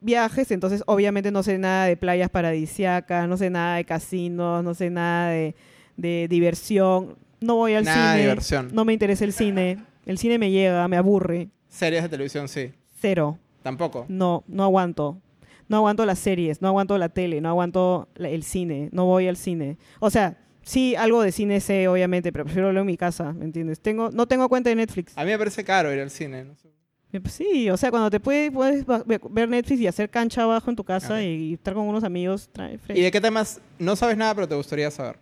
viajes, 0.02 0.52
entonces 0.52 0.84
obviamente 0.86 1.32
no 1.32 1.44
sé 1.44 1.58
nada 1.58 1.86
de 1.86 1.98
playas 1.98 2.30
paradisiacas, 2.30 3.28
no 3.28 3.38
sé 3.38 3.50
nada 3.50 3.78
de 3.78 3.86
casinos, 3.86 4.64
no 4.64 4.74
sé 4.74 4.90
nada 4.90 5.30
de, 5.32 5.56
de 5.98 6.28
diversión. 6.30 7.18
No 7.40 7.56
voy 7.56 7.74
al 7.76 7.84
Nada 7.86 8.14
de 8.14 8.18
cine, 8.20 8.30
diversión. 8.30 8.70
no 8.74 8.84
me 8.86 8.94
interesa 8.94 9.24
el 9.24 9.34
cine. 9.34 9.78
El 10.06 10.18
cine 10.18 10.40
me 10.40 10.50
llega, 10.52 10.88
me 10.88 10.98
aburre. 10.98 11.50
Series 11.68 12.02
de 12.04 12.10
televisión, 12.10 12.48
sí. 12.48 12.72
Cero. 13.00 13.38
Tampoco. 13.62 14.06
No, 14.08 14.44
no 14.48 14.64
aguanto. 14.64 15.20
No 15.68 15.78
aguanto 15.78 16.06
las 16.06 16.18
series, 16.20 16.62
no 16.62 16.70
aguanto 16.70 16.98
la 16.98 17.10
tele, 17.10 17.42
no 17.42 17.50
aguanto 17.50 18.08
la- 18.16 18.30
el 18.30 18.44
cine, 18.44 18.90
no 18.94 19.06
voy 19.06 19.28
al 19.28 19.36
cine. 19.36 19.78
O 20.00 20.10
sea, 20.10 20.38
sí, 20.64 20.96
algo 20.96 21.22
de 21.22 21.32
cine 21.34 21.60
sé, 21.60 21.88
obviamente, 21.90 22.32
pero 22.32 22.46
prefiero 22.46 22.68
verlo 22.68 22.80
en 22.82 22.88
mi 22.88 22.96
casa, 22.98 23.34
¿me 23.34 23.44
entiendes? 23.46 23.82
Tengo, 23.82 24.10
no 24.12 24.28
tengo 24.28 24.48
cuenta 24.48 24.70
de 24.70 24.78
Netflix. 24.78 25.18
A 25.18 25.26
mí 25.26 25.32
me 25.32 25.38
parece 25.38 25.64
caro 25.66 25.94
ir 25.94 26.00
al 26.00 26.10
cine. 26.10 26.46
no 26.46 26.56
sé. 26.56 26.70
Eh, 27.14 27.20
pues 27.22 27.34
Sí, 27.36 27.70
o 27.70 27.78
sea, 27.78 27.90
cuando 27.90 28.10
te 28.10 28.20
puedes, 28.20 28.52
puedes 28.52 28.86
ver 28.86 29.48
Netflix 29.50 29.80
y 29.82 29.88
hacer 29.88 30.10
cancha 30.10 30.44
abajo 30.44 30.70
en 30.70 30.76
tu 30.76 30.84
casa 30.84 31.16
Ok. 31.16 31.22
y, 31.22 31.54
estar 31.54 31.74
con 31.74 31.88
unos 31.88 32.04
amigos, 32.04 32.50
trae. 32.52 32.80
¿Y 32.90 33.02
de 33.02 33.12
qué 33.12 33.22
temas 33.22 33.62
no 33.80 33.96
sabes 33.96 34.18
nada, 34.18 34.36
pero 34.36 34.48
te 34.48 34.56
gustaría 34.56 34.92
saber? 34.92 35.18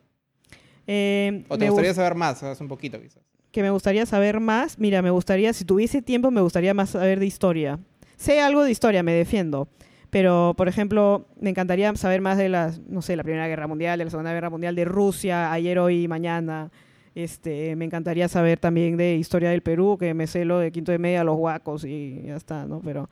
Eh, 0.87 1.43
¿O 1.47 1.57
te 1.57 1.67
gustaría 1.69 1.91
gust- 1.91 1.95
saber 1.95 2.15
más? 2.15 2.39
Sabes 2.39 2.59
un 2.61 2.67
poquito, 2.67 2.99
quizás. 3.01 3.23
que 3.51 3.61
me 3.63 3.69
gustaría 3.69 4.05
saber 4.05 4.39
más. 4.39 4.77
Mira, 4.79 5.01
me 5.01 5.09
gustaría, 5.11 5.53
si 5.53 5.63
tuviese 5.63 6.01
tiempo, 6.01 6.29
me 6.31 6.41
gustaría 6.41 6.73
más 6.73 6.89
saber 6.91 7.19
de 7.19 7.25
historia. 7.25 7.79
Sé 8.17 8.41
algo 8.41 8.63
de 8.63 8.71
historia, 8.71 9.01
me 9.03 9.13
defiendo. 9.13 9.67
Pero, 10.09 10.53
por 10.57 10.67
ejemplo, 10.67 11.27
me 11.39 11.49
encantaría 11.49 11.93
saber 11.95 12.21
más 12.21 12.37
de 12.37 12.49
las, 12.49 12.79
no 12.87 13.01
sé, 13.01 13.15
la 13.15 13.23
Primera 13.23 13.47
Guerra 13.47 13.67
Mundial, 13.67 13.97
de 13.97 14.05
la 14.05 14.11
Segunda 14.11 14.33
Guerra 14.33 14.49
Mundial, 14.49 14.75
de 14.75 14.85
Rusia, 14.85 15.51
ayer, 15.51 15.77
hoy 15.79 16.03
y 16.03 16.07
mañana. 16.07 16.71
Este, 17.15 17.75
me 17.77 17.85
encantaría 17.85 18.27
saber 18.27 18.59
también 18.59 18.97
de 18.97 19.15
historia 19.15 19.49
del 19.49 19.61
Perú, 19.61 19.97
que 19.97 20.13
me 20.13 20.27
sé 20.27 20.43
lo 20.43 20.59
de 20.59 20.71
quinto 20.71 20.91
de 20.91 20.99
media, 20.99 21.23
los 21.23 21.37
huacos 21.37 21.85
y 21.85 22.21
ya 22.25 22.35
está, 22.35 22.65
¿no? 22.65 22.81
Pero 22.81 23.09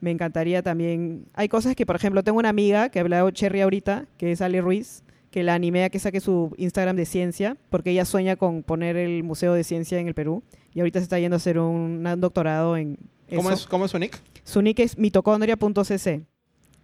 me 0.00 0.10
encantaría 0.10 0.62
también... 0.62 1.26
Hay 1.34 1.48
cosas 1.48 1.76
que, 1.76 1.84
por 1.84 1.94
ejemplo, 1.94 2.24
tengo 2.24 2.38
una 2.38 2.48
amiga 2.48 2.88
que 2.88 2.98
ha 2.98 3.02
hablado 3.02 3.30
Cherry 3.30 3.60
ahorita, 3.60 4.06
que 4.16 4.32
es 4.32 4.40
Ale 4.40 4.62
Ruiz, 4.62 5.04
que 5.30 5.42
la 5.42 5.54
animé 5.54 5.84
a 5.84 5.90
que 5.90 5.98
saque 5.98 6.20
su 6.20 6.54
Instagram 6.56 6.96
de 6.96 7.04
ciencia, 7.04 7.56
porque 7.68 7.90
ella 7.90 8.06
sueña 8.06 8.36
con 8.36 8.62
poner 8.62 8.96
el 8.96 9.22
Museo 9.22 9.52
de 9.52 9.64
Ciencia 9.64 9.98
en 9.98 10.08
el 10.08 10.14
Perú. 10.14 10.42
Y 10.72 10.80
ahorita 10.80 10.98
se 10.98 11.04
está 11.04 11.18
yendo 11.18 11.36
a 11.36 11.38
hacer 11.38 11.58
un, 11.58 12.06
un 12.06 12.20
doctorado 12.20 12.76
en 12.78 12.96
¿Cómo 13.28 13.50
eso. 13.50 13.60
es, 13.60 13.66
¿Cómo 13.66 13.84
es 13.84 13.90
su 13.90 13.98
nick? 13.98 14.18
Su 14.44 14.62
nick 14.62 14.78
es 14.80 14.96
mitocondria.cc. 14.98 16.22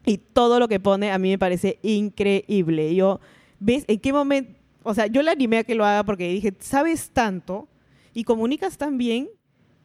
Y 0.04 0.18
todo 0.18 0.58
lo 0.58 0.68
que 0.68 0.80
pone 0.80 1.10
a 1.10 1.18
mí 1.18 1.30
me 1.30 1.38
parece 1.38 1.78
increíble. 1.82 2.94
Yo, 2.94 3.20
¿ves 3.58 3.84
en 3.88 3.98
qué 3.98 4.12
momento? 4.12 4.57
O 4.88 4.94
sea, 4.94 5.06
yo 5.06 5.22
la 5.22 5.32
animé 5.32 5.58
a 5.58 5.64
que 5.64 5.74
lo 5.74 5.84
haga 5.84 6.02
porque 6.04 6.28
dije, 6.32 6.54
sabes 6.60 7.10
tanto 7.10 7.68
y 8.14 8.24
comunicas 8.24 8.78
tan 8.78 8.96
bien 8.96 9.28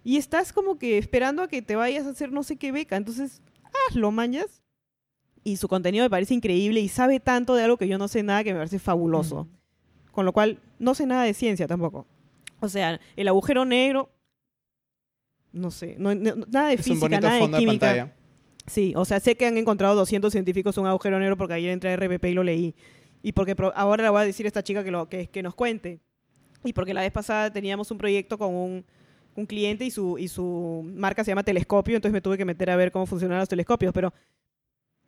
y 0.04 0.16
estás 0.18 0.54
como 0.54 0.78
que 0.78 0.98
esperando 0.98 1.42
a 1.44 1.48
que 1.50 1.62
te 1.62 1.76
vayas 1.76 2.06
a 2.06 2.12
hacer 2.12 2.32
no 2.32 2.42
sé 2.44 2.56
qué 2.56 2.72
beca. 2.72 2.96
Entonces, 2.96 3.42
hazlo, 3.90 4.12
manjas. 4.12 4.62
Y 5.44 5.58
su 5.58 5.68
contenido 5.68 6.06
me 6.06 6.10
parece 6.10 6.34
increíble 6.34 6.80
y 6.80 6.88
sabe 6.88 7.20
tanto 7.20 7.54
de 7.56 7.64
algo 7.64 7.76
que 7.78 7.88
yo 7.90 7.98
no 7.98 8.08
sé 8.08 8.24
nada 8.24 8.46
que 8.46 8.54
me 8.54 8.60
parece 8.60 8.80
fabuloso. 8.80 9.50
Con 10.14 10.24
lo 10.26 10.32
cual, 10.32 10.60
no 10.80 10.96
sé 10.96 11.06
nada 11.06 11.24
de 11.24 11.34
ciencia 11.34 11.68
tampoco. 11.68 12.08
O 12.62 12.70
sea, 12.70 13.02
el 13.18 13.28
agujero 13.28 13.66
negro, 13.66 14.10
no 15.52 15.70
sé, 15.70 15.96
no- 16.00 16.16
no- 16.16 16.36
nada 16.50 16.70
de 16.70 16.76
Es 16.76 16.82
física, 16.84 17.20
nada 17.20 17.34
de 17.36 17.40
fondo 17.42 17.58
de 17.58 17.62
química. 17.66 17.88
pantalla. 17.88 18.16
Sí, 18.68 18.94
o 18.96 19.04
sea, 19.04 19.20
sé 19.20 19.36
que 19.36 19.46
han 19.46 19.58
encontrado 19.58 19.96
200 19.96 20.32
científicos 20.32 20.78
un 20.78 20.88
agujero 20.88 21.20
negro 21.20 21.36
porque 21.36 21.56
ayer 21.56 21.72
entré 21.72 21.90
a 21.90 21.94
RPP 21.98 22.30
y 22.30 22.34
lo 22.34 22.44
leí. 22.44 22.74
Y 23.24 23.32
porque 23.32 23.56
ahora 23.74 24.04
le 24.04 24.10
voy 24.10 24.22
a 24.22 24.26
decir 24.26 24.46
a 24.46 24.48
esta 24.48 24.62
chica 24.62 24.84
que, 24.84 24.92
lo, 24.92 25.10
que, 25.10 25.28
que 25.28 25.42
nos 25.42 25.56
cuente. 25.56 26.00
Y 26.64 26.74
porque 26.74 26.94
la 26.94 27.02
vez 27.02 27.12
pasada 27.12 27.52
teníamos 27.52 27.90
un 27.90 27.98
proyecto 27.98 28.38
con 28.38 28.54
un, 28.54 28.86
un 29.36 29.46
cliente 29.46 29.86
y 29.86 29.92
su, 29.92 30.18
y 30.20 30.28
su 30.28 30.84
marca 30.96 31.24
se 31.24 31.32
llama 31.32 31.44
Telescopio, 31.44 31.96
entonces 31.96 32.14
me 32.14 32.22
tuve 32.22 32.38
que 32.38 32.46
meter 32.46 32.70
a 32.70 32.76
ver 32.76 32.92
cómo 32.92 33.06
funcionan 33.06 33.40
los 33.40 33.50
telescopios. 33.50 33.94
Pero, 33.94 34.14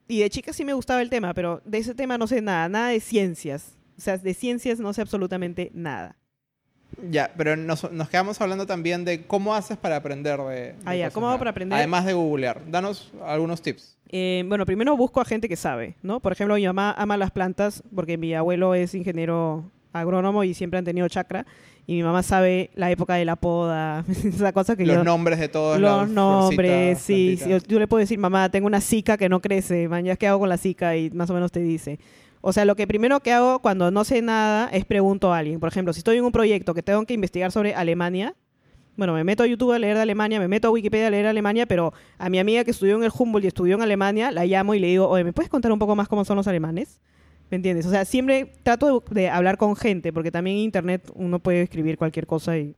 y 0.07 0.19
de 0.19 0.29
chica 0.29 0.53
sí 0.53 0.65
me 0.65 0.73
gustaba 0.73 1.01
el 1.01 1.09
tema, 1.09 1.33
pero 1.33 1.61
de 1.65 1.77
ese 1.77 1.93
tema 1.93 2.17
no 2.17 2.25
sé 2.25 2.41
nada, 2.41 2.69
nada 2.69 2.89
de 2.89 2.99
ciencias. 2.99 3.77
O 3.97 4.01
sea, 4.01 4.17
de 4.17 4.33
ciencias 4.33 4.79
no 4.79 4.93
sé 4.93 5.01
absolutamente 5.01 5.71
nada. 5.73 6.17
Ya, 7.09 7.31
pero 7.35 7.55
nos, 7.55 7.91
nos 7.91 8.09
quedamos 8.09 8.39
hablando 8.39 8.65
también 8.65 9.05
de 9.05 9.25
cómo 9.25 9.53
haces 9.53 9.77
para 9.77 9.97
aprender 9.97 10.39
de, 10.39 10.55
de 10.55 10.75
Ah, 10.85 10.95
ya, 10.95 11.11
¿cómo 11.11 11.27
hago 11.27 11.37
para 11.37 11.51
aprender? 11.51 11.77
Además 11.77 12.05
de 12.05 12.13
googlear. 12.13 12.61
Danos 12.69 13.11
algunos 13.25 13.61
tips. 13.61 13.97
Eh, 14.09 14.43
bueno, 14.47 14.65
primero 14.65 14.95
busco 14.95 15.19
a 15.19 15.25
gente 15.25 15.49
que 15.49 15.55
sabe, 15.55 15.95
¿no? 16.01 16.19
Por 16.19 16.31
ejemplo, 16.31 16.55
mi 16.55 16.65
mamá 16.65 16.93
ama 16.97 17.17
las 17.17 17.31
plantas 17.31 17.83
porque 17.93 18.17
mi 18.17 18.33
abuelo 18.33 18.75
es 18.75 18.95
ingeniero 18.95 19.69
agrónomo 19.93 20.43
y 20.43 20.53
siempre 20.53 20.79
han 20.79 20.85
tenido 20.85 21.07
chakra. 21.07 21.45
Y 21.87 21.93
mi 21.93 22.03
mamá 22.03 22.23
sabe 22.23 22.71
la 22.73 22.89
época 22.89 23.13
de 23.15 23.25
la 23.25 23.35
poda, 23.35 24.03
esa 24.25 24.51
cosa 24.53 24.75
que 24.75 24.85
Los 24.85 24.97
yo... 24.97 25.03
nombres 25.03 25.37
de 25.39 25.49
todos 25.49 25.79
los 25.79 26.09
nombres, 26.09 26.99
sí. 26.99 27.37
Yo, 27.47 27.57
yo 27.57 27.77
le 27.77 27.87
puedo 27.87 27.99
decir, 27.99 28.17
mamá, 28.17 28.49
tengo 28.49 28.65
una 28.65 28.81
zika 28.81 29.17
que 29.17 29.29
no 29.29 29.39
crece, 29.39 29.87
man, 29.87 30.03
ya 30.03 30.15
qué 30.15 30.27
hago 30.27 30.39
con 30.39 30.49
la 30.49 30.57
zika 30.57 30.97
y 30.97 31.11
más 31.11 31.29
o 31.29 31.33
menos 31.35 31.51
te 31.51 31.59
dice. 31.59 31.99
O 32.47 32.53
sea, 32.53 32.63
lo 32.63 32.75
que 32.75 32.85
primero 32.85 33.21
que 33.21 33.33
hago 33.33 33.57
cuando 33.57 33.89
no 33.89 34.03
sé 34.03 34.21
nada 34.21 34.69
es 34.71 34.85
pregunto 34.85 35.33
a 35.33 35.39
alguien. 35.39 35.59
Por 35.59 35.67
ejemplo, 35.67 35.93
si 35.93 36.01
estoy 36.01 36.17
en 36.17 36.25
un 36.25 36.31
proyecto 36.31 36.75
que 36.75 36.83
tengo 36.83 37.03
que 37.03 37.15
investigar 37.15 37.51
sobre 37.51 37.73
Alemania, 37.73 38.35
bueno, 38.97 39.15
me 39.15 39.23
meto 39.23 39.41
a 39.41 39.47
YouTube 39.47 39.71
a 39.71 39.79
leer 39.79 39.95
de 39.95 40.03
Alemania, 40.03 40.39
me 40.39 40.47
meto 40.47 40.67
a 40.67 40.71
Wikipedia 40.71 41.07
a 41.07 41.09
leer 41.09 41.23
de 41.23 41.29
Alemania, 41.31 41.65
pero 41.65 41.91
a 42.19 42.29
mi 42.29 42.37
amiga 42.37 42.63
que 42.63 42.69
estudió 42.69 42.97
en 42.97 43.03
el 43.03 43.11
Humboldt 43.17 43.45
y 43.45 43.47
estudió 43.47 43.73
en 43.73 43.81
Alemania, 43.81 44.29
la 44.29 44.45
llamo 44.45 44.75
y 44.75 44.79
le 44.79 44.85
digo, 44.85 45.09
oye, 45.09 45.23
¿me 45.23 45.33
puedes 45.33 45.49
contar 45.49 45.71
un 45.71 45.79
poco 45.79 45.95
más 45.95 46.07
cómo 46.07 46.23
son 46.23 46.37
los 46.37 46.47
alemanes? 46.47 47.01
¿Me 47.49 47.55
entiendes? 47.55 47.87
O 47.87 47.89
sea, 47.89 48.05
siempre 48.05 48.53
trato 48.61 49.01
de, 49.09 49.21
de 49.21 49.29
hablar 49.31 49.57
con 49.57 49.75
gente, 49.75 50.13
porque 50.13 50.29
también 50.29 50.57
en 50.57 50.63
Internet 50.65 51.11
uno 51.15 51.39
puede 51.39 51.63
escribir 51.63 51.97
cualquier 51.97 52.27
cosa 52.27 52.59
y, 52.59 52.75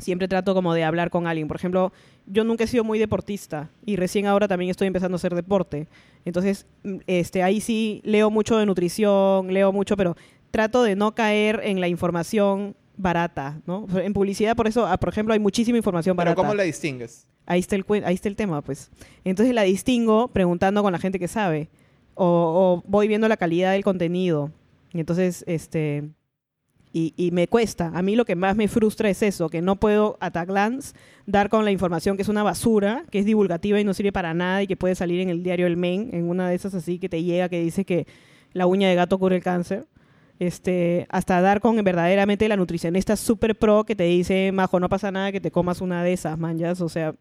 siempre 0.00 0.28
trato 0.28 0.54
como 0.54 0.74
de 0.74 0.84
hablar 0.84 1.10
con 1.10 1.26
alguien. 1.26 1.48
Por 1.48 1.56
ejemplo, 1.56 1.92
yo 2.26 2.44
nunca 2.44 2.64
he 2.64 2.66
sido 2.66 2.84
muy 2.84 2.98
deportista 2.98 3.70
y 3.84 3.96
recién 3.96 4.26
ahora 4.26 4.48
también 4.48 4.70
estoy 4.70 4.86
empezando 4.86 5.14
a 5.14 5.18
hacer 5.18 5.34
deporte. 5.34 5.88
Entonces, 6.24 6.66
mm, 6.84 6.96
este, 7.06 7.42
ahí 7.42 7.60
sí 7.60 8.00
leo 8.04 8.30
mucho 8.30 8.56
de 8.56 8.66
nutrición, 8.66 9.52
leo 9.52 9.72
mucho, 9.72 9.96
pero 9.96 10.16
trato 10.50 10.82
de 10.82 10.96
no 10.96 11.14
caer 11.14 11.60
en 11.64 11.80
la 11.80 11.88
información 11.88 12.76
barata, 12.96 13.60
¿no? 13.66 13.86
En 13.98 14.12
publicidad, 14.12 14.54
por 14.56 14.66
eso, 14.66 14.86
ah, 14.86 14.98
por 14.98 15.08
ejemplo, 15.08 15.32
hay 15.32 15.40
muchísima 15.40 15.78
información 15.78 16.16
Pero 16.16 16.28
barata. 16.28 16.36
¿cómo 16.36 16.54
la 16.54 16.62
distingues? 16.64 17.26
Ahí 17.46 17.60
está 17.60 17.76
el, 17.76 17.84
ahí 18.04 18.14
está 18.14 18.28
el 18.28 18.36
tema, 18.36 18.62
pues. 18.62 18.90
Entonces 19.24 19.54
la 19.54 19.62
distingo 19.62 20.28
preguntando 20.28 20.82
con 20.82 20.92
la 20.92 20.98
gente 20.98 21.18
que 21.18 21.28
sabe. 21.28 21.68
O, 22.14 22.26
o 22.26 22.88
voy 22.88 23.08
viendo 23.08 23.28
la 23.28 23.36
calidad 23.36 23.72
del 23.72 23.82
contenido. 23.82 24.52
Y 24.92 25.00
entonces, 25.00 25.44
este... 25.46 26.10
Y, 26.92 27.14
y 27.16 27.30
me 27.30 27.46
cuesta. 27.46 27.92
A 27.94 28.02
mí 28.02 28.16
lo 28.16 28.24
que 28.24 28.34
más 28.34 28.56
me 28.56 28.66
frustra 28.66 29.08
es 29.08 29.22
eso, 29.22 29.48
que 29.48 29.62
no 29.62 29.76
puedo 29.76 30.18
a 30.20 30.30
glance 30.44 30.94
dar 31.26 31.48
con 31.48 31.64
la 31.64 31.70
información 31.70 32.16
que 32.16 32.22
es 32.22 32.28
una 32.28 32.42
basura, 32.42 33.04
que 33.10 33.20
es 33.20 33.24
divulgativa 33.24 33.80
y 33.80 33.84
no 33.84 33.94
sirve 33.94 34.12
para 34.12 34.34
nada 34.34 34.62
y 34.62 34.66
que 34.66 34.76
puede 34.76 34.94
salir 34.94 35.20
en 35.20 35.28
el 35.28 35.42
diario 35.42 35.66
El 35.66 35.76
Men, 35.76 36.10
en 36.12 36.28
una 36.28 36.48
de 36.48 36.56
esas 36.56 36.74
así 36.74 36.98
que 36.98 37.08
te 37.08 37.22
llega 37.22 37.48
que 37.48 37.60
dice 37.60 37.84
que 37.84 38.06
la 38.52 38.66
uña 38.66 38.88
de 38.88 38.94
gato 38.94 39.18
cura 39.18 39.36
el 39.36 39.42
cáncer. 39.42 39.86
Este, 40.38 41.06
hasta 41.10 41.40
dar 41.42 41.60
con 41.60 41.76
verdaderamente 41.84 42.48
la 42.48 42.56
nutricionista 42.56 43.14
super 43.14 43.54
pro 43.54 43.84
que 43.84 43.94
te 43.94 44.04
dice, 44.04 44.52
majo, 44.52 44.80
no 44.80 44.88
pasa 44.88 45.10
nada 45.10 45.32
que 45.32 45.40
te 45.40 45.50
comas 45.50 45.82
una 45.82 46.02
de 46.02 46.14
esas, 46.14 46.38
manjas. 46.38 46.80
O 46.80 46.88
sea, 46.88 47.14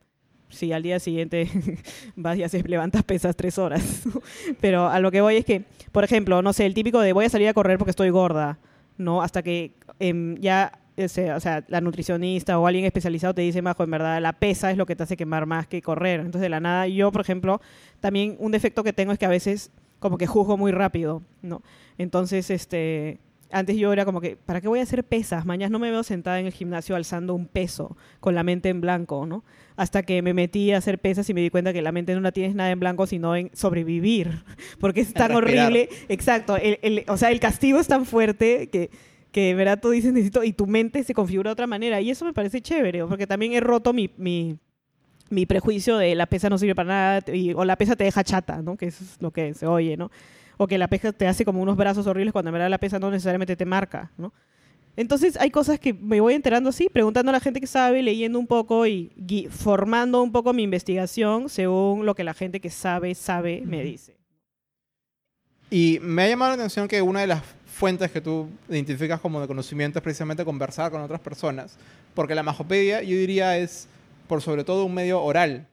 si 0.48 0.72
al 0.72 0.84
día 0.84 1.00
siguiente 1.00 1.50
vas 2.16 2.38
y 2.38 2.44
haces, 2.44 2.68
levantas 2.68 3.04
pesas 3.04 3.36
tres 3.36 3.58
horas. 3.58 4.04
Pero 4.62 4.88
a 4.88 5.00
lo 5.02 5.12
que 5.12 5.20
voy 5.20 5.36
es 5.36 5.46
que, 5.46 5.66
por 5.92 6.06
ejemplo, 6.06 6.42
no 6.42 6.54
sé, 6.54 6.66
el 6.66 6.74
típico 6.74 7.02
de 7.02 7.12
voy 7.12 7.26
a 7.26 7.30
salir 7.30 7.50
a 7.50 7.54
correr 7.54 7.78
porque 7.78 7.92
estoy 7.92 8.10
gorda, 8.10 8.58
¿no? 9.00 9.24
Hasta 9.24 9.42
que 9.42 9.74
em, 10.00 10.36
ya, 10.36 10.72
ese, 10.98 11.34
o 11.34 11.40
sea, 11.40 11.64
la 11.70 11.82
nutricionista 11.82 12.60
o 12.60 12.68
alguien 12.68 12.86
especializado 12.86 13.34
te 13.34 13.42
dice, 13.42 13.64
majo, 13.64 13.84
en 13.84 13.90
verdad, 13.90 14.22
la 14.22 14.34
pesa 14.34 14.70
es 14.70 14.78
lo 14.78 14.86
que 14.86 14.96
te 14.96 15.04
hace 15.04 15.18
quemar 15.18 15.48
más 15.48 15.66
que 15.66 15.82
correr. 15.82 16.20
Entonces, 16.20 16.42
de 16.42 16.50
la 16.50 16.60
nada, 16.60 16.88
yo, 16.88 17.12
por 17.12 17.22
ejemplo, 17.22 17.62
también 18.00 18.36
un 18.40 18.52
defecto 18.52 18.84
que 18.84 18.94
tengo 18.94 19.12
es 19.12 19.18
que 19.18 19.26
a 19.26 19.30
veces 19.30 19.72
como 20.00 20.18
que 20.18 20.28
juzgo 20.28 20.58
muy 20.58 20.72
rápido, 20.72 21.24
¿no? 21.42 21.64
Entonces, 21.98 22.52
este... 22.52 23.20
Antes 23.52 23.78
yo 23.78 23.92
era 23.92 24.06
como 24.06 24.22
que, 24.22 24.36
¿para 24.38 24.62
qué 24.62 24.68
voy 24.68 24.80
a 24.80 24.84
hacer 24.84 25.04
pesas? 25.04 25.44
Mañana 25.46 25.72
no 25.72 25.80
me 25.80 25.90
veo 25.90 26.04
sentada 26.04 26.40
en 26.40 26.46
el 26.46 26.52
gimnasio 26.54 26.96
alzando 26.96 27.34
un 27.34 27.48
peso 27.48 27.98
con 28.20 28.36
la 28.36 28.44
mente 28.44 28.70
en 28.70 28.80
blanco, 28.82 29.26
¿no? 29.26 29.44
hasta 29.76 30.04
que 30.04 30.22
me 30.22 30.34
metí 30.34 30.74
a 30.74 30.78
hacer 30.78 31.00
pesas 31.00 31.30
y 31.30 31.34
me 31.34 31.40
di 31.40 31.50
cuenta 31.50 31.72
que 31.72 31.82
la 31.82 31.94
mente 31.94 32.14
no 32.14 32.20
la 32.20 32.34
tienes 32.34 32.54
nada 32.54 32.70
en 32.70 32.82
blanco, 32.82 33.08
sino 33.08 33.34
en 33.38 33.50
sobrevivir, 33.54 34.44
porque 34.82 35.00
es 35.00 35.14
tan 35.14 35.32
horrible. 35.38 35.88
Exacto, 36.10 36.58
el, 36.58 36.80
el- 36.82 37.06
o 37.08 37.16
sea, 37.16 37.32
el 37.32 37.40
castigo 37.40 37.80
es 37.80 37.88
tan 37.88 38.06
fuerte 38.06 38.68
que, 38.70 38.90
que 39.32 39.42
de 39.48 39.54
verdad 39.56 39.80
tú 39.82 39.90
dices 39.92 40.12
necesito, 40.12 40.44
y 40.44 40.52
tu 40.52 40.68
mente 40.68 41.04
se 41.06 41.14
configura 41.14 41.50
de 41.50 41.54
otra 41.54 41.66
manera, 41.66 42.02
y 42.02 42.10
eso 42.10 42.26
me 42.26 42.34
parece 42.34 42.60
chévere, 42.62 43.06
porque 43.06 43.26
también 43.26 43.54
he 43.54 43.62
roto 43.62 43.94
mi... 43.94 44.10
mi 44.18 44.58
mi 45.32 45.46
prejuicio 45.46 45.98
de 46.00 46.16
la 46.16 46.26
pesa 46.26 46.50
no 46.50 46.58
sirve 46.58 46.74
para 46.74 46.88
nada 46.90 47.24
y- 47.36 47.54
o 47.54 47.64
la 47.64 47.76
pesa 47.76 47.96
te 47.96 48.04
deja 48.04 48.24
chata, 48.24 48.64
¿no? 48.64 48.76
Que 48.78 48.88
eso 48.88 49.04
es 49.04 49.22
lo 49.22 49.30
que 49.30 49.54
se 49.54 49.68
oye, 49.68 49.96
¿no? 49.96 50.10
O 50.62 50.68
que 50.68 50.78
la 50.78 50.90
pesa 50.90 51.14
te 51.14 51.26
hace 51.26 51.46
como 51.46 51.62
unos 51.62 51.78
brazos 51.78 52.06
horribles 52.06 52.34
cuando 52.34 52.50
en 52.50 52.54
verdad 52.54 52.70
la 52.70 52.80
pesa 52.80 53.00
no 53.00 53.10
necesariamente 53.10 53.56
te 53.56 53.64
marca, 53.64 54.12
¿no? 54.18 54.34
Entonces 54.98 55.38
hay 55.38 55.52
cosas 55.52 55.80
que 55.80 55.94
me 55.94 56.20
voy 56.20 56.34
enterando 56.34 56.70
así, 56.70 56.90
preguntando 56.92 57.30
a 57.30 57.34
la 57.34 57.40
gente 57.40 57.62
que 57.62 57.68
sabe, 57.68 58.04
leyendo 58.04 58.38
un 58.38 58.48
poco 58.48 58.86
y 58.86 59.48
formando 59.50 60.22
un 60.22 60.34
poco 60.34 60.52
mi 60.52 60.64
investigación 60.64 61.48
según 61.48 62.06
lo 62.06 62.14
que 62.14 62.26
la 62.26 62.34
gente 62.34 62.60
que 62.60 62.70
sabe, 62.70 63.16
sabe, 63.16 63.64
me 63.66 63.82
dice. 63.84 64.18
Y 65.72 66.00
me 66.02 66.24
ha 66.24 66.28
llamado 66.28 66.52
la 66.52 66.56
atención 66.56 66.90
que 66.90 67.02
una 67.02 67.22
de 67.22 67.28
las 67.28 67.42
fuentes 67.66 68.12
que 68.12 68.20
tú 68.20 68.50
identificas 68.68 69.22
como 69.22 69.40
de 69.40 69.48
conocimiento 69.48 70.00
es 70.00 70.04
precisamente 70.04 70.44
conversar 70.44 70.92
con 70.92 71.02
otras 71.02 71.22
personas. 71.22 71.78
Porque 72.14 72.36
la 72.36 72.44
majopedia, 72.44 73.02
yo 73.02 73.16
diría, 73.16 73.58
es 73.58 73.88
por 74.28 74.42
sobre 74.42 74.66
todo 74.66 74.84
un 74.84 74.94
medio 74.94 75.22
oral, 75.22 75.68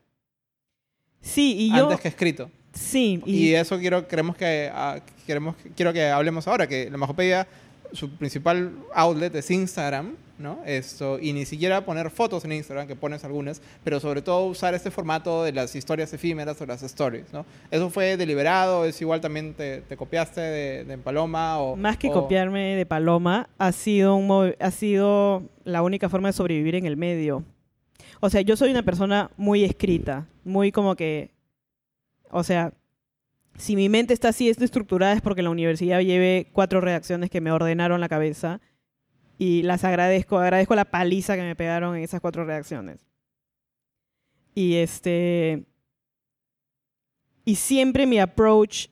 Sí, 1.21 1.55
y 1.59 1.75
yo... 1.75 1.83
antes 1.83 1.99
que 1.99 2.07
escrito. 2.07 2.49
Sí, 2.77 3.21
Y, 3.25 3.47
y, 3.49 3.55
eso 3.55 3.77
quiero, 3.79 4.07
queremos 4.07 4.35
que, 4.35 4.69
ah, 4.73 4.99
queremos, 5.25 5.55
quiero 5.75 5.91
que 5.93 6.05
hablemos 6.07 6.47
ahora, 6.47 6.67
que 6.67 6.89
la 6.89 6.97
majopedia, 6.97 7.47
su 7.93 8.09
principal 8.11 8.71
outlet 8.93 9.33
es 9.35 9.49
Instagram, 9.49 10.15
¿no? 10.37 10.59
Esto, 10.65 11.17
y 11.19 11.33
ni 11.33 11.45
siquiera 11.45 11.83
poner 11.85 12.11
fotos 12.11 12.45
en 12.45 12.51
Instagram, 12.51 12.85
que 12.85 12.95
pones 12.95 13.23
algunas, 13.23 13.61
pero 13.83 13.99
sobre 13.99 14.21
todo 14.21 14.45
usar 14.45 14.73
este 14.75 14.91
formato 14.91 15.43
de 15.43 15.51
las 15.53 15.73
historias 15.75 16.13
efímeras 16.13 16.61
o 16.61 16.65
las 16.67 16.83
stories, 16.83 17.25
¿no? 17.33 17.45
¿Eso 17.71 17.89
fue 17.89 18.17
deliberado? 18.17 18.85
¿Es 18.85 19.01
igual 19.01 19.19
también 19.21 19.53
te, 19.55 19.81
te 19.81 19.97
copiaste 19.97 20.39
de, 20.41 20.83
de 20.83 20.97
Paloma? 20.99 21.57
O, 21.59 21.75
más 21.75 21.97
que 21.97 22.09
o- 22.09 22.13
copiarme 22.13 22.75
de 22.75 22.85
Paloma, 22.85 23.49
ha 23.57 23.71
sido, 23.71 24.15
un 24.15 24.53
ha 24.59 24.71
sido 24.71 25.43
la 25.63 25.81
única 25.81 26.07
forma 26.09 26.27
de 26.29 26.33
sobrevivir 26.33 26.75
en 26.75 26.85
el 26.85 26.97
medio. 26.97 27.43
O 28.19 28.29
sea, 28.29 28.41
yo 28.41 28.55
soy 28.57 28.69
una 28.69 28.83
persona 28.83 29.31
muy 29.37 29.63
escrita, 29.63 30.27
muy 30.43 30.71
como 30.71 30.95
que, 30.95 31.31
o 32.31 32.43
sea, 32.43 32.73
si 33.57 33.75
mi 33.75 33.89
mente 33.89 34.13
está 34.13 34.29
así, 34.29 34.49
es 34.49 34.61
estructurada, 34.61 35.13
es 35.13 35.21
porque 35.21 35.41
la 35.41 35.49
universidad 35.49 36.01
lleve 36.01 36.49
cuatro 36.53 36.79
redacciones 36.79 37.29
que 37.29 37.41
me 37.41 37.51
ordenaron 37.51 37.99
la 37.99 38.09
cabeza 38.09 38.61
y 39.37 39.63
las 39.63 39.83
agradezco, 39.83 40.37
agradezco 40.37 40.75
la 40.75 40.85
paliza 40.85 41.35
que 41.35 41.41
me 41.41 41.55
pegaron 41.55 41.95
en 41.95 42.03
esas 42.03 42.21
cuatro 42.21 42.45
redacciones. 42.45 43.05
Y 44.53 44.75
este, 44.75 45.65
y 47.45 47.55
siempre 47.55 48.05
mi 48.05 48.19
approach 48.19 48.87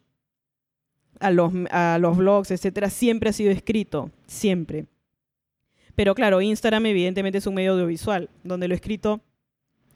a 1.19 1.31
los, 1.31 1.51
a 1.71 1.97
los 1.99 2.17
blogs, 2.17 2.51
etcétera, 2.51 2.89
siempre 2.89 3.29
ha 3.29 3.33
sido 3.33 3.51
escrito, 3.51 4.11
siempre. 4.27 4.85
Pero 5.95 6.13
claro, 6.13 6.41
Instagram 6.41 6.85
evidentemente 6.87 7.37
es 7.37 7.47
un 7.47 7.55
medio 7.55 7.73
audiovisual, 7.73 8.29
donde 8.43 8.67
lo 8.67 8.75
escrito 8.75 9.21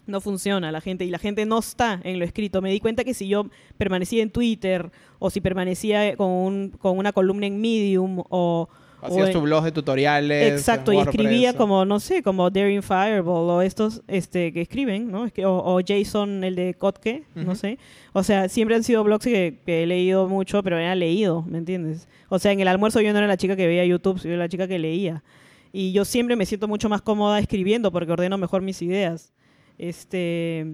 no 0.10 0.22
funciona 0.22 0.72
la 0.72 0.82
gente 0.82 1.06
y 1.06 1.10
la 1.10 1.20
gente 1.20 1.46
no 1.46 1.60
está 1.60 2.00
en 2.04 2.20
lo 2.20 2.26
escrito. 2.26 2.62
Me 2.62 2.72
di 2.72 2.80
cuenta 2.80 3.04
que 3.04 3.14
si 3.14 3.28
yo 3.28 3.46
permanecía 3.78 4.24
en 4.24 4.30
Twitter 4.32 4.92
o 5.20 5.30
si 5.30 5.42
permanecía 5.42 6.16
con, 6.18 6.30
un- 6.30 6.70
con 6.80 6.98
una 6.98 7.12
columna 7.14 7.46
en 7.48 7.60
Medium 7.62 8.24
o 8.30 8.68
Hacías 9.02 9.30
o 9.30 9.32
tu 9.32 9.42
blog 9.42 9.64
de 9.64 9.72
tutoriales. 9.72 10.52
Exacto, 10.52 10.92
y 10.92 10.98
escribía 11.12 11.54
como, 11.58 11.86
no 11.86 12.02
sé, 12.02 12.22
como 12.22 12.50
Daring 12.50 12.84
Fireball 12.84 13.50
o 13.50 13.62
estos 13.62 14.02
este, 14.10 14.52
que 14.52 14.60
escriben, 14.60 15.10
¿no? 15.10 15.22
O, 15.46 15.76
o 15.78 15.80
Jason, 15.88 16.44
el 16.44 16.56
de 16.56 16.74
Kotke, 16.74 17.24
no 17.34 17.56
sé. 17.56 17.78
O 18.12 18.24
sea, 18.24 18.50
siempre 18.50 18.76
han 18.76 18.84
sido 18.84 19.02
blogs 19.06 19.24
que, 19.24 19.60
que 19.66 19.84
he 19.84 19.88
leído 19.88 20.28
mucho, 20.28 20.62
pero 20.64 20.78
era 20.78 20.96
leído, 20.96 21.44
¿me 21.48 21.60
entiendes? 21.60 22.10
O 22.28 22.40
sea, 22.40 22.52
en 22.52 22.60
el 22.60 22.68
almuerzo 22.68 23.00
yo 23.00 23.14
no 23.14 23.20
era 23.20 23.28
la 23.28 23.38
chica 23.38 23.56
que 23.56 23.68
veía 23.68 23.86
YouTube, 23.86 24.20
yo 24.22 24.30
era 24.32 24.38
la 24.40 24.50
chica 24.50 24.68
que 24.68 24.78
leía. 24.80 25.24
Y 25.72 25.94
yo 25.94 26.04
siempre 26.04 26.36
me 26.36 26.46
siento 26.46 26.68
mucho 26.68 26.90
más 26.90 27.02
cómoda 27.02 27.40
escribiendo 27.40 27.94
porque 27.94 28.12
ordeno 28.12 28.38
mejor 28.38 28.62
mis 28.64 28.82
ideas. 28.82 29.32
Este, 29.80 30.68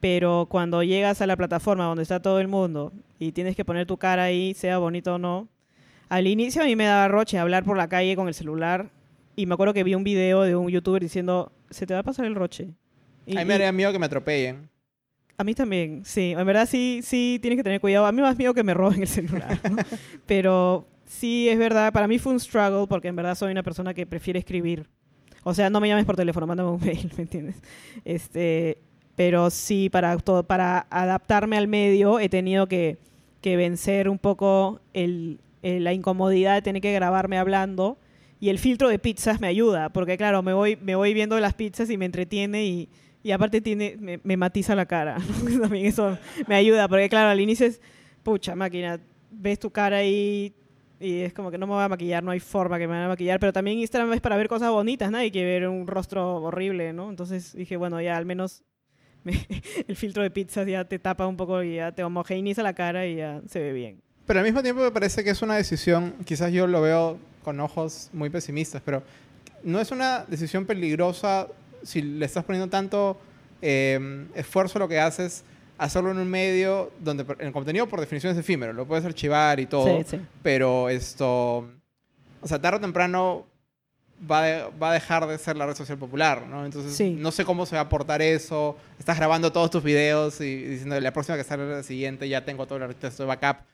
pero 0.00 0.46
cuando 0.50 0.82
llegas 0.82 1.22
a 1.22 1.26
la 1.26 1.36
plataforma 1.36 1.84
donde 1.84 2.02
está 2.02 2.20
todo 2.20 2.40
el 2.40 2.48
mundo 2.48 2.92
y 3.18 3.32
tienes 3.32 3.56
que 3.56 3.64
poner 3.64 3.86
tu 3.86 3.96
cara 3.96 4.24
ahí, 4.24 4.52
sea 4.54 4.78
bonito 4.78 5.14
o 5.14 5.18
no, 5.18 5.48
al 6.08 6.26
inicio 6.26 6.60
a 6.62 6.64
mí 6.66 6.74
me 6.76 6.84
daba 6.84 7.08
roche 7.08 7.38
hablar 7.38 7.64
por 7.64 7.76
la 7.76 7.88
calle 7.88 8.16
con 8.16 8.28
el 8.28 8.34
celular 8.34 8.90
y 9.36 9.46
me 9.46 9.54
acuerdo 9.54 9.72
que 9.72 9.84
vi 9.84 9.94
un 9.94 10.04
video 10.04 10.42
de 10.42 10.56
un 10.56 10.68
youtuber 10.68 11.00
diciendo, 11.00 11.52
se 11.70 11.86
te 11.86 11.94
va 11.94 12.00
a 12.00 12.02
pasar 12.02 12.26
el 12.26 12.34
roche. 12.34 12.74
Y- 13.24 13.36
A 13.36 13.40
mí 13.40 13.46
me 13.46 13.54
daría 13.54 13.72
miedo 13.72 13.92
que 13.92 13.98
me 13.98 14.06
atropellen. 14.06 14.68
a 15.38 15.44
mí 15.44 15.54
también, 15.54 16.04
sí. 16.04 16.34
En 16.36 16.44
verdad 16.44 16.66
sí, 16.68 17.00
sí 17.04 17.38
tienes 17.40 17.56
que 17.58 17.62
tener 17.62 17.80
cuidado. 17.80 18.04
A 18.06 18.12
mí 18.12 18.20
más 18.20 18.36
miedo 18.36 18.52
que 18.52 18.62
me 18.64 18.74
roben 18.74 19.00
el 19.02 19.08
celular. 19.08 19.58
¿no? 19.70 19.76
Pero 20.26 20.86
sí 21.06 21.48
es 21.48 21.56
verdad, 21.58 21.92
para 21.92 22.08
mí 22.08 22.18
fue 22.18 22.32
un 22.32 22.40
struggle 22.40 22.86
porque 22.88 23.08
en 23.08 23.16
verdad 23.16 23.34
soy 23.36 23.52
una 23.52 23.62
persona 23.62 23.94
que 23.94 24.04
prefiere 24.06 24.38
escribir. 24.40 24.88
O 25.42 25.54
sea, 25.54 25.70
no 25.70 25.80
me 25.80 25.88
llames 25.88 26.04
por 26.04 26.16
teléfono, 26.16 26.46
mándame 26.46 26.70
un 26.70 26.80
mail, 26.84 27.10
¿me 27.16 27.22
entiendes? 27.22 27.56
Este, 28.04 28.78
pero 29.16 29.50
sí, 29.50 29.88
para, 29.90 30.16
para 30.18 30.86
adaptarme 30.90 31.56
al 31.56 31.68
medio 31.68 32.18
he 32.18 32.28
tenido 32.28 32.66
que, 32.66 32.98
que 33.40 33.56
vencer 33.56 34.08
un 34.08 34.18
poco 34.18 34.80
el, 34.94 35.38
el- 35.62 35.84
la 35.84 35.92
incomodidad 35.92 36.54
de 36.54 36.62
tener 36.62 36.82
que 36.82 36.92
grabarme 36.92 37.38
hablando. 37.38 37.98
Y 38.42 38.48
el 38.48 38.58
filtro 38.58 38.88
de 38.88 38.98
pizzas 38.98 39.38
me 39.40 39.48
ayuda, 39.48 39.90
porque 39.90 40.16
claro, 40.16 40.42
me 40.42 40.54
voy, 40.54 40.76
me 40.80 40.94
voy 40.94 41.12
viendo 41.12 41.38
las 41.40 41.52
pizzas 41.52 41.90
y 41.90 41.98
me 41.98 42.06
entretiene 42.06 42.64
y, 42.64 42.88
y 43.22 43.32
aparte 43.32 43.60
tiene, 43.60 43.96
me, 43.98 44.18
me 44.24 44.36
matiza 44.38 44.74
la 44.74 44.86
cara. 44.86 45.18
También 45.60 45.84
eso 45.86 46.16
me 46.46 46.54
ayuda, 46.54 46.88
porque 46.88 47.10
claro, 47.10 47.28
al 47.28 47.40
inicio 47.40 47.66
es, 47.66 47.82
pucha, 48.22 48.54
máquina, 48.54 48.98
ves 49.30 49.58
tu 49.58 49.70
cara 49.70 49.98
ahí 49.98 50.54
y 51.00 51.22
es 51.22 51.32
como 51.32 51.50
que 51.50 51.58
no 51.58 51.66
me 51.66 51.72
voy 51.72 51.82
a 51.82 51.88
maquillar, 51.88 52.22
no 52.22 52.30
hay 52.30 52.40
forma 52.40 52.78
que 52.78 52.86
me 52.86 52.92
van 52.94 53.04
a 53.04 53.08
maquillar, 53.08 53.40
pero 53.40 53.52
también 53.52 53.78
Instagram 53.78 54.12
es 54.12 54.20
para 54.20 54.36
ver 54.36 54.48
cosas 54.48 54.70
bonitas, 54.70 55.10
nadie 55.10 55.30
quiere 55.32 55.58
ver 55.60 55.68
un 55.68 55.86
rostro 55.86 56.36
horrible, 56.42 56.92
¿no? 56.92 57.08
Entonces 57.10 57.54
dije, 57.54 57.76
bueno, 57.76 58.00
ya 58.00 58.16
al 58.16 58.26
menos 58.26 58.62
me- 59.24 59.46
el 59.88 59.96
filtro 59.96 60.22
de 60.22 60.30
pizzas 60.30 60.66
ya 60.66 60.84
te 60.84 60.98
tapa 60.98 61.26
un 61.26 61.36
poco 61.36 61.62
y 61.62 61.76
ya 61.76 61.92
te 61.92 62.04
homogeneiza 62.04 62.62
la 62.62 62.74
cara 62.74 63.06
y 63.06 63.16
ya 63.16 63.40
se 63.48 63.60
ve 63.60 63.72
bien. 63.72 64.00
Pero 64.26 64.38
al 64.40 64.44
mismo 64.44 64.62
tiempo 64.62 64.82
me 64.82 64.90
parece 64.92 65.24
que 65.24 65.30
es 65.30 65.42
una 65.42 65.56
decisión, 65.56 66.14
quizás 66.24 66.52
yo 66.52 66.66
lo 66.66 66.80
veo 66.82 67.18
con 67.42 67.58
ojos 67.60 68.10
muy 68.12 68.30
pesimistas, 68.30 68.80
pero 68.84 69.02
no 69.64 69.80
es 69.80 69.90
una 69.90 70.24
decisión 70.28 70.66
peligrosa 70.66 71.48
si 71.82 72.02
le 72.02 72.26
estás 72.26 72.44
poniendo 72.44 72.68
tanto 72.68 73.18
eh, 73.62 74.26
esfuerzo 74.34 74.78
a 74.78 74.80
lo 74.80 74.88
que 74.88 75.00
haces, 75.00 75.44
hacerlo 75.84 76.10
en 76.10 76.18
un 76.18 76.28
medio 76.28 76.90
donde 77.00 77.24
el 77.40 77.52
contenido 77.52 77.88
por 77.88 78.00
definición 78.00 78.32
es 78.32 78.38
efímero, 78.38 78.72
lo 78.72 78.86
puedes 78.86 79.04
archivar 79.04 79.58
y 79.60 79.66
todo, 79.66 79.86
Sí, 79.98 80.04
sí. 80.06 80.20
pero 80.42 80.88
esto, 80.88 81.68
o 82.40 82.46
sea, 82.46 82.60
tarde 82.60 82.78
o 82.78 82.80
temprano 82.80 83.46
va, 84.30 84.42
de- 84.42 84.64
va 84.80 84.90
a 84.90 84.94
dejar 84.94 85.26
de 85.26 85.38
ser 85.38 85.56
la 85.56 85.66
red 85.66 85.74
social 85.74 85.96
popular, 85.98 86.46
¿no? 86.46 86.64
Entonces, 86.66 86.94
Sí. 86.94 87.16
no 87.18 87.30
sé 87.30 87.44
cómo 87.44 87.64
se 87.66 87.74
va 87.76 87.80
a 87.82 87.84
aportar 87.84 88.20
eso. 88.20 88.76
Estás 88.98 89.16
grabando 89.16 89.50
todos 89.52 89.70
tus 89.70 89.82
videos 89.82 90.40
y 90.40 90.56
diciendo, 90.62 91.00
la 91.00 91.12
próxima 91.12 91.38
que 91.38 91.44
sale 91.44 91.66
la 91.68 91.82
siguiente 91.82 92.28
ya 92.28 92.44
tengo 92.44 92.66
todo 92.66 92.84
el 92.84 92.94
texto 92.96 93.22
de 93.22 93.26
backup. 93.28 93.64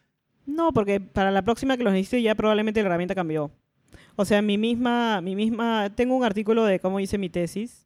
No, 0.46 0.72
porque 0.72 1.00
para 1.00 1.32
la 1.32 1.42
próxima 1.42 1.76
que 1.76 1.82
los 1.82 1.92
necesite 1.92 2.22
ya 2.22 2.34
probablemente 2.36 2.80
la 2.80 2.86
herramienta 2.86 3.14
cambió. 3.16 3.50
O 4.14 4.24
sea, 4.24 4.40
mi 4.42 4.56
misma, 4.58 5.20
mi 5.20 5.34
misma, 5.34 5.90
tengo 5.94 6.14
un 6.16 6.24
artículo 6.24 6.64
de 6.64 6.78
cómo 6.78 7.00
hice 7.00 7.18
mi 7.18 7.28
tesis 7.28 7.85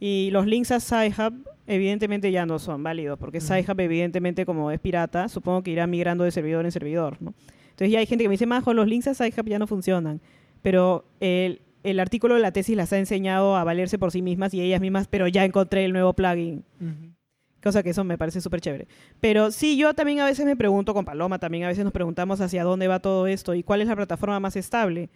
y 0.00 0.30
los 0.32 0.46
links 0.46 0.72
a 0.72 0.80
SciHub 0.80 1.46
evidentemente 1.66 2.32
ya 2.32 2.46
no 2.46 2.58
son 2.58 2.82
válidos, 2.82 3.18
porque. 3.18 3.40
SciHub 3.40 3.78
evidentemente 3.78 4.44
como 4.46 4.70
es 4.70 4.80
pirata, 4.80 5.28
supongo 5.28 5.62
que 5.62 5.70
irá 5.70 5.86
migrando 5.86 6.24
de 6.24 6.30
servidor 6.30 6.64
en 6.64 6.72
servidor, 6.72 7.18
¿no? 7.20 7.34
Entonces 7.70 7.92
ya 7.92 8.00
hay 8.00 8.06
gente 8.06 8.24
que 8.24 8.28
me 8.28 8.34
dice, 8.34 8.46
Majo, 8.46 8.74
los 8.74 8.88
links 8.88 9.06
a 9.06 9.14
SciHub 9.14 9.46
ya 9.46 9.58
no 9.58 9.66
funcionan, 9.66 10.20
pero 10.62 11.04
el, 11.20 11.60
el 11.82 12.00
artículo 12.00 12.34
de 12.34 12.40
la 12.40 12.52
tesis 12.52 12.76
las 12.76 12.92
ha 12.92 12.98
enseñado 12.98 13.56
a 13.56 13.64
valerse 13.64 13.98
por 13.98 14.10
sí 14.10 14.22
mismas 14.22 14.52
y 14.54 14.60
ellas 14.60 14.80
mismas, 14.80 15.06
pero 15.08 15.28
ya 15.28 15.44
encontré 15.44 15.84
el 15.84 15.92
nuevo 15.92 16.12
plugin. 16.12 16.64
Cosa 17.62 17.82
que 17.82 17.90
eso 17.90 18.04
me 18.04 18.16
parece 18.16 18.40
súper 18.40 18.60
chévere. 18.60 18.88
Pero 19.20 19.50
sí, 19.50 19.76
yo 19.76 19.92
también 19.92 20.20
a 20.20 20.24
veces 20.24 20.46
me 20.46 20.56
pregunto, 20.56 20.94
con 20.94 21.04
Paloma 21.04 21.38
también 21.38 21.64
a 21.64 21.68
veces 21.68 21.84
nos 21.84 21.92
preguntamos 21.92 22.40
hacia 22.40 22.64
dónde 22.64 22.88
va 22.88 23.00
todo 23.00 23.26
esto 23.26 23.54
y 23.54 23.62
cuál 23.62 23.82
es 23.82 23.88
la 23.88 23.96
plataforma 23.96 24.40
más 24.40 24.56
estable. 24.56 25.10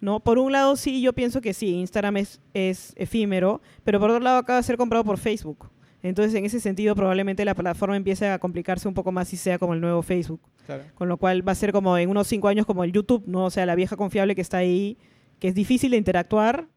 ¿No? 0.00 0.20
Por 0.20 0.38
un 0.38 0.52
lado, 0.52 0.76
sí, 0.76 1.00
yo 1.02 1.12
pienso 1.12 1.40
que 1.40 1.54
sí, 1.54 1.74
Instagram 1.74 2.18
es, 2.18 2.40
es 2.54 2.92
efímero, 2.96 3.60
pero 3.84 4.00
por 4.00 4.10
otro 4.10 4.22
lado 4.22 4.38
acaba 4.38 4.58
de 4.58 4.62
ser 4.62 4.76
comprado 4.76 5.04
por 5.04 5.18
Facebook. 5.18 5.70
Entonces, 6.02 6.34
en 6.34 6.44
ese 6.46 6.60
sentido, 6.60 6.94
probablemente 6.94 7.44
la 7.44 7.54
plataforma 7.54 7.96
empiece 7.96 8.26
a 8.28 8.38
complicarse 8.38 8.88
un 8.88 8.94
poco 8.94 9.12
más 9.12 9.32
y 9.32 9.36
sea 9.36 9.58
como 9.58 9.74
el 9.74 9.80
nuevo 9.80 10.02
Facebook. 10.02 10.40
Claro. 10.64 10.84
Con 10.94 11.08
lo 11.08 11.18
cual 11.18 11.46
va 11.46 11.52
a 11.52 11.56
ser 11.56 11.72
como 11.72 11.96
en 11.98 12.08
unos 12.08 12.26
cinco 12.26 12.48
años 12.48 12.64
como 12.64 12.84
el 12.84 12.92
YouTube, 12.92 13.24
¿no? 13.26 13.44
O 13.44 13.50
sea, 13.50 13.66
la 13.66 13.74
vieja 13.74 13.96
confiable 13.96 14.34
que 14.34 14.40
está 14.40 14.58
ahí, 14.58 14.96
que 15.38 15.48
es 15.48 15.54
difícil 15.54 15.90
de 15.90 15.98
interactuar, 15.98 16.68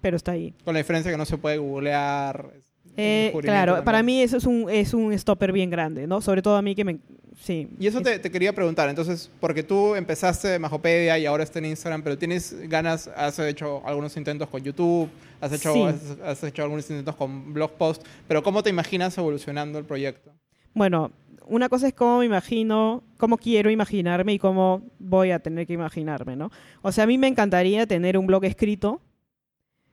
pero 0.00 0.16
está 0.16 0.32
ahí. 0.32 0.54
Con 0.64 0.74
la 0.74 0.78
diferencia 0.78 1.10
que 1.10 1.18
no 1.18 1.26
se 1.26 1.36
puede 1.36 1.58
googlear. 1.58 2.52
Eh, 2.96 3.32
claro, 3.42 3.82
para 3.82 4.02
mí 4.02 4.20
eso 4.22 4.36
es 4.36 4.44
un, 4.44 4.70
es 4.70 4.94
un 4.94 5.16
stopper 5.18 5.50
bien 5.52 5.68
grande, 5.70 6.06
¿no? 6.06 6.20
Sobre 6.20 6.42
todo 6.42 6.56
a 6.56 6.62
mí 6.62 6.74
que 6.74 6.84
me... 6.84 6.98
Sí. 7.40 7.68
Y 7.80 7.88
eso 7.88 7.98
Es- 7.98 8.04
te, 8.04 8.18
te 8.20 8.30
quería 8.30 8.52
preguntar, 8.52 8.88
entonces, 8.88 9.28
porque 9.40 9.64
tú 9.64 9.96
empezaste 9.96 10.58
Majopedia 10.60 11.18
y 11.18 11.26
ahora 11.26 11.42
está 11.42 11.58
en 11.58 11.64
Instagram, 11.66 12.02
pero 12.02 12.16
tienes 12.16 12.54
ganas, 12.68 13.08
has 13.08 13.38
hecho 13.40 13.82
algunos 13.84 14.16
intentos 14.16 14.48
con 14.48 14.62
YouTube, 14.62 15.08
has 15.40 15.52
hecho, 15.52 15.72
Sí. 15.72 15.82
has, 15.82 16.18
has 16.24 16.44
hecho 16.44 16.62
algunos 16.62 16.88
intentos 16.88 17.16
con 17.16 17.52
blog 17.52 17.72
post, 17.72 18.06
pero 18.28 18.42
¿cómo 18.44 18.62
te 18.62 18.70
imaginas 18.70 19.18
evolucionando 19.18 19.78
el 19.80 19.84
proyecto? 19.84 20.30
Bueno, 20.74 21.10
una 21.46 21.68
cosa 21.68 21.88
es 21.88 21.94
cómo 21.94 22.20
me 22.20 22.26
imagino, 22.26 23.02
cómo 23.18 23.36
quiero 23.36 23.68
imaginarme 23.68 24.32
y 24.34 24.38
cómo 24.38 24.82
voy 25.00 25.32
a 25.32 25.40
tener 25.40 25.66
que 25.66 25.72
imaginarme, 25.72 26.36
¿no? 26.36 26.50
O 26.82 26.92
sea, 26.92 27.02
a 27.04 27.06
mí 27.08 27.18
me 27.18 27.26
encantaría 27.26 27.84
tener 27.88 28.16
un 28.16 28.26
blog 28.28 28.44
escrito, 28.44 29.00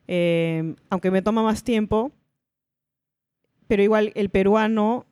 eh, 0.08 0.76
aunque 0.90 1.12
me 1.12 1.22
toma 1.22 1.42
más 1.44 1.64
tiempo, 1.64 2.12
pero 3.72 3.84
igual 3.84 4.12
el 4.16 4.28
peruano 4.28 5.06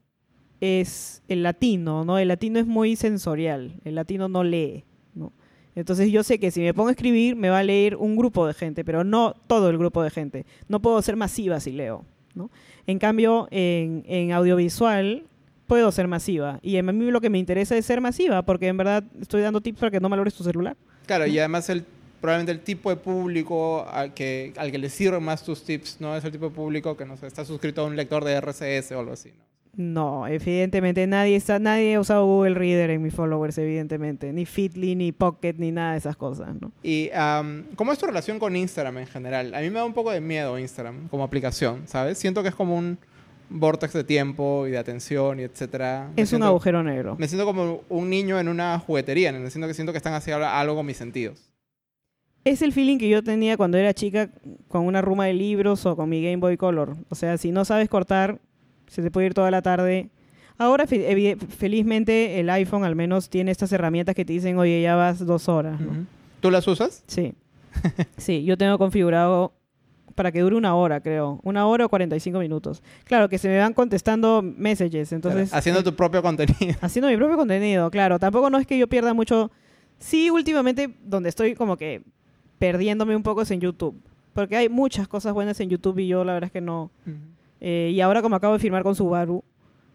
es 0.60 1.24
el 1.30 1.44
latino, 1.44 2.04
¿no? 2.04 2.20
El 2.20 2.28
latino 2.28 2.60
es 2.60 2.68
muy 2.68 2.98
sensorial, 2.98 3.80
el 3.86 3.96
latino 3.96 4.28
no 4.28 4.44
lee, 4.44 4.84
¿no? 5.16 5.32
Entonces 5.76 6.12
yo 6.12 6.24
sé 6.24 6.42
que 6.42 6.52
si 6.52 6.60
me 6.60 6.74
pongo 6.74 6.90
a 6.90 6.92
escribir 6.92 7.38
me 7.38 7.50
va 7.50 7.60
a 7.60 7.64
leer 7.64 7.96
un 7.96 8.18
grupo 8.18 8.46
de 8.46 8.54
gente, 8.54 8.84
pero 8.84 9.06
no 9.06 9.34
todo 9.48 9.70
el 9.70 9.78
grupo 9.78 10.04
de 10.04 10.10
gente. 10.10 10.46
No 10.68 10.82
puedo 10.82 11.02
ser 11.02 11.16
masiva 11.16 11.62
si 11.62 11.72
leo, 11.72 12.04
¿no? 12.36 12.52
En 12.86 13.00
cambio, 13.00 13.48
en, 13.50 14.04
en 14.08 14.34
audiovisual 14.34 15.24
puedo 15.66 15.90
ser 15.94 16.10
masiva. 16.10 16.60
Y 16.62 16.76
a 16.76 16.84
mí 16.84 17.12
lo 17.12 17.22
que 17.22 17.30
me 17.30 17.38
interesa 17.38 17.78
es 17.78 17.86
ser 17.86 18.02
masiva, 18.02 18.42
porque 18.42 18.68
en 18.68 18.76
verdad 18.76 19.06
estoy 19.22 19.42
dando 19.42 19.62
tips 19.62 19.80
para 19.80 19.92
que 19.92 20.02
no 20.02 20.10
malores 20.10 20.34
tu 20.34 20.44
celular. 20.44 20.76
Claro, 21.06 21.28
y 21.28 21.40
además 21.40 21.70
el, 21.70 21.86
probablemente 22.22 22.52
el 22.52 22.62
tipo 22.62 22.90
de 22.90 22.96
público 22.96 23.86
al 23.90 24.14
que, 24.14 24.54
al 24.58 24.72
que 24.72 24.78
le 24.78 24.90
sirven 24.90 25.24
más 25.24 25.44
tus 25.44 25.64
tips, 25.64 25.98
¿no? 26.00 26.16
Es 26.16 26.24
el 26.26 26.32
tipo 26.32 26.46
de 26.50 26.52
público 26.56 26.96
que, 26.98 27.06
no 27.06 27.18
sé, 27.18 27.28
está 27.28 27.46
suscrito 27.46 27.82
a 27.82 27.86
un 27.86 27.96
lector 27.96 28.24
de 28.26 28.34
RCS 28.40 28.92
o 28.94 29.00
algo 29.00 29.14
así, 29.14 29.30
¿no? 29.38 29.50
No, 29.78 30.28
evidentemente 30.28 31.06
nadie 31.08 31.36
está, 31.38 31.60
nadie 31.60 31.96
ha 31.96 32.00
usado 32.00 32.26
Google 32.26 32.56
Reader 32.56 32.90
en 32.90 33.02
mis 33.02 33.14
followers, 33.14 33.58
evidentemente. 33.60 34.34
Ni 34.34 34.46
Feedly, 34.46 34.96
ni 34.96 35.12
Pocket, 35.12 35.54
ni 35.58 35.72
nada 35.72 35.92
de 35.94 36.00
esas 36.00 36.18
cosas, 36.18 36.50
¿no? 36.60 36.72
Y 36.84 37.10
am, 37.14 37.66
¿cómo 37.76 37.94
es 37.94 38.00
tu 38.00 38.06
relación 38.08 38.40
con 38.40 38.56
Instagram 38.56 38.98
en 38.98 39.08
general? 39.08 39.54
A 39.54 39.62
mí 39.62 39.70
me 39.70 39.76
da 39.80 39.86
un 39.86 39.94
poco 39.94 40.12
de 40.12 40.20
miedo 40.22 40.58
Instagram 40.60 41.08
como 41.08 41.24
aplicación, 41.24 41.84
¿sabes? 41.86 42.18
Siento 42.18 42.42
que 42.44 42.50
es 42.50 42.56
como 42.56 42.76
un 42.76 42.98
vortex 43.52 43.94
de 43.94 44.04
tiempo 44.04 44.68
y 44.68 44.72
de 44.72 44.78
atención 44.80 45.40
y 45.40 45.44
etcétera. 45.44 46.10
Me 46.16 46.24
Es 46.24 46.28
un 46.30 46.40
siento- 46.40 46.48
agujero 46.48 46.84
negro. 46.84 47.16
Me 47.18 47.28
siento 47.28 47.46
como 47.46 47.82
un 47.90 48.10
niño 48.10 48.40
en 48.40 48.48
una 48.50 48.78
juguetería, 48.80 49.32
me 49.32 49.50
siento 49.50 49.68
que 49.68 49.74
siento 49.76 49.94
que 49.94 49.98
están 49.98 50.14
haciendo 50.14 50.46
algo 50.46 50.76
con 50.76 50.86
mis 50.86 50.98
sentidos. 50.98 51.49
Es 52.46 52.62
el 52.62 52.72
feeling 52.74 52.98
que 52.98 53.10
yo 53.10 53.24
tenía 53.24 53.58
cuando 53.58 53.78
era 53.78 53.94
chica 53.94 54.30
con 54.68 54.86
una 54.86 55.02
ruma 55.02 55.26
de 55.26 55.34
libros 55.34 55.86
o 55.86 55.96
con 55.96 56.10
mi 56.10 56.22
Game 56.24 56.38
Boy 56.38 56.58
Color. 56.58 56.96
O 57.10 57.16
sea, 57.16 57.38
si 57.38 57.52
no 57.52 57.66
sabes 57.66 57.90
cortar, 57.90 58.40
se 58.88 59.02
te 59.02 59.12
puede 59.12 59.28
ir 59.28 59.34
toda 59.34 59.52
la 59.52 59.62
tarde. 59.62 60.10
Ahora, 60.58 60.88
fe- 60.88 61.38
felizmente, 61.70 62.40
el 62.40 62.50
iPhone 62.50 62.84
al 62.84 62.96
menos 62.96 63.30
tiene 63.30 63.52
estas 63.52 63.72
herramientas 63.72 64.16
que 64.16 64.26
te 64.26 64.34
dicen, 64.34 64.58
oye, 64.58 64.82
ya 64.82 64.96
vas 64.96 65.26
dos 65.26 65.48
horas. 65.50 65.80
¿Tú 66.40 66.50
las 66.52 66.68
usas? 66.68 67.04
Sí. 67.08 67.34
sí, 68.18 68.44
yo 68.44 68.58
tengo 68.58 68.78
configurado 68.78 69.54
para 70.16 70.32
que 70.32 70.40
dure 70.42 70.56
una 70.56 70.76
hora, 70.76 71.00
creo. 71.02 71.40
Una 71.44 71.66
hora 71.68 71.86
o 71.86 71.90
45 71.90 72.40
minutos. 72.40 72.82
Claro, 73.06 73.30
que 73.30 73.38
se 73.38 73.48
me 73.48 73.58
van 73.58 73.74
contestando 73.74 74.42
messages. 74.42 75.12
Entonces, 75.14 75.54
Haciendo 75.54 75.82
eh, 75.82 75.84
tu 75.84 75.94
propio 75.96 76.22
contenido. 76.22 76.76
haciendo 76.82 77.10
mi 77.10 77.16
propio 77.18 77.38
contenido, 77.38 77.90
claro. 77.92 78.18
Tampoco 78.20 78.50
no 78.50 78.58
es 78.58 78.66
que 78.68 78.78
yo 78.78 78.88
pierda 78.88 79.14
mucho. 79.14 79.52
Sí, 79.98 80.30
últimamente 80.30 80.94
donde 81.04 81.30
estoy 81.30 81.56
como 81.56 81.78
que 81.78 82.02
perdiéndome 82.60 83.16
un 83.16 83.24
poco 83.24 83.42
es 83.42 83.52
en 83.52 83.60
YouTube. 83.62 83.96
Porque 84.34 84.56
hay 84.58 84.70
muchas 84.70 85.08
cosas 85.08 85.34
buenas 85.34 85.60
en 85.60 85.70
YouTube 85.70 85.98
y 86.00 86.08
yo 86.08 86.24
la 86.24 86.34
verdad 86.34 86.48
es 86.48 86.52
que 86.52 86.62
no. 86.62 86.92
Eh, 87.62 87.92
y 87.94 88.00
ahora 88.02 88.22
como 88.22 88.36
acabo 88.36 88.54
de 88.54 88.60
firmar 88.60 88.84
con 88.84 88.96
Subaru, 88.96 89.44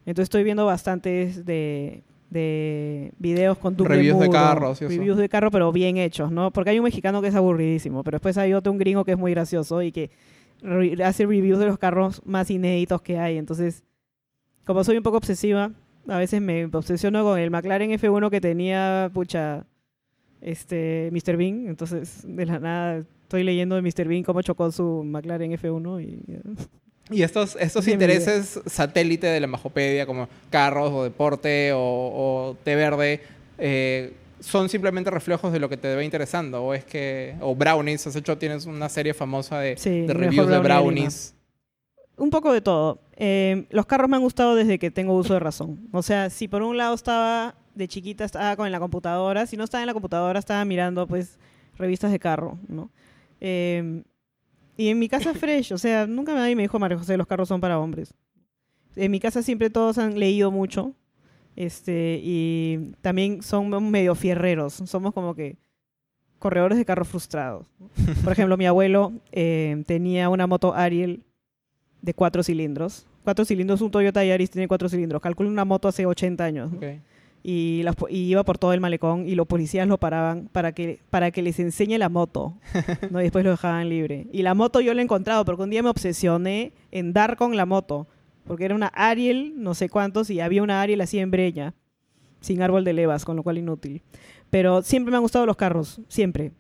entonces 0.07 0.25
estoy 0.25 0.43
viendo 0.45 0.67
bastantes 0.67 1.47
de, 1.47 2.03
de 2.31 3.13
videos 3.19 3.57
con 3.59 3.75
tu 3.77 3.85
Reviews 3.85 4.19
de 4.21 4.29
carros 4.29 4.83
eso. 4.83 4.89
Reviews 4.89 5.17
de 5.19 5.29
carro, 5.29 5.51
pero 5.51 5.73
bien 5.73 5.97
hechos, 5.97 6.31
¿no? 6.31 6.51
Porque 6.51 6.71
hay 6.71 6.79
un 6.79 6.85
mexicano 6.85 7.23
que 7.23 7.29
es 7.29 7.35
aburridísimo, 7.35 8.03
pero 8.05 8.17
después 8.17 8.37
hay 8.37 8.53
otro, 8.53 8.73
un 8.73 8.79
gringo 8.79 9.05
que 9.05 9.13
es 9.13 9.19
muy 9.19 9.31
gracioso 9.33 9.81
y 9.83 9.93
que 9.93 10.11
re- 10.61 11.03
hace 11.05 11.25
reviews 11.27 11.59
de 11.59 11.67
los 11.67 11.79
carros 11.79 12.21
más 12.27 12.51
inéditos 12.51 13.01
que 13.01 13.19
hay. 13.19 13.39
Entonces, 13.39 13.83
como 14.67 14.85
soy 14.85 14.97
un 14.99 15.03
poco 15.03 15.17
obsesiva, 15.19 15.71
a 16.09 16.19
veces 16.19 16.43
me 16.43 16.67
obsesiono 16.67 17.23
con 17.25 17.39
el 17.39 17.51
McLaren 17.51 17.93
F1 17.93 18.29
que 18.31 18.41
tenía, 18.43 19.11
pucha, 19.15 19.65
este, 20.45 21.11
Mr. 21.13 21.37
Bean. 21.37 21.67
Entonces, 21.67 22.21
de 22.25 22.47
la 22.47 22.59
nada, 22.61 23.05
estoy 23.23 23.43
leyendo 23.43 23.75
de 23.75 23.83
Mr. 23.83 24.07
Bean 24.07 24.23
cómo 24.23 24.43
chocó 24.43 24.71
su 24.71 25.03
McLaren 25.05 25.53
F1 25.53 26.03
y... 26.03 27.15
Y 27.15 27.23
estos, 27.23 27.57
estos 27.61 27.87
intereses 27.87 28.61
satélite 28.65 29.27
de 29.27 29.39
la 29.39 29.47
Majopedia, 29.47 30.07
como 30.07 30.27
carros 30.49 30.91
o 30.91 31.05
deporte 31.05 31.73
o, 31.75 31.79
o 31.79 32.57
té 32.65 32.77
verde, 32.77 33.21
eh, 33.59 34.15
son 34.41 34.71
simplemente 34.71 35.11
reflejos 35.11 35.53
de 35.53 35.59
lo 35.59 35.69
que 35.69 35.77
te 35.77 35.89
debe 35.89 36.03
interesando. 36.03 36.65
O 36.65 36.73
es 36.73 36.85
que. 36.87 37.35
O 37.43 37.55
brownies, 37.55 38.07
has 38.07 38.17
hecho, 38.17 38.39
tienes 38.39 38.65
una 38.65 38.89
serie 38.89 39.13
famosa 39.13 39.59
de, 39.59 39.77
Sí, 39.77 40.07
de 40.07 40.15
reviews 40.15 40.49
de 40.49 40.59
brownie 40.59 40.59
de 40.59 40.59
Lima. 40.59 40.63
brownies. 40.63 41.35
Un 42.17 42.31
poco 42.31 42.55
de 42.55 42.63
todo. 42.63 43.01
Eh, 43.17 43.67
los 43.69 43.85
carros 43.85 44.09
me 44.09 44.17
han 44.17 44.23
gustado 44.23 44.55
desde 44.55 44.79
que 44.79 44.91
tengo 44.91 45.15
uso 45.15 45.35
de 45.35 45.41
razón. 45.41 45.89
O 45.93 46.03
sea, 46.03 46.31
si 46.31 46.49
por 46.49 46.63
un 46.63 46.79
lado 46.79 46.95
estaba 46.95 47.55
de 47.75 47.89
chiquita, 47.89 48.25
estaba 48.25 48.57
con 48.57 48.71
la 48.71 48.81
computadora, 48.81 49.47
si 49.47 49.57
no 49.57 49.65
estaba 49.65 49.83
en 49.83 49.87
la 49.87 49.93
computadora, 49.93 50.39
estaba 50.39 50.65
mirando 50.65 51.07
pues 51.07 51.39
revistas 51.77 52.13
de 52.13 52.19
carro, 52.19 52.59
¿no? 52.69 52.91
Eh, 53.41 54.03
y 54.77 54.89
en 54.89 54.99
mi 54.99 55.09
casa 55.09 55.35
fresh, 55.35 55.73
o 55.73 55.79
sea, 55.79 56.07
nunca 56.07 56.35
nadie 56.35 56.57
me 56.57 56.63
dijo, 56.63 56.79
María 56.79 56.99
José, 56.99 57.17
los 57.17 57.27
carros 57.27 57.49
son 57.49 57.61
para 57.61 57.79
hombres. 57.79 58.15
En 58.97 59.11
mi 59.11 59.21
casa 59.21 59.43
siempre 59.43 59.71
todos 59.71 59.99
han 59.99 60.19
leído 60.19 60.51
mucho. 60.51 60.95
Este, 61.57 62.21
y 62.23 62.93
también 63.01 63.43
son 63.43 63.69
medio 63.91 64.15
fierreros. 64.15 64.75
Somos 64.75 65.15
como 65.15 65.35
que 65.35 65.57
corredores 66.39 66.79
de 66.79 66.85
carros 66.85 67.09
frustrados. 67.09 67.67
¿no? 67.79 67.91
Por 68.23 68.33
ejemplo, 68.33 68.57
mi 68.57 68.67
abuelo 68.67 69.13
eh, 69.33 69.83
tenía 69.87 70.29
una 70.29 70.47
moto 70.47 70.75
Ariel 70.75 71.25
de 72.03 72.15
cuatro 72.15 72.43
cilindros. 72.43 73.07
Cuatro 73.23 73.45
cilindros, 73.45 73.81
un 73.81 73.91
Toyota 73.91 74.25
Yaris 74.25 74.51
tiene 74.51 74.69
cuatro 74.69 74.89
cilindros. 74.89 75.23
Calculo 75.23 75.49
una 75.49 75.65
moto 75.65 75.89
hace 75.89 76.07
80 76.07 76.45
años. 76.45 76.73
¿no? 76.73 76.81
Y, 77.47 77.83
las 77.83 77.95
po- 77.95 78.09
y 78.09 78.21
iba 78.21 78.43
por 78.43 78.57
todo 78.57 78.73
el 78.73 78.81
malecón 78.81 79.29
y 79.29 79.35
los 79.35 79.47
policías 79.47 79.87
lo 79.87 79.99
paraban 79.99 80.49
para 80.51 80.73
que, 80.73 81.01
para 81.11 81.31
que 81.31 81.43
les 81.43 81.61
enseñe 81.61 81.99
la 81.99 82.09
moto. 82.09 82.55
¿no? 83.11 83.21
Y 83.21 83.25
después 83.25 83.45
lo 83.45 83.51
dejaban 83.51 83.89
libre. 83.91 84.27
Y 84.33 84.41
la 84.43 84.55
moto 84.55 84.81
yo 84.81 84.95
la 84.95 85.03
he 85.03 85.05
encontrado 85.05 85.45
porque 85.45 85.63
un 85.63 85.69
día 85.71 85.83
me 85.83 85.91
obsesioné 85.91 86.73
en 86.91 87.13
dar 87.13 87.37
con 87.37 87.55
la 87.55 87.67
moto. 87.67 88.09
Porque 88.47 88.65
era 88.65 88.75
una 88.75 88.87
Ariel, 88.89 89.53
no 89.57 89.75
sé 89.75 89.89
cuántos, 89.91 90.31
y 90.31 90.41
había 90.41 90.63
una 90.63 90.81
Ariel 90.81 91.01
así 91.03 91.19
en 91.19 91.31
Breña, 91.31 91.75
sin 92.41 92.61
árbol 92.63 92.85
de 92.85 92.93
levas, 92.95 93.25
con 93.27 93.37
lo 93.37 93.43
cual 93.43 93.59
inútil. 93.59 94.03
Pero 94.51 94.81
siempre 94.83 95.11
me 95.11 95.17
han 95.19 95.23
gustado 95.23 95.45
los 95.47 95.57
carros, 95.57 96.01
siempre. 96.09 96.53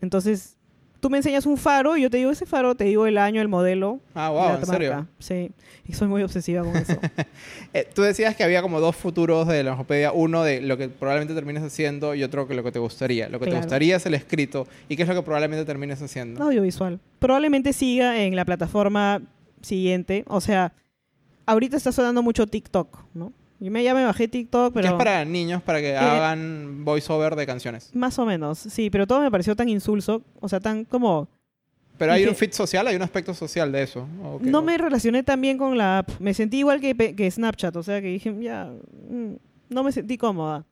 Entonces, 0.00 0.56
tú 1.02 1.10
me 1.10 1.16
enseñas 1.16 1.46
un 1.46 1.56
faro 1.56 1.96
y 1.96 2.02
yo 2.02 2.10
te 2.10 2.18
digo 2.18 2.30
ese 2.30 2.46
faro, 2.46 2.76
te 2.76 2.84
digo 2.84 3.08
el 3.08 3.18
año, 3.18 3.42
el 3.42 3.48
modelo. 3.48 3.98
Ah, 4.14 4.30
wow, 4.30 4.52
la 4.52 4.54
¿en 4.60 4.66
serio? 4.66 5.08
Sí, 5.18 5.50
y 5.84 5.94
soy 5.94 6.06
muy 6.06 6.22
obsesiva 6.22 6.62
con 6.62 6.76
eso. 6.76 6.96
Eh, 7.74 7.88
tú 7.92 8.02
decías 8.02 8.36
que 8.36 8.44
había 8.44 8.60
como 8.60 8.80
dos 8.80 8.94
futuros 8.94 9.48
de 9.48 9.64
la 9.64 9.72
Homopedia, 9.72 10.12
uno 10.12 10.42
de 10.42 10.60
lo 10.60 10.76
que 10.76 10.90
probablemente 10.90 11.34
termines 11.34 11.62
haciendo 11.62 12.14
y 12.14 12.22
otro 12.22 12.46
que 12.46 12.52
lo 12.52 12.62
que 12.62 12.70
te 12.70 12.78
gustaría. 12.78 13.30
Lo 13.30 13.40
que 13.40 13.46
te 13.46 13.56
gustaría 13.56 13.96
es 13.96 14.04
el 14.04 14.12
escrito 14.12 14.68
y 14.90 14.96
qué 14.96 15.04
es 15.04 15.08
lo 15.08 15.14
que 15.14 15.22
probablemente 15.22 15.64
termines 15.64 16.02
haciendo. 16.02 16.44
Audiovisual. 16.44 17.00
Probablemente 17.18 17.72
siga 17.72 18.20
en 18.20 18.36
la 18.36 18.44
plataforma 18.44 19.22
siguiente. 19.62 20.24
O 20.28 20.42
sea, 20.42 20.74
ahorita 21.46 21.78
está 21.78 21.92
sonando 21.92 22.22
mucho 22.22 22.46
TikTok, 22.46 23.04
¿no? 23.14 23.32
Yo 23.62 23.70
me, 23.70 23.84
ya 23.84 23.94
me 23.94 24.04
bajé 24.04 24.26
TikTok, 24.26 24.72
Que 24.74 24.80
pero... 24.80 24.88
es 24.88 24.94
para 24.94 25.24
niños, 25.24 25.62
para 25.62 25.80
que 25.80 25.96
hagan 25.96 26.84
voiceover 26.84 27.36
de 27.36 27.46
canciones. 27.46 27.94
Más 27.94 28.18
o 28.18 28.26
menos, 28.26 28.58
sí, 28.58 28.90
pero 28.90 29.06
todo 29.06 29.20
me 29.20 29.30
pareció 29.30 29.54
tan 29.54 29.68
insulso, 29.68 30.22
o 30.40 30.48
sea, 30.48 30.58
tan 30.58 30.84
como... 30.84 31.28
Pero 31.96 32.12
hay 32.14 32.22
Dije- 32.22 32.30
un 32.30 32.34
fit 32.36 32.52
social, 32.52 32.86
hay 32.88 32.96
un 32.96 33.02
aspecto 33.02 33.32
social 33.34 33.70
de 33.70 33.82
eso. 33.84 34.08
No 34.40 34.62
me 34.62 34.76
relacioné 34.78 35.22
tan 35.22 35.40
bien 35.40 35.58
con 35.58 35.78
la 35.78 35.98
app. 35.98 36.10
Me 36.18 36.34
sentí 36.34 36.58
igual 36.58 36.80
que, 36.80 36.96
que 37.14 37.30
Snapchat, 37.30 37.76
o 37.76 37.82
sea, 37.84 38.00
que 38.00 38.08
dije, 38.08 38.34
ya, 38.40 38.72
mm, 39.08 39.34
no 39.68 39.84
me 39.84 39.92
sentí 39.92 40.18
cómoda. 40.18 40.66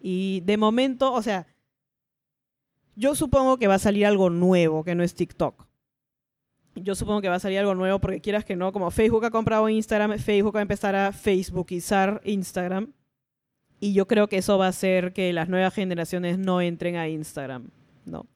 Y 0.00 0.40
de 0.44 0.56
momento, 0.56 1.12
o 1.12 1.22
sea, 1.22 1.48
yo 2.94 3.16
supongo 3.16 3.56
que 3.56 3.66
va 3.66 3.74
a 3.74 3.78
salir 3.80 4.06
algo 4.06 4.30
nuevo, 4.30 4.84
que 4.84 4.94
no 4.94 5.02
es 5.02 5.14
TikTok. 5.16 5.66
Yo 6.76 6.94
supongo 6.94 7.20
que 7.20 7.28
va 7.28 7.36
a 7.36 7.40
salir 7.40 7.58
algo 7.58 7.74
nuevo 7.74 8.00
porque 8.00 8.20
quieras 8.20 8.44
que 8.44 8.56
no, 8.56 8.72
como 8.72 8.90
Facebook 8.90 9.24
ha 9.24 9.30
comprado 9.30 9.68
Instagram, 9.68 10.18
Facebook 10.18 10.56
va 10.56 10.60
a 10.60 10.62
empezar 10.62 10.96
a 10.96 11.12
Facebookizar 11.12 12.20
Instagram. 12.24 12.92
Y 13.80 13.92
yo 13.92 14.06
creo 14.06 14.28
que 14.28 14.38
eso 14.38 14.58
va 14.58 14.66
a 14.66 14.70
hacer 14.70 15.12
que 15.12 15.32
las 15.32 15.48
nuevas 15.48 15.74
generaciones 15.74 16.38
no 16.38 16.60
entren 16.60 16.96
a 16.96 17.08
Instagram, 17.08 17.68
¿no? 18.06 18.26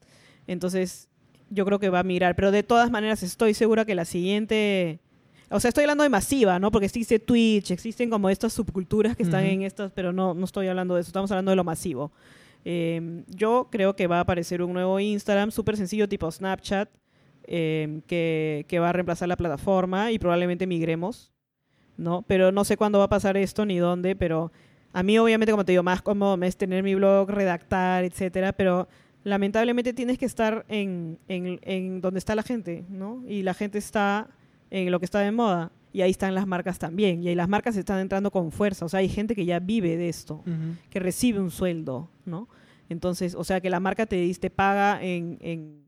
Entonces, 0.46 1.08
yo 1.50 1.64
creo 1.64 1.78
que 1.78 1.88
va 1.88 2.00
a 2.00 2.04
migrar. 2.04 2.36
Pero 2.36 2.50
de 2.50 2.62
todas 2.62 2.90
maneras, 2.90 3.22
estoy 3.22 3.54
segura 3.54 3.84
que 3.84 3.94
la 3.94 4.04
siguiente. 4.04 5.00
O 5.50 5.60
sea, 5.60 5.70
estoy 5.70 5.84
hablando 5.84 6.04
de 6.04 6.10
masiva, 6.10 6.58
¿no? 6.58 6.70
Porque 6.70 6.86
existe 6.86 7.18
Twitch, 7.18 7.70
existen 7.70 8.10
como 8.10 8.28
estas 8.28 8.52
subculturas 8.52 9.16
que 9.16 9.22
están 9.22 9.44
en 9.44 9.62
estas, 9.62 9.90
pero 9.92 10.12
no, 10.12 10.34
no 10.34 10.44
estoy 10.44 10.68
hablando 10.68 10.94
de 10.94 11.00
eso, 11.00 11.08
estamos 11.08 11.30
hablando 11.30 11.50
de 11.50 11.56
lo 11.56 11.64
masivo. 11.64 12.12
Eh, 12.66 13.24
yo 13.28 13.68
creo 13.70 13.96
que 13.96 14.06
va 14.06 14.18
a 14.18 14.20
aparecer 14.20 14.60
un 14.60 14.74
nuevo 14.74 15.00
Instagram 15.00 15.50
súper 15.50 15.78
sencillo, 15.78 16.06
tipo 16.06 16.30
Snapchat, 16.30 16.90
eh, 17.44 18.00
que, 18.06 18.64
que 18.68 18.78
va 18.78 18.90
a 18.90 18.92
reemplazar 18.92 19.28
la 19.28 19.36
plataforma 19.36 20.12
y 20.12 20.18
probablemente 20.18 20.66
migremos, 20.66 21.32
¿no? 21.96 22.22
Pero 22.26 22.52
no 22.52 22.64
sé 22.64 22.76
cuándo 22.76 22.98
va 22.98 23.04
a 23.06 23.08
pasar 23.08 23.36
esto 23.36 23.64
ni 23.66 23.78
dónde, 23.78 24.16
pero 24.16 24.52
a 24.92 25.02
mí 25.02 25.18
obviamente, 25.18 25.52
como 25.52 25.64
te 25.64 25.72
digo, 25.72 25.82
más 25.82 26.02
cómodo 26.02 26.42
es 26.44 26.56
tener 26.56 26.82
mi 26.82 26.94
blog, 26.94 27.30
redactar, 27.30 28.04
etcétera, 28.04 28.52
pero 28.52 28.88
lamentablemente 29.24 29.92
tienes 29.92 30.18
que 30.18 30.24
estar 30.26 30.64
en, 30.68 31.18
en, 31.28 31.58
en 31.62 32.00
donde 32.00 32.18
está 32.18 32.34
la 32.34 32.42
gente, 32.42 32.84
¿no? 32.88 33.22
Y 33.26 33.42
la 33.42 33.54
gente 33.54 33.78
está 33.78 34.28
en 34.70 34.90
lo 34.90 34.98
que 34.98 35.04
está 35.04 35.20
de 35.20 35.32
moda. 35.32 35.72
Y 35.90 36.02
ahí 36.02 36.10
están 36.10 36.34
las 36.34 36.46
marcas 36.46 36.78
también. 36.78 37.22
Y 37.22 37.28
ahí 37.28 37.34
las 37.34 37.48
marcas 37.48 37.74
están 37.76 37.98
entrando 37.98 38.30
con 38.30 38.52
fuerza. 38.52 38.84
O 38.84 38.88
sea, 38.90 39.00
hay 39.00 39.08
gente 39.08 39.34
que 39.34 39.46
ya 39.46 39.58
vive 39.58 39.96
de 39.96 40.08
esto, 40.10 40.34
Ujú. 40.46 40.76
que 40.90 40.98
recibe 41.00 41.40
un 41.40 41.50
sueldo, 41.50 42.10
¿no? 42.26 42.46
Entonces, 42.90 43.34
o 43.34 43.42
sea, 43.42 43.60
que 43.60 43.70
la 43.70 43.80
marca 43.80 44.04
te, 44.06 44.32
te 44.34 44.50
paga 44.50 45.02
en, 45.02 45.38
en- 45.40 45.87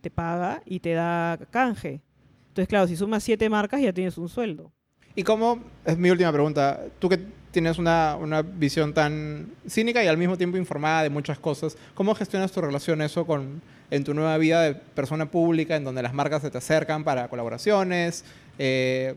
te 0.00 0.10
paga 0.10 0.62
y 0.64 0.80
te 0.80 0.92
da 0.92 1.38
canje. 1.50 2.00
Entonces, 2.48 2.68
claro, 2.68 2.86
si 2.86 2.96
sumas 2.96 3.22
siete 3.22 3.48
marcas 3.48 3.80
ya 3.80 3.92
tienes 3.92 4.18
un 4.18 4.28
sueldo. 4.28 4.72
¿Y 5.14 5.22
cómo, 5.22 5.60
es 5.84 5.98
mi 5.98 6.10
última 6.10 6.32
pregunta, 6.32 6.80
tú 6.98 7.08
que 7.08 7.18
tienes 7.50 7.78
una, 7.78 8.16
una 8.16 8.42
visión 8.42 8.94
tan 8.94 9.52
cínica 9.66 10.02
y 10.04 10.06
al 10.06 10.16
mismo 10.16 10.36
tiempo 10.36 10.56
informada 10.56 11.02
de 11.02 11.10
muchas 11.10 11.38
cosas, 11.38 11.76
¿cómo 11.94 12.14
gestionas 12.14 12.52
tu 12.52 12.60
relación 12.60 13.02
eso 13.02 13.26
con, 13.26 13.60
en 13.90 14.04
tu 14.04 14.14
nueva 14.14 14.36
vida 14.38 14.62
de 14.62 14.74
persona 14.74 15.30
pública, 15.30 15.76
en 15.76 15.84
donde 15.84 16.02
las 16.02 16.14
marcas 16.14 16.42
se 16.42 16.50
te 16.50 16.58
acercan 16.58 17.04
para 17.04 17.28
colaboraciones? 17.28 18.24
Eh, 18.58 19.16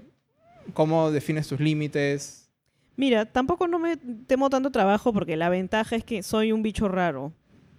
¿Cómo 0.74 1.12
defines 1.12 1.48
tus 1.48 1.60
límites? 1.60 2.50
Mira, 2.96 3.26
tampoco 3.26 3.68
no 3.68 3.80
me 3.80 3.98
temo 3.98 4.50
tanto 4.50 4.72
trabajo 4.72 5.14
porque 5.14 5.36
la 5.36 5.50
ventaja 5.50 5.96
es 5.96 6.04
que 6.04 6.24
soy 6.24 6.52
un 6.52 6.62
bicho 6.62 6.88
raro, 6.88 7.34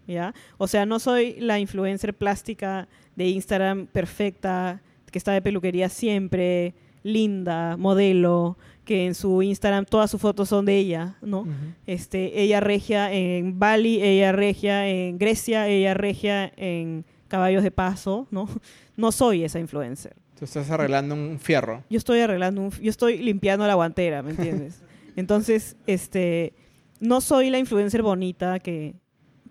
¿ya? 0.07 0.35
O 0.59 0.67
sea, 0.67 0.87
no 0.87 0.99
soy 0.99 1.37
la 1.39 1.59
influencer 1.59 2.15
plástica 2.15 2.89
de 3.17 3.29
Instagram 3.29 3.87
perfecta, 3.87 4.83
que 5.11 5.19
está 5.19 5.33
de 5.33 5.43
peluquería 5.43 5.89
siempre, 5.89 6.75
linda, 7.03 7.77
modelo, 7.77 8.57
que 8.85 9.07
en 9.07 9.15
su 9.15 9.43
Instagram 9.43 9.85
todas 9.85 10.11
sus 10.11 10.21
fotos 10.21 10.49
son 10.49 10.65
de 10.65 10.77
ella, 10.77 11.17
¿no? 11.23 11.47
Este, 11.87 12.41
ella 12.41 12.61
regia 12.61 13.13
en 13.13 13.59
Bali, 13.59 14.03
ella 14.03 14.33
regia 14.33 14.89
en 14.89 15.19
Grecia, 15.19 15.69
ella 15.69 15.95
regia 15.95 16.53
en 16.57 17.05
Caballos 17.29 17.63
de 17.63 17.71
Paso, 17.71 18.27
¿no? 18.31 18.49
No 18.97 19.13
soy 19.13 19.45
esa 19.45 19.59
influencer. 19.59 20.15
Tú 20.39 20.45
estás 20.45 20.71
arreglando 20.71 21.15
un 21.15 21.39
fierro. 21.39 21.85
Yo 21.89 21.99
estoy 21.99 22.21
arreglando, 22.21 22.61
un, 22.63 22.71
yo 22.71 22.91
estoy 22.91 23.19
limpiando 23.19 23.67
la 23.67 23.75
guantera, 23.75 24.23
¿me 24.23 24.31
entiendes? 24.31 24.83
Entonces, 25.17 25.77
este, 25.87 26.55
no 27.01 27.21
soy 27.21 27.51
la 27.51 27.59
influencer 27.59 28.03
bonita 28.03 28.59
que, 28.59 28.97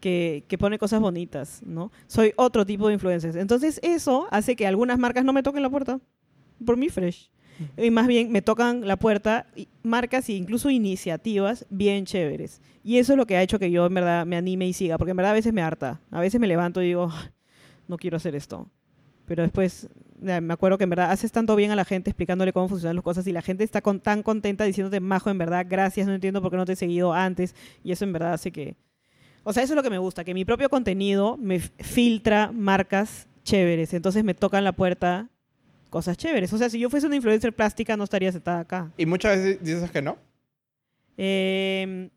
que, 0.03 0.43
que 0.49 0.57
pone 0.57 0.77
cosas 0.77 0.99
bonitas, 0.99 1.61
¿no? 1.65 1.89
Soy 2.07 2.33
otro 2.35 2.65
tipo 2.65 2.89
de 2.89 2.95
influencer. 2.95 3.37
Entonces, 3.37 3.79
eso 3.83 4.27
hace 4.31 4.57
que 4.57 4.67
algunas 4.67 4.99
marcas 4.99 5.23
no 5.23 5.31
me 5.31 5.43
toquen 5.43 5.63
la 5.63 5.69
puerta 5.69 6.01
por 6.65 6.75
mi 6.75 6.89
fresh. 6.89 7.31
Y 7.77 7.89
más 7.89 8.07
bien 8.07 8.29
me 8.29 8.41
tocan 8.41 8.85
la 8.85 8.97
puerta 8.97 9.47
marcas 9.81 10.27
e 10.27 10.33
incluso 10.33 10.69
iniciativas 10.69 11.65
bien 11.69 12.05
chéveres. 12.05 12.59
Y 12.83 12.97
eso 12.97 13.13
es 13.13 13.17
lo 13.17 13.25
que 13.25 13.37
ha 13.37 13.41
hecho 13.41 13.59
que 13.59 13.71
yo 13.71 13.85
en 13.85 13.93
verdad 13.93 14.25
me 14.25 14.35
anime 14.35 14.67
y 14.67 14.73
siga, 14.73 14.97
porque 14.97 15.11
en 15.11 15.17
verdad 15.17 15.31
a 15.31 15.35
veces 15.35 15.53
me 15.53 15.61
harta. 15.61 16.01
A 16.11 16.19
veces 16.19 16.41
me 16.41 16.47
levanto 16.47 16.81
y 16.81 16.87
digo, 16.87 17.09
"Ay, 17.09 17.29
no 17.87 17.95
quiero 17.95 18.17
hacer 18.17 18.35
esto. 18.35 18.67
Pero 19.25 19.43
después 19.43 19.87
me 20.19 20.53
acuerdo 20.53 20.77
que 20.77 20.83
en 20.83 20.89
verdad 20.89 21.11
haces 21.11 21.31
tanto 21.31 21.55
bien 21.55 21.71
a 21.71 21.77
la 21.77 21.85
gente 21.85 22.09
explicándole 22.09 22.51
cómo 22.51 22.67
funcionan 22.67 22.97
las 22.97 23.05
cosas 23.05 23.25
y 23.25 23.31
la 23.31 23.41
gente 23.41 23.63
está 23.63 23.81
con, 23.81 24.01
tan 24.01 24.21
contenta 24.21 24.65
diciéndote, 24.65 24.99
Majo, 24.99 25.29
en 25.29 25.37
verdad, 25.37 25.65
gracias, 25.69 26.07
no 26.07 26.13
entiendo 26.13 26.41
por 26.41 26.51
qué 26.51 26.57
no 26.57 26.65
te 26.65 26.73
he 26.73 26.75
seguido 26.75 27.13
antes. 27.13 27.55
Y 27.85 27.93
eso 27.93 28.03
en 28.03 28.11
verdad 28.11 28.33
hace 28.33 28.51
que... 28.51 28.75
O 29.43 29.53
sea, 29.53 29.63
eso 29.63 29.73
es 29.73 29.75
lo 29.75 29.83
que 29.83 29.89
me 29.89 29.97
gusta, 29.97 30.23
que 30.23 30.33
mi 30.33 30.45
propio 30.45 30.69
contenido 30.69 31.37
me 31.37 31.59
filtra 31.59 32.51
marcas 32.51 33.27
chéveres. 33.43 33.93
Entonces 33.93 34.23
me 34.23 34.33
tocan 34.33 34.63
la 34.63 34.71
puerta 34.71 35.29
cosas 35.89 36.17
chéveres. 36.17 36.51
O 36.53 36.57
sea, 36.57 36.69
si 36.69 36.79
yo 36.79 36.89
fuese 36.89 37.07
una 37.07 37.15
influencer 37.15 37.53
plástica 37.53 37.97
no 37.97 38.05
estaría 38.05 38.31
sentada 38.31 38.61
acá. 38.61 38.91
Y 38.97 39.05
muchas 39.05 39.37
veces 39.37 39.63
dices 39.63 39.91
que 39.91 40.01
no. 40.01 40.17
Eh, 41.17 42.09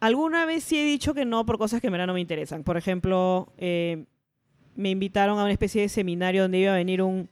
alguna 0.00 0.46
vez 0.46 0.64
sí 0.64 0.78
he 0.78 0.84
dicho 0.84 1.12
que 1.12 1.24
no 1.24 1.44
por 1.44 1.58
cosas 1.58 1.80
que 1.80 1.88
en 1.88 1.92
verdad 1.92 2.06
no 2.06 2.14
me 2.14 2.20
interesan. 2.20 2.62
Por 2.62 2.76
ejemplo, 2.76 3.52
eh, 3.58 4.04
me 4.76 4.90
invitaron 4.90 5.38
a 5.38 5.42
una 5.42 5.52
especie 5.52 5.82
de 5.82 5.88
seminario 5.88 6.42
donde 6.42 6.58
iba 6.58 6.72
a 6.72 6.76
venir 6.76 7.02
un 7.02 7.28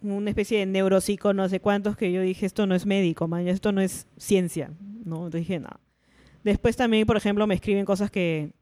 una 0.00 0.30
especie 0.30 0.60
de 0.60 0.66
neuropsico, 0.66 1.32
no 1.34 1.48
sé 1.48 1.60
cuántos, 1.60 1.96
que 1.96 2.12
yo 2.12 2.20
dije, 2.22 2.46
esto 2.46 2.66
no 2.66 2.74
es 2.74 2.86
médico, 2.86 3.26
man, 3.26 3.48
esto 3.48 3.72
no 3.72 3.80
es 3.80 4.06
ciencia, 4.16 4.70
¿no? 5.04 5.16
Entonces 5.16 5.40
dije, 5.40 5.58
no. 5.58 5.70
Después 6.48 6.78
también, 6.78 7.06
por 7.06 7.18
ejemplo, 7.18 7.46
me 7.46 7.54
escriben 7.54 7.84
cosas 7.84 8.10
que 8.10 8.52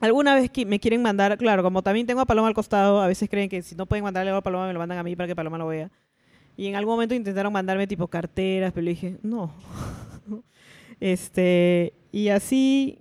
alguna 0.00 0.34
vez 0.34 0.50
me 0.66 0.80
quieren 0.80 1.02
mandar, 1.02 1.38
claro, 1.38 1.62
como 1.62 1.80
también 1.80 2.04
tengo 2.04 2.20
a 2.20 2.26
Paloma 2.26 2.48
al 2.48 2.54
costado, 2.54 3.00
a 3.00 3.06
veces 3.06 3.30
creen 3.30 3.48
que 3.48 3.62
si 3.62 3.76
no 3.76 3.86
pueden 3.86 4.02
mandarle 4.02 4.32
a 4.32 4.40
Paloma, 4.40 4.66
me 4.66 4.72
lo 4.72 4.80
mandan 4.80 4.98
a 4.98 5.04
mí 5.04 5.14
para 5.14 5.28
que 5.28 5.36
Paloma 5.36 5.56
lo 5.56 5.68
vea. 5.68 5.88
Y 6.56 6.66
en 6.66 6.74
algún 6.74 6.94
momento 6.94 7.14
intentaron 7.14 7.52
mandarme 7.52 7.86
tipo 7.86 8.08
carteras, 8.08 8.72
pero 8.72 8.84
le 8.84 8.90
dije, 8.90 9.18
no. 9.22 9.54
este, 10.98 11.94
y 12.10 12.30
así, 12.30 12.98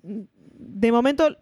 de 0.00 0.92
momento, 0.92 1.36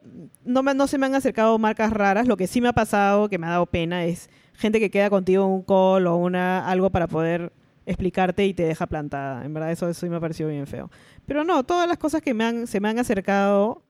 no, 0.47 0.63
no 0.63 0.87
se 0.87 0.97
me 0.97 1.05
han 1.05 1.15
acercado 1.15 1.59
marcas 1.59 1.93
raras. 1.93 2.27
Lo 2.27 2.39
que 2.39 2.47
sí 2.47 2.63
me 2.63 2.69
ha 2.69 2.73
pasado, 2.73 3.29
que 3.29 3.37
me 3.37 3.49
ha 3.49 3.51
dado 3.51 3.67
pena, 3.67 4.07
es 4.07 4.31
gente 4.55 4.81
que 4.81 4.91
queda 4.91 5.11
contigo 5.11 5.45
un 5.47 5.61
call 5.63 6.07
o 6.07 6.17
una, 6.17 6.67
algo 6.67 6.89
para 6.89 7.07
poder 7.07 7.53
explicarte 7.87 8.47
y 8.47 8.55
te 8.55 8.65
deja 8.65 8.87
plantada. 8.87 9.45
En 9.45 9.55
verdad, 9.55 9.73
eso, 9.73 9.89
eso 9.89 10.07
me 10.07 10.17
ha 10.17 10.21
parecido 10.21 10.49
bien 10.49 10.67
feo. 10.67 10.91
Pero 11.27 11.45
no, 11.45 11.65
todas 11.65 11.89
las 11.89 11.99
cosas 11.99 12.23
que 12.23 12.35
me 12.35 12.45
han, 12.45 12.67
se 12.67 12.81
me 12.81 12.89
han 12.89 12.99
acercado 12.99 13.83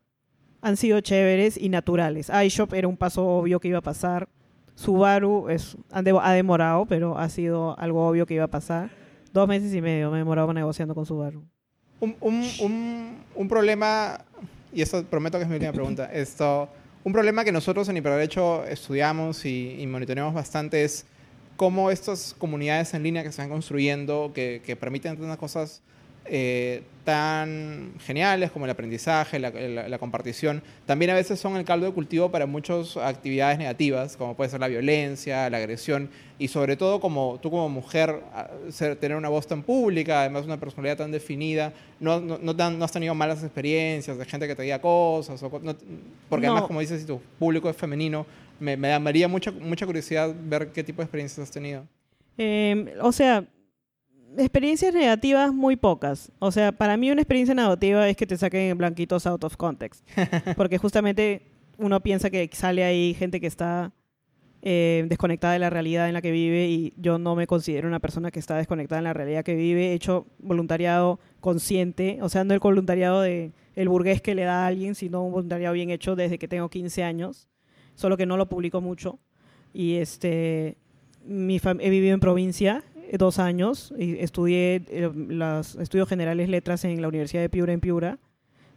han 0.60 0.76
sido 0.76 1.00
chéveres 1.00 1.56
y 1.56 1.68
naturales. 1.68 2.30
iShop 2.30 2.72
era 2.74 2.88
un 2.88 2.96
paso 2.96 3.26
obvio 3.26 3.60
que 3.60 3.68
iba 3.68 3.78
a 3.78 3.82
pasar. 3.82 4.28
Subaru 4.74 5.48
es, 5.48 5.76
ha 5.90 6.32
demorado, 6.32 6.86
pero 6.86 7.18
ha 7.18 7.28
sido 7.28 7.78
algo 7.78 8.06
obvio 8.06 8.26
que 8.26 8.34
iba 8.34 8.44
a 8.44 8.48
pasar. 8.48 8.90
Dos 9.32 9.48
meses 9.48 9.74
y 9.74 9.80
medio 9.80 10.10
me 10.10 10.16
he 10.16 10.20
demorado 10.20 10.52
negociando 10.52 10.94
con 10.94 11.04
Subaru. 11.04 11.44
Un, 12.00 12.16
un, 12.20 12.48
un, 12.60 13.18
un 13.34 13.48
problema, 13.48 14.24
y 14.72 14.82
esto 14.82 15.04
prometo 15.04 15.38
que 15.38 15.44
es 15.44 15.48
mi 15.48 15.56
última 15.56 15.72
pregunta, 15.72 16.10
esto, 16.12 16.68
un 17.04 17.12
problema 17.12 17.44
que 17.44 17.52
nosotros 17.52 17.88
en 17.88 17.96
Hiperderecho 17.96 18.64
estudiamos 18.64 19.44
y, 19.44 19.76
y 19.80 19.86
monitoreamos 19.86 20.34
bastante 20.34 20.84
es 20.84 21.06
cómo 21.62 21.92
estas 21.92 22.34
comunidades 22.36 22.92
en 22.92 23.04
línea 23.04 23.22
que 23.22 23.28
se 23.28 23.34
están 23.34 23.48
construyendo, 23.48 24.32
que, 24.34 24.76
permiten 24.80 25.16
tantas 25.16 25.36
cosas 25.36 25.80
eh, 26.24 26.82
tan 27.04 27.94
geniales 27.98 28.52
como 28.52 28.64
el 28.64 28.70
aprendizaje, 28.70 29.38
la, 29.40 29.50
la- 29.50 29.88
la 29.88 29.98
compartición, 29.98 30.62
también 30.86 31.10
a 31.10 31.14
veces 31.14 31.40
son 31.40 31.56
el 31.56 31.64
caldo 31.64 31.84
de 31.86 31.92
cultivo 31.92 32.30
para 32.30 32.46
muchas 32.46 32.96
actividades 32.96 33.58
negativas, 33.58 34.16
como 34.16 34.36
puede 34.36 34.50
ser 34.50 34.60
la 34.60 34.68
violencia, 34.68 35.50
la 35.50 35.56
agresión, 35.56 36.10
y 36.38 36.46
sobre 36.48 36.76
todo 36.76 37.00
como 37.00 37.40
tú 37.42 37.50
como 37.50 37.68
mujer, 37.68 38.20
a- 38.32 38.50
ser- 38.70 38.94
tener 38.96 39.16
una 39.16 39.28
voz 39.28 39.48
tan 39.48 39.62
pública, 39.64 40.20
además 40.20 40.44
una 40.44 40.60
personalidad 40.60 40.96
tan 40.98 41.10
definida, 41.10 41.72
no, 41.98 42.20
no, 42.20 42.38
no, 42.40 42.54
tan- 42.54 42.78
no 42.78 42.84
has 42.84 42.92
tenido 42.92 43.14
malas 43.16 43.42
experiencias 43.42 44.16
de 44.16 44.24
gente 44.24 44.46
que 44.46 44.54
te 44.54 44.62
diga 44.62 44.80
cosas, 44.80 45.42
o 45.42 45.50
no- 45.60 45.74
porque 46.28 46.46
además 46.46 46.68
como 46.68 46.78
dices, 46.80 47.00
si 47.00 47.06
tu 47.06 47.20
público 47.38 47.68
es 47.68 47.76
femenino, 47.76 48.24
me, 48.60 48.76
me 48.76 48.88
daría 48.90 49.26
mucha, 49.26 49.50
mucha 49.50 49.86
curiosidad 49.86 50.32
ver 50.44 50.68
qué 50.68 50.84
tipo 50.84 50.98
de 51.02 51.06
experiencias 51.06 51.40
has 51.40 51.50
tenido. 51.50 51.84
Eh, 52.38 52.94
o 53.02 53.10
sea, 53.12 53.44
experiencias 54.38 54.94
negativas 54.94 55.52
muy 55.52 55.76
pocas. 55.76 56.32
O 56.38 56.50
sea, 56.50 56.72
para 56.72 56.96
mí 56.96 57.10
una 57.10 57.22
experiencia 57.22 57.54
negativa 57.54 58.08
es 58.08 58.16
que 58.16 58.26
te 58.26 58.36
saquen 58.36 58.76
blanquitos 58.76 59.26
out 59.26 59.44
of 59.44 59.56
context. 59.56 60.06
Porque 60.56 60.78
justamente 60.78 61.42
uno 61.78 62.00
piensa 62.00 62.30
que 62.30 62.48
sale 62.52 62.84
ahí 62.84 63.14
gente 63.14 63.40
que 63.40 63.46
está 63.46 63.92
eh, 64.62 65.04
desconectada 65.08 65.54
de 65.54 65.58
la 65.58 65.70
realidad 65.70 66.06
en 66.06 66.14
la 66.14 66.22
que 66.22 66.30
vive 66.30 66.68
y 66.68 66.94
yo 66.96 67.18
no 67.18 67.34
me 67.34 67.48
considero 67.48 67.88
una 67.88 67.98
persona 67.98 68.30
que 68.30 68.38
está 68.38 68.56
desconectada 68.56 68.98
en 68.98 69.04
la 69.04 69.12
realidad 69.12 69.44
que 69.44 69.54
vive. 69.54 69.88
He 69.88 69.94
hecho 69.94 70.26
voluntariado 70.38 71.18
consciente, 71.40 72.18
o 72.22 72.28
sea, 72.28 72.44
no 72.44 72.54
el 72.54 72.60
voluntariado 72.60 73.20
de 73.22 73.52
el 73.74 73.88
burgués 73.88 74.20
que 74.22 74.34
le 74.34 74.44
da 74.44 74.64
a 74.64 74.66
alguien, 74.66 74.94
sino 74.94 75.24
un 75.24 75.32
voluntariado 75.32 75.74
bien 75.74 75.90
hecho 75.90 76.14
desde 76.14 76.38
que 76.38 76.46
tengo 76.46 76.68
15 76.68 77.02
años, 77.02 77.48
solo 77.94 78.16
que 78.16 78.26
no 78.26 78.36
lo 78.36 78.48
publico 78.48 78.80
mucho. 78.80 79.18
Y 79.72 79.96
este, 79.96 80.76
mi 81.24 81.58
he 81.80 81.90
vivido 81.90 82.14
en 82.14 82.20
provincia 82.20 82.84
dos 83.18 83.38
años 83.38 83.92
y 83.98 84.18
estudié 84.18 84.82
eh, 84.88 85.10
los 85.28 85.74
estudios 85.76 86.08
generales 86.08 86.48
letras 86.48 86.84
en 86.84 87.00
la 87.00 87.08
Universidad 87.08 87.42
de 87.42 87.48
Piura 87.48 87.72
en 87.72 87.80
Piura. 87.80 88.18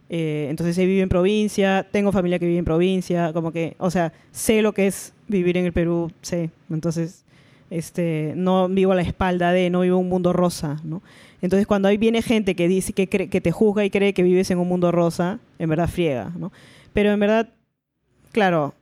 Eh, 0.08 0.46
entonces 0.50 0.78
he 0.78 0.86
vivido 0.86 1.02
en 1.02 1.08
provincia, 1.08 1.86
tengo 1.90 2.12
familia 2.12 2.38
que 2.38 2.46
vive 2.46 2.58
en 2.58 2.64
provincia, 2.64 3.32
como 3.32 3.50
que, 3.50 3.74
o 3.78 3.90
sea, 3.90 4.12
sé 4.30 4.62
lo 4.62 4.72
que 4.72 4.86
es 4.86 5.12
vivir 5.26 5.56
en 5.56 5.64
el 5.66 5.72
Perú, 5.72 6.12
sé. 6.22 6.50
Entonces, 6.70 7.24
este, 7.70 8.32
no 8.36 8.68
vivo 8.68 8.92
a 8.92 8.94
la 8.94 9.02
espalda 9.02 9.50
de, 9.50 9.68
no 9.70 9.80
vivo 9.80 9.98
un 9.98 10.08
mundo 10.08 10.32
rosa, 10.32 10.80
¿no? 10.84 11.02
Entonces, 11.42 11.66
cuando 11.66 11.88
ahí 11.88 11.96
viene 11.96 12.22
gente 12.22 12.54
que 12.54 12.68
dice 12.68 12.92
que, 12.92 13.08
cree- 13.10 13.28
que 13.28 13.40
te 13.40 13.50
juzga 13.50 13.84
y 13.84 13.90
cree 13.90 14.14
que 14.14 14.22
vives 14.22 14.50
en 14.52 14.58
un 14.58 14.68
mundo 14.68 14.92
rosa, 14.92 15.40
en 15.58 15.68
verdad 15.68 15.88
friega, 15.88 16.32
¿no? 16.38 16.52
Pero 16.92 17.10
en 17.10 17.18
verdad, 17.18 17.48
claro, 18.30 18.74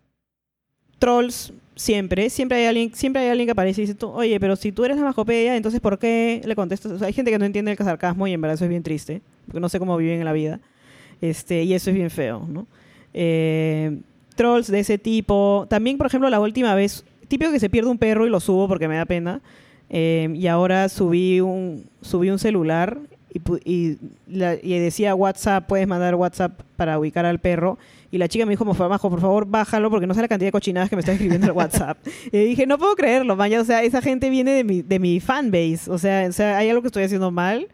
trolls 0.98 1.52
siempre, 1.76 2.30
siempre 2.30 2.58
hay 2.58 2.66
alguien, 2.66 2.94
siempre 2.94 3.22
hay 3.22 3.28
alguien 3.28 3.46
que 3.46 3.52
aparece 3.52 3.82
y 3.82 3.86
dice, 3.86 3.94
tú, 3.94 4.08
oye, 4.08 4.38
pero 4.38 4.56
si 4.56 4.72
tú 4.72 4.84
eres 4.84 4.96
la 4.96 5.14
entonces 5.56 5.80
¿por 5.80 5.98
qué 5.98 6.42
le 6.44 6.54
contestas? 6.54 6.92
O 6.92 6.98
sea, 6.98 7.08
hay 7.08 7.12
gente 7.12 7.30
que 7.30 7.38
no 7.38 7.44
entiende 7.44 7.72
el 7.72 7.78
sarcasmo 7.78 8.26
y 8.26 8.32
en 8.32 8.40
verdad 8.40 8.54
eso 8.54 8.64
es 8.64 8.70
bien 8.70 8.82
triste, 8.82 9.22
porque 9.46 9.60
no 9.60 9.68
sé 9.68 9.78
cómo 9.78 9.96
viven 9.96 10.18
en 10.18 10.24
la 10.24 10.32
vida. 10.32 10.60
Este, 11.20 11.62
y 11.62 11.74
eso 11.74 11.90
es 11.90 11.96
bien 11.96 12.10
feo, 12.10 12.46
¿no? 12.48 12.66
Eh, 13.12 13.98
trolls 14.36 14.66
de 14.68 14.80
ese 14.80 14.98
tipo. 14.98 15.66
También, 15.70 15.96
por 15.96 16.06
ejemplo, 16.06 16.28
la 16.28 16.40
última 16.40 16.74
vez, 16.74 17.04
típico 17.28 17.50
que 17.50 17.60
se 17.60 17.70
pierde 17.70 17.90
un 17.90 17.98
perro 17.98 18.26
y 18.26 18.30
lo 18.30 18.40
subo 18.40 18.68
porque 18.68 18.88
me 18.88 18.96
da 18.96 19.06
pena. 19.06 19.40
Eh, 19.90 20.32
y 20.34 20.46
ahora 20.46 20.88
subí 20.88 21.40
un, 21.40 21.86
subí 22.00 22.30
un 22.30 22.38
celular 22.38 22.98
y 23.64 24.78
decía 24.78 25.14
WhatsApp, 25.14 25.66
puedes 25.66 25.88
mandar 25.88 26.14
WhatsApp 26.14 26.60
para 26.76 26.98
ubicar 26.98 27.26
al 27.26 27.40
perro. 27.40 27.78
Y 28.14 28.18
la 28.18 28.28
chica 28.28 28.46
me 28.46 28.50
dijo, 28.52 28.64
"Mofa, 28.64 28.88
Majo, 28.88 29.10
por 29.10 29.20
favor, 29.20 29.44
bájalo 29.44 29.90
porque 29.90 30.06
no 30.06 30.14
sé 30.14 30.20
la 30.22 30.28
cantidad 30.28 30.46
de 30.48 30.52
cochinadas 30.52 30.88
que 30.88 30.94
me 30.94 31.00
está 31.00 31.10
escribiendo 31.12 31.46
el 31.48 31.52
WhatsApp. 31.52 31.98
y 32.32 32.38
dije, 32.44 32.64
no 32.64 32.78
puedo 32.78 32.94
creerlo, 32.94 33.34
mañana. 33.34 33.62
O 33.62 33.64
sea, 33.64 33.82
esa 33.82 34.00
gente 34.00 34.30
viene 34.30 34.52
de 34.52 34.62
mi, 34.62 34.82
de 34.82 34.98
mi 35.00 35.18
fanbase. 35.18 35.90
O 35.90 35.98
sea, 35.98 36.26
o 36.28 36.32
sea, 36.32 36.58
hay 36.58 36.68
algo 36.68 36.80
que 36.80 36.88
estoy 36.88 37.02
haciendo 37.02 37.32
mal. 37.32 37.66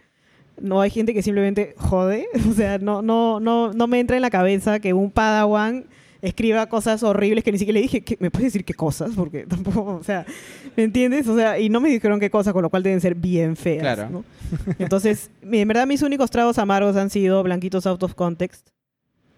No 0.58 0.80
hay 0.80 0.88
gente 0.90 1.12
que 1.12 1.22
simplemente 1.22 1.74
jode. 1.76 2.26
O 2.50 2.54
sea, 2.54 2.78
no, 2.78 3.02
no, 3.02 3.38
no, 3.38 3.72
no 3.74 3.86
me 3.86 4.00
entra 4.00 4.16
en 4.16 4.22
la 4.22 4.30
cabeza 4.30 4.78
que 4.80 4.94
un 4.94 5.10
padawan 5.10 5.84
escriba 6.22 6.66
cosas 6.68 7.02
horribles 7.02 7.44
que 7.44 7.52
ni 7.52 7.58
siquiera 7.58 7.76
le 7.78 7.82
dije, 7.82 8.00
¿qué- 8.02 8.16
¿me 8.20 8.30
puedes 8.30 8.46
decir 8.52 8.64
qué 8.64 8.72
cosas? 8.74 9.12
Porque 9.14 9.44
tampoco, 9.48 9.96
o 9.96 10.02
sea, 10.04 10.24
¿me 10.76 10.84
entiendes? 10.84 11.28
O 11.28 11.36
sea, 11.36 11.58
y 11.58 11.68
no 11.68 11.80
me 11.80 11.90
dijeron 11.90 12.18
qué 12.18 12.30
cosas, 12.30 12.54
con 12.54 12.62
lo 12.62 12.70
cual 12.70 12.82
deben 12.82 13.00
ser 13.02 13.14
bien 13.14 13.56
feas. 13.56 13.80
Claro. 13.82 14.08
¿no? 14.10 14.24
Entonces, 14.78 15.30
en 15.42 15.68
verdad 15.68 15.86
mis 15.86 16.00
únicos 16.02 16.30
tragos 16.30 16.58
amargos 16.58 16.96
han 16.96 17.10
sido 17.10 17.42
blanquitos 17.42 17.86
out 17.86 18.02
of 18.02 18.14
context, 18.14 18.68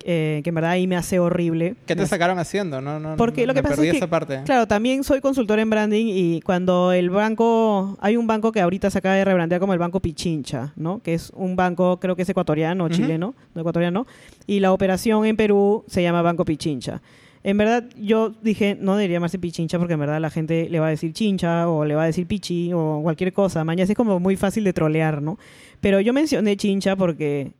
eh, 0.05 0.41
que 0.43 0.49
en 0.51 0.55
verdad 0.55 0.73
ahí 0.73 0.87
me 0.87 0.97
hace 0.97 1.19
horrible. 1.19 1.75
¿Qué 1.87 1.97
te 1.97 2.07
sacaron 2.07 2.39
haciendo? 2.39 2.81
No, 2.81 2.99
no, 3.01 3.17
Porque 3.17 3.43
no, 3.43 3.49
lo 3.49 3.55
que 3.55 3.59
me 3.59 3.63
pasa 3.65 3.77
perdí 3.77 3.89
es 3.89 3.93
que, 3.93 3.99
esa 3.99 4.09
parte. 4.09 4.41
Claro, 4.45 4.67
también 4.67 5.05
soy 5.05 5.21
consultor 5.21 5.59
en 5.59 5.71
branding 5.71 6.07
y 6.09 6.41
cuando 6.43 6.93
el 6.93 7.11
banco, 7.11 7.97
hay 8.01 8.17
un 8.17 8.27
banco 8.27 8.53
que 8.53 8.61
ahorita 8.61 8.91
se 8.91 8.99
acaba 8.99 9.15
de 9.15 9.25
rebrandear 9.25 9.61
como 9.61 9.73
el 9.73 9.79
Banco 9.79 10.01
Pichincha, 10.01 10.73
¿no? 10.77 11.01
Que 11.03 11.15
es 11.15 11.31
un 11.35 11.57
banco, 11.57 11.99
creo 12.01 12.17
que 12.17 12.23
es 12.23 12.29
ecuatoriano, 12.29 12.85
o 12.85 12.87
Ujú. 12.87 12.97
chileno, 12.97 13.35
no 13.55 13.61
ecuatoriano, 13.61 14.07
y 14.47 14.61
la 14.61 14.73
operación 14.73 15.25
en 15.27 15.37
Perú 15.37 15.85
se 15.87 16.03
llama 16.03 16.23
Banco 16.23 16.45
Pichincha. 16.45 17.01
En 17.45 17.59
verdad, 17.59 17.85
yo 18.01 18.31
dije, 18.43 18.77
no 18.81 18.95
debería 18.97 19.17
llamarse 19.17 19.39
Pichincha 19.39 19.77
porque 19.79 19.95
en 19.95 20.01
verdad 20.01 20.21
la 20.21 20.31
gente 20.31 20.69
le 20.71 20.79
va 20.79 20.87
a 20.87 20.91
decir 20.91 21.13
chincha 21.13 21.69
o 21.69 21.85
le 21.85 21.97
va 21.97 22.05
a 22.05 22.07
decir 22.07 22.25
pichi 22.27 22.73
o 22.73 23.01
cualquier 23.03 23.33
cosa. 23.33 23.65
Mañana 23.65 23.91
es 23.91 23.97
como 23.97 24.21
muy 24.21 24.37
fácil 24.37 24.63
de 24.63 24.73
trolear, 24.73 25.21
¿no? 25.21 25.39
Pero 25.81 25.99
yo 26.01 26.13
mencioné 26.13 26.57
chincha 26.57 26.95
porque, 26.95 27.51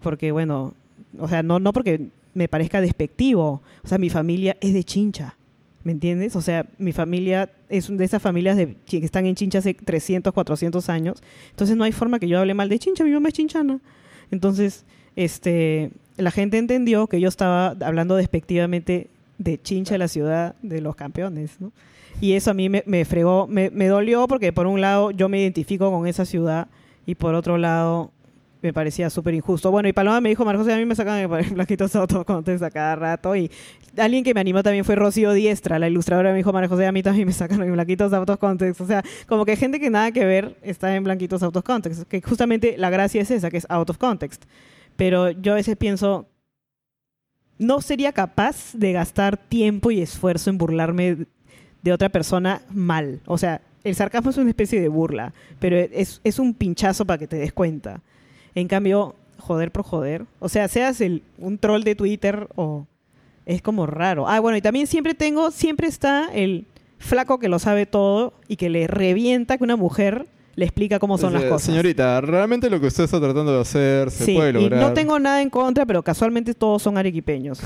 porque 0.00 0.32
bueno, 0.32 0.72
o 1.18 1.28
sea, 1.28 1.42
no, 1.42 1.58
no 1.58 1.72
porque 1.72 2.08
me 2.34 2.48
parezca 2.48 2.80
despectivo. 2.80 3.62
O 3.82 3.88
sea, 3.88 3.98
mi 3.98 4.10
familia 4.10 4.56
es 4.60 4.74
de 4.74 4.84
chincha. 4.84 5.36
¿Me 5.84 5.92
entiendes? 5.92 6.34
O 6.34 6.42
sea, 6.42 6.66
mi 6.78 6.92
familia 6.92 7.48
es 7.68 7.96
de 7.96 8.04
esas 8.04 8.20
familias 8.20 8.58
que 8.86 8.96
están 8.98 9.24
en 9.24 9.36
Chincha 9.36 9.60
hace 9.60 9.72
300, 9.72 10.32
400 10.32 10.88
años. 10.88 11.22
Entonces 11.50 11.76
no 11.76 11.84
hay 11.84 11.92
forma 11.92 12.18
que 12.18 12.26
yo 12.26 12.40
hable 12.40 12.54
mal 12.54 12.68
de 12.68 12.80
Chincha. 12.80 13.04
Mi 13.04 13.12
mamá 13.12 13.28
es 13.28 13.34
chinchana. 13.34 13.78
Entonces, 14.32 14.84
este, 15.14 15.92
la 16.16 16.32
gente 16.32 16.58
entendió 16.58 17.06
que 17.06 17.20
yo 17.20 17.28
estaba 17.28 17.76
hablando 17.82 18.16
despectivamente 18.16 19.10
de 19.38 19.62
Chincha, 19.62 19.96
la 19.96 20.08
ciudad 20.08 20.56
de 20.60 20.80
los 20.80 20.96
campeones, 20.96 21.60
¿no? 21.60 21.70
Y 22.20 22.32
eso 22.32 22.50
a 22.50 22.54
mí 22.54 22.68
me, 22.68 22.82
me 22.86 23.04
fregó, 23.04 23.46
me, 23.46 23.70
me 23.70 23.86
dolió 23.86 24.26
porque 24.26 24.52
por 24.52 24.66
un 24.66 24.80
lado 24.80 25.12
yo 25.12 25.28
me 25.28 25.40
identifico 25.40 25.92
con 25.92 26.08
esa 26.08 26.24
ciudad 26.24 26.66
y 27.04 27.14
por 27.14 27.34
otro 27.34 27.58
lado 27.58 28.10
me 28.66 28.72
parecía 28.72 29.08
súper 29.10 29.34
injusto. 29.34 29.70
Bueno, 29.70 29.88
y 29.88 29.92
Paloma 29.92 30.20
me 30.20 30.28
dijo, 30.28 30.44
Marcos, 30.44 30.68
a 30.68 30.76
mí 30.76 30.84
me 30.84 30.94
sacan 30.94 31.18
el 31.18 31.28
blanquitos 31.54 31.94
auto 31.96 32.24
contes 32.24 32.60
a 32.62 32.70
cada 32.70 32.96
rato. 32.96 33.34
Y 33.36 33.50
alguien 33.96 34.24
que 34.24 34.34
me 34.34 34.40
animó 34.40 34.62
también 34.62 34.84
fue 34.84 34.96
Rocío 34.96 35.32
Diestra, 35.32 35.78
la 35.78 35.88
ilustradora, 35.88 36.32
me 36.32 36.38
dijo, 36.38 36.52
María 36.52 36.68
José, 36.68 36.86
a 36.86 36.92
mí 36.92 37.02
también 37.02 37.26
me 37.26 37.32
sacan 37.32 37.58
blanquitos 37.72 38.12
autos 38.12 38.38
context. 38.38 38.80
O 38.80 38.86
sea, 38.86 39.02
como 39.26 39.44
que 39.44 39.56
gente 39.56 39.80
que 39.80 39.88
nada 39.88 40.10
que 40.12 40.24
ver 40.24 40.56
está 40.62 40.94
en 40.94 41.04
blanquitos 41.04 41.42
autos 41.42 41.62
context. 41.62 42.02
Que 42.08 42.20
justamente 42.20 42.76
la 42.76 42.90
gracia 42.90 43.22
es 43.22 43.30
esa, 43.30 43.50
que 43.50 43.58
es 43.58 43.66
out 43.68 43.88
of 43.88 43.98
context. 43.98 44.44
Pero 44.96 45.30
yo 45.30 45.52
a 45.52 45.56
veces 45.56 45.76
pienso, 45.76 46.28
no 47.58 47.80
sería 47.80 48.12
capaz 48.12 48.74
de 48.74 48.92
gastar 48.92 49.36
tiempo 49.36 49.90
y 49.90 50.00
esfuerzo 50.00 50.50
en 50.50 50.58
burlarme 50.58 51.26
de 51.82 51.92
otra 51.92 52.08
persona 52.08 52.62
mal. 52.70 53.20
O 53.26 53.38
sea, 53.38 53.60
el 53.86 53.94
sarcasmo 53.94 54.30
es 54.30 54.36
una 54.36 54.50
especie 54.50 54.80
de 54.80 54.88
burla, 54.88 55.32
pero 55.60 55.76
es, 55.76 56.20
es 56.24 56.40
un 56.40 56.54
pinchazo 56.54 57.04
para 57.04 57.18
que 57.18 57.28
te 57.28 57.36
des 57.36 57.52
cuenta. 57.52 58.02
En 58.56 58.68
cambio, 58.68 59.14
joder 59.38 59.70
por 59.70 59.84
joder. 59.84 60.24
O 60.40 60.48
sea, 60.48 60.66
seas 60.66 61.00
el, 61.00 61.22
un 61.38 61.58
troll 61.58 61.84
de 61.84 61.94
Twitter 61.94 62.48
o... 62.56 62.86
Es 63.44 63.62
como 63.62 63.86
raro. 63.86 64.26
Ah, 64.26 64.40
bueno, 64.40 64.56
y 64.56 64.60
también 64.60 64.88
siempre 64.88 65.14
tengo, 65.14 65.52
siempre 65.52 65.86
está 65.86 66.28
el 66.32 66.66
flaco 66.98 67.38
que 67.38 67.48
lo 67.48 67.60
sabe 67.60 67.86
todo 67.86 68.32
y 68.48 68.56
que 68.56 68.70
le 68.70 68.88
revienta 68.88 69.56
que 69.56 69.62
una 69.62 69.76
mujer 69.76 70.26
le 70.56 70.64
explica 70.64 70.98
cómo 70.98 71.18
son 71.18 71.32
las 71.34 71.42
cosas. 71.44 71.62
Señorita, 71.62 72.20
realmente 72.22 72.68
lo 72.70 72.80
que 72.80 72.86
usted 72.86 73.04
está 73.04 73.20
tratando 73.20 73.54
de 73.54 73.60
hacer 73.60 74.10
se 74.10 74.24
Sí, 74.24 74.34
puede 74.34 74.50
y 74.50 74.52
lograr. 74.54 74.80
no 74.80 74.92
tengo 74.94 75.18
nada 75.18 75.42
en 75.42 75.50
contra, 75.50 75.84
pero 75.86 76.02
casualmente 76.02 76.54
todos 76.54 76.82
son 76.82 76.96
arequipeños. 76.98 77.60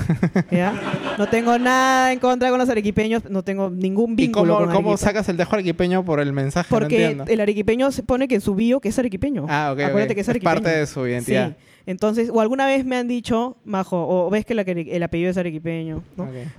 ¿ya? 0.51 0.73
No 1.17 1.27
tengo 1.29 1.57
nada 1.57 2.11
en 2.11 2.19
contra 2.19 2.49
con 2.49 2.59
los 2.59 2.69
arequipeños, 2.69 3.23
no 3.29 3.43
tengo 3.43 3.69
ningún 3.69 4.11
¿Y 4.11 4.15
vínculo 4.27 4.55
cómo, 4.55 4.65
con 4.65 4.75
cómo 4.75 4.97
sacas 4.97 5.27
el 5.29 5.37
dejo 5.37 5.53
arequipeño 5.55 6.03
por 6.03 6.19
el 6.19 6.33
mensaje? 6.33 6.67
no 6.69 6.79
Porque 6.79 7.01
entiendo. 7.01 7.23
el 7.27 7.39
arequipeño 7.39 7.91
se 7.91 8.03
pone 8.03 8.27
que 8.27 8.35
en 8.35 8.41
su 8.41 8.55
bio 8.55 8.79
que 8.81 8.89
es 8.89 8.99
arequipeño. 8.99 9.45
Ah, 9.49 9.71
ok. 9.73 9.79
Acuérdate 9.81 10.13
que 10.13 10.21
es 10.21 10.29
arequipeño. 10.29 10.53
parte 10.61 10.77
de 10.77 10.85
su 10.85 11.07
identidad. 11.07 11.49
Sí. 11.49 11.55
Entonces, 11.85 12.29
o 12.31 12.41
alguna 12.41 12.67
vez 12.67 12.85
me 12.85 12.97
han 12.97 13.07
dicho, 13.07 13.57
Majo, 13.65 14.07
o 14.07 14.29
ves 14.29 14.45
que 14.45 14.53
el 14.53 15.03
apellido 15.03 15.31
es 15.31 15.37
arequipeño, 15.37 16.03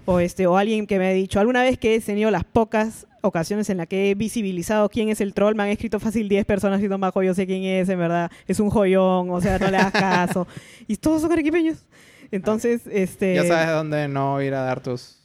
o 0.04 0.20
este 0.20 0.46
o 0.46 0.56
alguien 0.56 0.86
que 0.86 0.98
me 0.98 1.08
ha 1.08 1.12
dicho 1.12 1.40
alguna 1.40 1.62
vez 1.62 1.78
que 1.78 1.94
he 1.94 2.00
tenido 2.00 2.30
las 2.30 2.44
pocas 2.44 3.06
ocasiones 3.22 3.70
en 3.70 3.78
las 3.78 3.86
que 3.86 4.10
he 4.10 4.14
visibilizado 4.14 4.88
quién 4.88 5.08
es 5.08 5.20
el 5.20 5.32
troll 5.32 5.54
me 5.54 5.62
han 5.62 5.68
escrito 5.68 6.00
fácil 6.00 6.28
10 6.28 6.44
personas 6.44 6.78
diciendo 6.78 6.98
Majo 6.98 7.22
yo 7.22 7.34
sé 7.34 7.46
quién 7.46 7.62
es 7.62 7.88
en 7.88 7.98
verdad 7.98 8.30
es 8.48 8.58
un 8.58 8.68
joyón 8.68 9.30
o 9.30 9.40
sea 9.40 9.58
no 9.58 9.70
le 9.70 9.76
hagas 9.76 9.92
caso. 9.92 10.46
Y 10.88 10.96
todos 10.96 11.22
son 11.22 11.30
arequipeños. 11.30 11.84
Entonces 12.32 12.82
este 12.90 13.36
Ya 13.36 13.44
sabes 13.44 13.68
dónde 13.68 14.08
no 14.08 14.42
ir 14.42 14.54
a 14.54 14.62
dar 14.62 14.80
tus, 14.80 15.20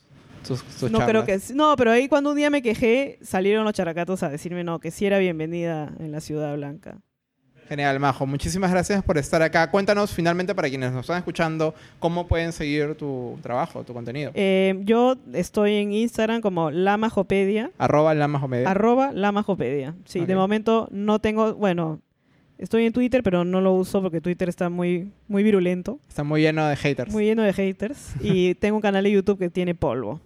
tus, 0.48 0.64
tus 0.64 0.92
no 0.92 1.00
creo 1.06 1.26
que 1.26 1.40
no 1.56 1.76
pero 1.76 1.92
ahí 1.92 2.08
cuando 2.08 2.30
un 2.30 2.38
día 2.38 2.52
me 2.52 2.62
quejé 2.62 3.18
salieron 3.24 3.66
los 3.66 3.74
characatos 3.74 4.22
a 4.22 4.30
decirme 4.30 4.64
no 4.64 4.80
que 4.80 4.92
sí 4.92 5.08
era 5.08 5.18
bienvenida 5.18 5.92
en 6.00 6.12
la 6.12 6.22
ciudad 6.22 6.56
blanca 6.56 7.00
Genial, 7.68 8.00
Majo. 8.00 8.26
Muchísimas 8.26 8.72
gracias 8.72 9.04
por 9.04 9.18
estar 9.18 9.42
acá. 9.42 9.70
Cuéntanos 9.70 10.12
finalmente 10.12 10.56
para 10.56 10.70
quienes 10.70 10.92
nos 10.92 11.02
están 11.02 11.18
escuchando 11.18 11.74
cómo 12.00 12.28
pueden 12.28 12.54
seguir 12.54 12.96
tu 12.96 13.38
trabajo, 13.42 13.84
tu 13.84 13.94
contenido. 13.94 14.32
Eh, 14.34 14.80
yo 14.84 15.16
estoy 15.34 15.76
en 15.76 15.92
Instagram 15.92 16.42
como 16.42 16.72
lamajopedia 16.72 17.72
Arroba 17.78 18.14
la 18.14 18.28
Majomedia. 18.28 18.70
Arroba 18.70 19.12
lamajopedia. 19.12 19.96
Sí, 20.06 20.26
de 20.26 20.36
momento 20.36 20.88
no 20.92 21.20
tengo, 21.20 21.54
bueno, 21.56 22.00
Estoy 22.58 22.86
en 22.88 22.94
Twitter, 22.94 23.22
pero 23.22 23.46
no 23.46 23.62
lo 23.62 23.74
uso 23.74 24.02
porque 24.02 24.20
Twitter 24.20 24.50
está 24.50 24.70
muy, 24.70 25.12
muy 25.28 25.44
virulento, 25.44 26.00
Está 26.10 26.24
muy 26.24 26.42
lleno 26.42 26.66
de 26.68 26.76
haters. 26.76 27.12
muy 27.12 27.26
lleno 27.26 27.44
de 27.44 27.54
haters. 27.54 28.16
y 28.20 28.56
tengo 28.60 28.78
un 28.78 28.82
canal 28.82 29.04
de 29.04 29.12
YouTube 29.12 29.38
que 29.38 29.50
tiene 29.52 29.76
polvo. 29.76 30.20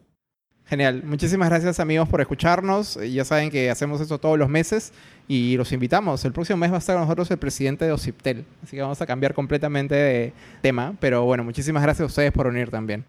Genial. 0.72 1.04
Muchísimas 1.04 1.50
gracias 1.50 1.82
amigos 1.82 2.08
por 2.08 2.22
escucharnos. 2.22 2.96
Eh, 2.96 3.12
Ya 3.12 3.26
saben 3.26 3.50
que 3.52 3.70
hacemos 3.70 4.00
esto 4.00 4.20
todos 4.20 4.40
los 4.40 4.48
meses 4.48 4.94
y 5.28 5.58
los 5.58 5.74
invitamos. 5.74 6.24
El 6.24 6.32
próximo 6.32 6.56
mes 6.56 6.72
va 6.72 6.76
a 6.76 6.80
estar 6.80 6.96
con 6.96 7.04
nosotros 7.04 7.30
el 7.30 7.38
presidente 7.40 7.84
de 7.84 7.92
Ociptel. 7.92 8.46
Así 8.64 8.78
que 8.78 8.82
vamos 8.82 9.02
a 9.02 9.06
cambiar 9.06 9.34
completamente 9.34 9.96
de 9.96 10.34
tema. 10.62 10.96
Pero 11.02 11.26
bueno, 11.26 11.44
muchísimas 11.44 11.84
gracias 11.84 12.04
a 12.04 12.06
ustedes 12.06 12.32
por 12.32 12.48
unir 12.48 12.72
también. 12.72 13.04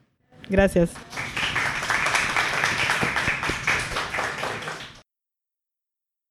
Gracias. 0.51 0.91